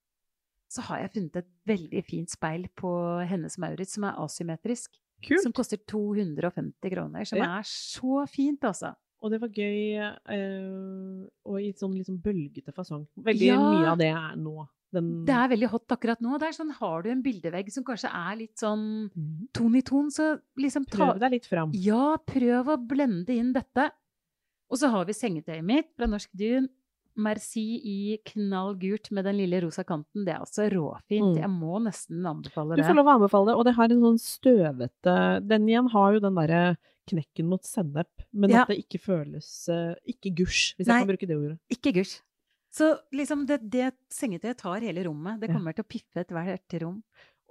Så 0.71 0.83
har 0.87 1.01
jeg 1.03 1.13
funnet 1.17 1.37
et 1.37 1.49
veldig 1.67 2.05
fint 2.07 2.31
speil 2.31 2.69
på 2.77 2.93
Hennes 3.29 3.59
Maurits 3.59 3.95
som 3.97 4.05
er 4.05 4.15
asymmetrisk. 4.23 4.91
Kult. 5.23 5.43
Som 5.43 5.53
koster 5.53 5.79
250 5.79 6.91
kroner. 6.95 7.25
Som 7.27 7.39
Ja. 7.39 7.59
er 7.59 7.63
så 7.63 8.27
fint, 8.29 8.61
altså. 8.61 8.95
Og 9.23 9.31
det 9.31 9.41
var 9.41 9.49
gøy, 9.49 10.15
øh, 10.29 11.29
og 11.47 11.61
i 11.61 11.73
sånn 11.73 11.95
liksom 11.97 12.21
bølgete 12.23 12.73
fasong. 12.75 13.07
Veldig 13.19 13.47
Ja. 13.47 13.57
mye 13.59 13.87
av 13.93 13.99
det 13.99 14.09
er 14.09 14.37
nå. 14.37 14.69
Den 14.93 15.25
Det 15.25 15.35
er 15.35 15.49
veldig 15.49 15.69
hot 15.73 15.89
akkurat 15.89 16.21
nå. 16.21 16.39
Det 16.39 16.49
er 16.51 16.53
sånn, 16.59 16.71
Har 16.79 17.03
du 17.03 17.11
en 17.11 17.23
bildevegg 17.23 17.71
som 17.73 17.85
kanskje 17.85 18.11
er 18.13 18.37
litt 18.37 18.57
sånn 18.61 19.11
Mhm. 19.15 19.49
ton 19.55 19.75
i 19.77 19.81
ton, 19.83 20.11
så 20.11 20.39
liksom 20.59 20.85
ta 20.87 21.13
Prøv 21.13 21.19
deg 21.21 21.31
litt 21.33 21.47
fram. 21.47 21.71
Ja, 21.75 22.17
prøv 22.27 22.67
å 22.67 22.77
blende 22.87 23.31
inn 23.31 23.53
dette. 23.53 23.91
Og 24.71 24.79
så 24.79 24.91
har 24.91 25.05
vi 25.05 25.13
sengetøyet 25.13 25.65
mitt 25.65 25.89
fra 25.97 26.07
Norsk 26.07 26.31
Dun. 26.35 26.69
Merci 27.15 27.77
i 27.85 28.19
knallgult 28.25 29.11
med 29.13 29.25
den 29.27 29.37
lille 29.37 29.61
rosa 29.63 29.85
kanten. 29.85 30.25
Det 30.25 30.33
er 30.33 30.41
altså 30.41 30.65
råfint. 30.73 31.37
Mm. 31.37 31.41
Jeg 31.43 31.51
må 31.51 31.77
nesten 31.85 32.25
anbefale 32.25 32.75
det. 32.75 32.79
Du 32.79 32.89
får 32.89 32.97
lov 32.97 33.07
å 33.07 33.17
anbefale 33.21 33.47
det, 33.51 33.57
og 33.59 33.65
det 33.67 33.75
har 33.75 33.85
en 33.93 34.01
sånn 34.01 34.19
støvete 34.19 35.47
Den 35.47 35.67
igjen 35.69 35.91
har 35.93 36.13
jo 36.15 36.21
den 36.21 36.35
derre 36.35 36.77
knekken 37.11 37.49
mot 37.51 37.61
sennep, 37.63 38.07
men 38.33 38.51
Ja. 38.51 38.63
at 38.63 38.69
det 38.69 38.79
ikke 38.89 39.01
føles 39.01 39.69
eh, 39.69 39.95
Ikke 40.09 40.35
gusj, 40.35 40.75
hvis 40.79 40.87
Nei. 40.87 41.01
jeg 41.01 41.07
kan 41.07 41.17
bruke 41.17 41.29
det 41.29 41.37
ordet. 41.37 41.59
Ikke 41.71 41.93
gusj. 41.93 42.21
Så 42.73 42.87
liksom 43.13 43.45
det, 43.49 43.59
det 43.71 43.91
sengetøyet 44.13 44.57
tar 44.63 44.81
hele 44.81 45.05
rommet. 45.05 45.41
Det 45.43 45.51
Ja. 45.51 45.59
kommer 45.59 45.75
til 45.77 45.85
å 45.85 45.89
piffe 45.93 46.23
ethvert 46.25 46.77
rom. 46.81 47.03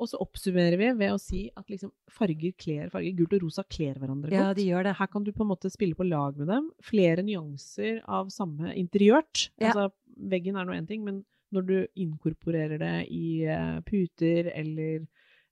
Og 0.01 0.07
så 0.09 0.17
oppsummerer 0.17 0.79
vi 0.81 0.87
ved 0.97 1.11
å 1.13 1.19
si 1.21 1.43
at 1.55 1.67
liksom 1.69 1.91
farger 2.09 2.55
kler 2.57 2.89
farger. 2.89 3.13
Gult 3.19 3.35
og 3.37 3.43
rosa 3.43 3.61
kler 3.69 3.99
hverandre 4.01 4.31
godt. 4.31 4.39
Ja, 4.39 4.53
de 4.57 4.65
gjør 4.65 4.83
det. 4.87 4.95
Her 4.97 5.07
kan 5.13 5.23
du 5.23 5.31
på 5.31 5.43
en 5.45 5.51
måte 5.51 5.69
spille 5.69 5.93
på 5.93 6.07
lag 6.09 6.39
med 6.41 6.47
dem. 6.49 6.71
Flere 6.81 7.21
nyanser 7.21 8.01
av 8.09 8.31
samme 8.33 8.73
interiørt. 8.73 9.51
Ja. 9.61 9.69
Altså, 9.69 9.91
veggen 10.17 10.57
er 10.57 10.65
nå 10.65 10.73
én 10.73 10.87
ting, 10.89 11.03
men 11.05 11.21
når 11.53 11.67
du 11.67 11.75
inkorporerer 12.01 12.79
det 12.81 12.95
i 13.13 13.43
eh, 13.45 13.77
puter 13.85 14.49
eller 14.55 15.05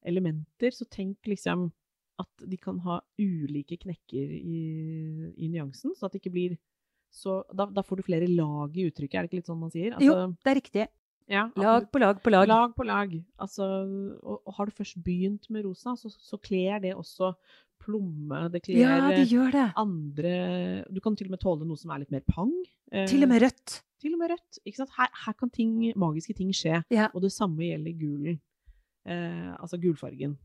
elementer, 0.03 0.71
så 0.73 0.88
tenk 0.89 1.17
liksom 1.27 1.69
at 2.19 2.43
de 2.49 2.58
kan 2.58 2.79
ha 2.88 2.99
ulike 3.19 3.77
knekker 3.79 4.32
i, 4.34 4.62
i 5.38 5.47
nyansen, 5.51 5.93
så 5.95 6.08
at 6.08 6.13
det 6.15 6.23
ikke 6.23 6.34
blir 6.34 6.58
så 7.11 7.43
da, 7.53 7.65
da 7.65 7.81
får 7.81 7.97
du 7.97 8.03
flere 8.03 8.27
lag 8.29 8.75
i 8.77 8.85
uttrykket, 8.89 9.15
er 9.15 9.21
det 9.25 9.29
ikke 9.31 9.39
litt 9.41 9.49
sånn 9.49 9.59
man 9.59 9.71
sier? 9.73 9.95
Jo, 9.99 10.13
Altså, 10.13 10.35
det 10.45 10.51
er 10.51 10.59
riktig. 10.59 10.87
ja, 11.29 11.43
Lag 11.57 11.87
på 11.91 11.99
lag 11.99 12.21
på 12.23 12.29
lag. 12.33 12.47
Lag 12.47 12.75
på 12.77 12.85
lag. 12.85 13.15
Altså, 13.39 13.65
og, 14.23 14.41
og 14.45 14.53
har 14.57 14.65
du 14.69 14.71
først 14.77 15.01
begynt 15.03 15.49
med 15.49 15.65
rosa, 15.65 15.95
så, 15.97 16.09
så 16.09 16.37
kler 16.41 16.79
det 16.83 16.93
også 16.95 17.33
plomme. 17.79 18.49
Det 18.51 18.61
kler 18.65 18.79
Ja, 18.81 18.95
de 19.09 19.21
eh, 19.23 19.29
gjør 19.31 19.51
det. 19.55 19.67
andre 19.79 20.33
Du 20.91 20.99
kan 20.99 21.15
til 21.15 21.27
og 21.29 21.31
med 21.37 21.39
tåle 21.41 21.65
noe 21.65 21.77
som 21.79 21.91
er 21.95 21.99
litt 22.03 22.11
mer 22.11 22.25
pang. 22.27 22.51
eh, 22.91 23.05
Til 23.07 23.23
og 23.23 23.29
med 23.31 23.41
rødt. 23.41 23.81
til 24.01 24.13
og 24.13 24.19
med 24.19 24.31
rødt. 24.33 24.59
Ikke 24.65 24.77
sant? 24.81 24.91
Her, 24.97 25.07
her 25.25 25.33
kan 25.33 25.49
ting, 25.49 25.73
magiske 25.95 26.35
ting 26.35 26.51
skje. 26.55 26.83
Ja. 26.91 27.07
Og 27.13 27.21
det 27.23 27.31
samme 27.31 27.63
gjelder 27.65 27.95
gulen. 27.99 28.39
Eh, 29.07 29.55
altså 29.59 29.79
gulfargen. 29.81 30.37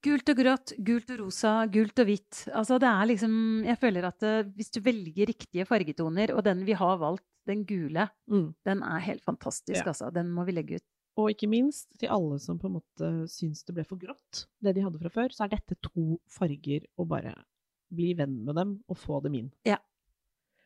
Gult 0.00 0.30
og 0.32 0.38
grått, 0.38 0.72
gult 0.80 1.10
og 1.12 1.18
rosa, 1.26 1.50
gult 1.68 1.98
og 2.00 2.06
hvitt. 2.08 2.38
Altså 2.56 2.78
det 2.80 2.88
er 2.88 3.08
liksom 3.10 3.34
Jeg 3.66 3.76
føler 3.82 4.06
at 4.08 4.18
det, 4.24 4.32
hvis 4.56 4.70
du 4.72 4.80
velger 4.80 5.28
riktige 5.28 5.66
fargetoner, 5.68 6.32
og 6.34 6.44
den 6.46 6.62
vi 6.64 6.72
har 6.78 6.96
valgt, 7.02 7.24
den 7.46 7.64
gule, 7.66 8.06
Mm. 8.30 8.54
den 8.64 8.82
er 8.82 8.98
helt 9.00 9.24
fantastisk, 9.24 9.80
Ja. 9.84 9.90
altså. 9.92 10.10
Den 10.12 10.30
må 10.32 10.44
vi 10.46 10.52
legge 10.52 10.76
ut. 10.76 10.82
Og 11.18 11.30
ikke 11.34 11.48
minst 11.50 11.88
til 11.98 12.08
alle 12.08 12.38
som 12.38 12.58
på 12.58 12.66
en 12.70 12.78
måte 12.80 13.28
syns 13.28 13.64
det 13.66 13.74
ble 13.74 13.84
for 13.84 13.96
grått, 13.98 14.46
det 14.62 14.74
de 14.76 14.80
hadde 14.82 15.00
fra 15.00 15.10
før, 15.10 15.28
så 15.34 15.44
er 15.44 15.48
dette 15.56 15.76
to 15.82 16.20
farger 16.28 16.86
å 16.98 17.06
bare 17.06 17.34
bli 17.92 18.14
venn 18.14 18.44
med 18.44 18.54
dem 18.54 18.76
og 18.88 18.96
få 18.96 19.20
dem 19.22 19.34
inn. 19.34 19.52
Ja. 19.66 19.78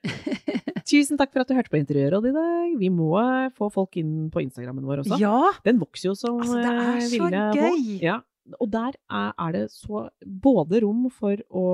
Tusen 0.84 1.16
takk 1.16 1.32
for 1.32 1.40
at 1.40 1.48
du 1.48 1.54
hørte 1.56 1.72
på 1.72 1.80
Interiørrådet 1.80 2.30
i 2.30 2.36
dag. 2.36 2.74
Vi 2.78 2.90
må 2.92 3.08
eh, 3.18 3.48
få 3.56 3.70
folk 3.72 3.96
inn 3.96 4.30
på 4.30 4.42
Instagrammen 4.44 4.84
vår 4.84 5.02
også. 5.04 5.18
Ja! 5.18 5.52
Den 5.64 5.80
vokser 5.80 6.10
jo 6.10 6.14
som 6.18 6.40
Altså, 6.42 6.60
det 6.60 6.70
er 6.70 6.90
eh, 6.92 7.08
så 7.08 7.24
ville 7.24 7.44
gøy! 7.56 8.02
Ja. 8.04 8.18
Og 8.60 8.68
der 8.72 8.96
er, 9.08 9.52
det 9.54 9.70
så 9.72 10.08
både 10.22 10.82
rom 10.84 11.06
for 11.12 11.40
å 11.48 11.66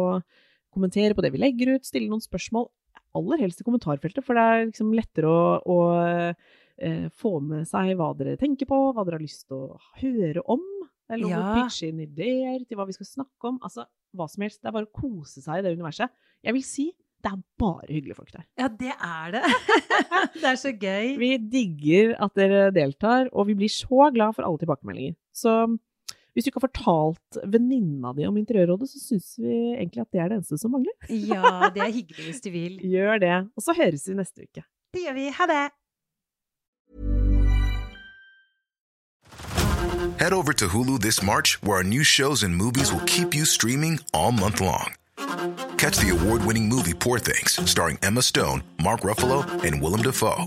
kommentere 0.70 1.16
på 1.18 1.24
det 1.24 1.32
vi 1.34 1.40
legger 1.42 1.74
ut, 1.76 1.86
stille 1.86 2.10
noen 2.10 2.22
spørsmål, 2.22 2.68
aller 3.18 3.40
helst 3.42 3.62
i 3.62 3.66
kommentarfeltet, 3.66 4.22
for 4.22 4.38
det 4.38 4.44
er 4.46 4.66
liksom 4.68 4.92
lettere 4.94 5.26
å, 5.26 5.40
å 5.66 5.78
eh, 6.78 7.08
få 7.18 7.40
med 7.42 7.66
seg 7.66 7.96
hva 7.98 8.12
dere 8.18 8.36
tenker 8.38 8.68
på, 8.70 8.78
hva 8.94 9.02
dere 9.02 9.18
har 9.18 9.24
lyst 9.24 9.48
til 9.48 9.64
å 9.66 9.80
høre 9.98 10.44
om. 10.46 10.62
Eller 11.10 11.26
er 11.26 11.34
å 11.34 11.42
Ja. 11.42 11.54
pitche 11.58 11.88
inn 11.90 12.04
ideer 12.04 12.62
til 12.68 12.78
hva 12.78 12.86
vi 12.86 12.94
skal 12.94 13.08
snakke 13.08 13.50
om. 13.50 13.58
Altså, 13.66 13.82
hva 14.14 14.28
som 14.30 14.44
helst. 14.46 14.60
Det 14.62 14.70
er 14.70 14.76
bare 14.78 14.86
å 14.86 14.94
kose 14.94 15.42
seg 15.42 15.58
i 15.58 15.64
det 15.66 15.74
universet. 15.74 16.10
Jeg 16.46 16.54
vil 16.54 16.62
si, 16.66 16.86
det 17.20 17.32
er 17.32 17.42
bare 17.60 17.90
hyggelige 17.90 18.16
folk 18.16 18.30
der. 18.32 18.46
Ja, 18.58 18.68
det 18.70 18.94
er 18.94 19.34
det. 19.34 19.42
det 20.40 20.46
er 20.52 20.58
så 20.60 20.70
gøy. 20.72 21.16
Vi 21.20 21.32
digger 21.52 22.14
at 22.22 22.38
dere 22.38 22.70
deltar, 22.74 23.28
og 23.34 23.50
vi 23.50 23.58
blir 23.58 23.72
så 23.74 24.06
glad 24.14 24.38
for 24.38 24.46
alle 24.46 24.62
tilbakemeldinger. 24.62 25.18
Så 25.34 25.56
hvis 26.32 26.46
du 26.46 26.50
ikke 26.50 26.60
har 26.60 26.68
fortalt 26.68 27.40
venninna 27.52 28.12
di 28.16 28.26
om 28.28 28.38
Interiørrådet, 28.40 28.90
så 28.92 29.02
syns 29.02 29.34
vi 29.40 29.56
egentlig 29.74 30.04
at 30.04 30.10
det 30.12 30.22
er 30.22 30.30
det 30.30 30.40
eneste 30.40 30.58
som 30.60 30.74
mangler. 30.74 30.94
Ja, 31.10 31.70
det 31.74 31.82
er 31.84 31.92
hyggelig 31.94 32.30
hvis 32.30 32.42
du 32.44 32.50
vil. 32.54 32.78
Gjør 32.94 33.20
det. 33.22 33.36
Og 33.56 33.66
så 33.66 33.74
høres 33.76 34.08
vi 34.08 34.16
neste 34.18 34.46
uke. 34.46 34.64
Det 34.94 35.04
gjør 35.06 35.18
vi. 35.18 35.28
Ha 35.36 35.50
det! 35.50 35.66
Head 40.20 40.32
over 40.32 40.52
to 40.52 40.66
Hulu 40.68 40.98
this 41.00 41.22
March, 41.22 41.62
where 41.62 41.78
our 41.78 41.82
new 41.82 42.02
shows 42.02 42.42
and 42.42 42.54
movies 42.54 42.92
will 42.92 43.04
keep 43.06 43.34
you 43.34 43.44
streaming 43.46 44.00
all 44.12 44.32
month 44.32 44.60
long. 44.60 44.94
Catch 45.78 45.96
the 45.98 46.10
award 46.10 46.44
winning 46.44 46.68
movie 46.68 46.92
Poor 46.92 47.18
Things, 47.18 47.58
starring 47.70 47.98
Emma 48.02 48.20
Stone, 48.20 48.62
Mark 48.82 49.00
Ruffalo, 49.00 49.40
and 49.64 49.80
Willem 49.80 50.02
Dafoe. 50.02 50.44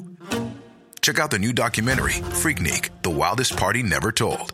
Check 1.01 1.19
out 1.19 1.31
the 1.31 1.39
new 1.39 1.53
documentary, 1.53 2.13
Freaknik 2.13 2.89
The 3.01 3.09
Wildest 3.09 3.57
Party 3.57 3.81
Never 3.83 4.11
Told, 4.11 4.53